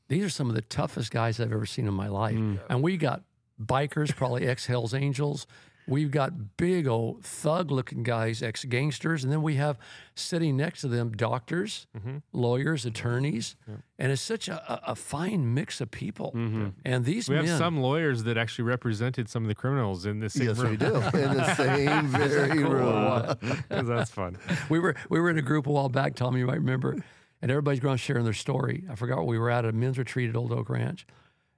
These 0.09 0.23
are 0.25 0.29
some 0.29 0.49
of 0.49 0.55
the 0.55 0.61
toughest 0.61 1.11
guys 1.11 1.39
I've 1.39 1.51
ever 1.51 1.65
seen 1.65 1.87
in 1.87 1.93
my 1.93 2.07
life. 2.07 2.37
And 2.69 2.83
we 2.83 2.97
got 2.97 3.23
bikers, 3.61 4.15
probably 4.15 4.47
ex 4.47 4.65
Hell's 4.67 4.93
Angels. 4.93 5.47
We've 5.85 6.11
got 6.11 6.55
big 6.55 6.87
old 6.87 7.25
thug 7.25 7.69
looking 7.69 8.03
guys, 8.03 8.41
ex 8.41 8.63
gangsters. 8.63 9.25
And 9.25 9.33
then 9.33 9.41
we 9.41 9.55
have 9.55 9.77
sitting 10.15 10.55
next 10.55 10.79
to 10.79 10.87
them 10.87 11.11
doctors, 11.11 11.87
mm-hmm. 11.97 12.19
lawyers, 12.31 12.85
attorneys. 12.85 13.57
And 13.99 14.09
it's 14.09 14.21
such 14.21 14.47
a, 14.47 14.53
a, 14.71 14.91
a 14.91 14.95
fine 14.95 15.53
mix 15.53 15.81
of 15.81 15.91
people. 15.91 16.31
Mm-hmm. 16.33 16.67
And 16.85 17.03
these 17.03 17.27
we 17.27 17.35
men. 17.35 17.47
have 17.47 17.57
some 17.57 17.81
lawyers 17.81 18.23
that 18.23 18.37
actually 18.37 18.63
represented 18.63 19.27
some 19.27 19.43
of 19.43 19.49
the 19.49 19.55
criminals 19.55 20.05
in 20.05 20.21
the 20.21 20.29
same 20.29 20.47
Yes, 20.47 20.57
room. 20.59 20.71
we 20.71 20.77
do. 20.77 20.95
In 20.95 21.33
the 21.35 21.53
same 21.57 22.07
very 22.07 22.63
room. 22.63 23.35
'Cause 23.69 23.85
that's 23.87 24.09
fun. 24.11 24.37
we 24.69 24.79
were 24.79 24.95
we 25.09 25.19
were 25.19 25.29
in 25.29 25.37
a 25.37 25.41
group 25.41 25.67
a 25.67 25.69
while 25.71 25.89
back, 25.89 26.15
Tommy, 26.15 26.39
you 26.39 26.45
might 26.47 26.59
remember, 26.59 26.95
and 27.41 27.51
everybody's 27.51 27.81
going 27.81 27.97
sharing 27.97 28.23
their 28.23 28.31
story. 28.31 28.85
I 28.89 28.95
forgot 28.95 29.17
what 29.17 29.27
we 29.27 29.37
were 29.37 29.49
at 29.49 29.65
a 29.65 29.73
men's 29.73 29.97
retreat 29.97 30.29
at 30.29 30.37
Old 30.37 30.53
Oak 30.53 30.69
Ranch, 30.69 31.05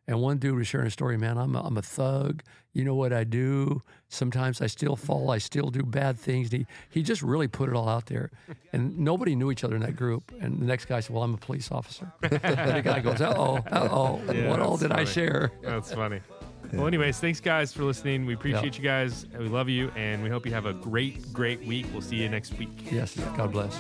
and 0.08 0.22
one 0.22 0.38
dude 0.38 0.56
was 0.56 0.68
sharing 0.68 0.88
a 0.88 0.92
story. 0.92 1.18
Man, 1.18 1.38
I'm 1.38 1.56
a, 1.56 1.62
I'm 1.64 1.78
a 1.78 1.82
thug. 1.82 2.44
You 2.74 2.84
know 2.84 2.96
what 2.96 3.14
I 3.14 3.24
do? 3.24 3.82
Sometimes 4.10 4.62
I 4.62 4.68
still 4.68 4.96
fall. 4.96 5.32
I 5.32 5.38
still 5.38 5.70
do 5.70 5.82
bad 5.82 6.20
things. 6.20 6.52
And 6.52 6.66
he 6.90 7.00
he 7.00 7.04
just 7.04 7.22
really 7.22 7.48
put 7.48 7.70
it 7.70 7.76
all 7.76 7.88
out 7.88 8.08
there, 8.08 8.32
and 8.74 8.98
nobody 9.00 9.36
knew 9.36 9.50
each 9.52 9.64
other 9.64 9.76
in 9.76 9.82
that 9.82 9.96
group. 9.96 10.32
And 10.42 10.60
the 10.60 10.66
next 10.66 10.86
guy 10.86 11.00
said, 11.00 11.14
"Well, 11.14 11.24
I'm 11.24 11.34
a 11.34 11.38
police 11.38 11.72
officer." 11.72 12.12
and 12.22 12.32
the 12.76 12.82
guy 12.84 13.00
goes, 13.00 13.22
"Uh 13.22 13.34
oh, 13.36 13.58
uh 13.72 13.90
oh, 13.92 14.22
Yeah, 14.32 14.50
what 14.50 14.60
all 14.60 14.78
that's 14.78 14.82
did 14.82 14.92
I 14.92 15.06
share?" 15.06 15.52
That's 15.62 15.94
funny. 15.94 16.22
Well, 16.74 16.88
anyways, 16.88 17.20
thanks 17.20 17.40
guys 17.40 17.72
for 17.72 17.84
listening. 17.84 18.26
We 18.26 18.34
appreciate 18.34 18.76
you 18.76 18.84
guys. 18.84 19.28
We 19.38 19.48
love 19.48 19.70
you, 19.70 19.92
and 19.96 20.24
we 20.24 20.30
hope 20.30 20.48
you 20.48 20.52
have 20.54 20.66
a 20.66 20.74
great, 20.74 21.32
great 21.32 21.64
week. 21.64 21.86
We'll 21.94 22.02
see 22.02 22.16
you 22.18 22.28
next 22.28 22.58
week. 22.58 22.92
Yes, 22.92 23.16
God 23.38 23.52
bless. 23.52 23.80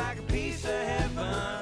Like 0.00 0.18
a 0.18 0.22
piece 0.22 0.64
of 0.64 0.70
heaven 0.70 1.59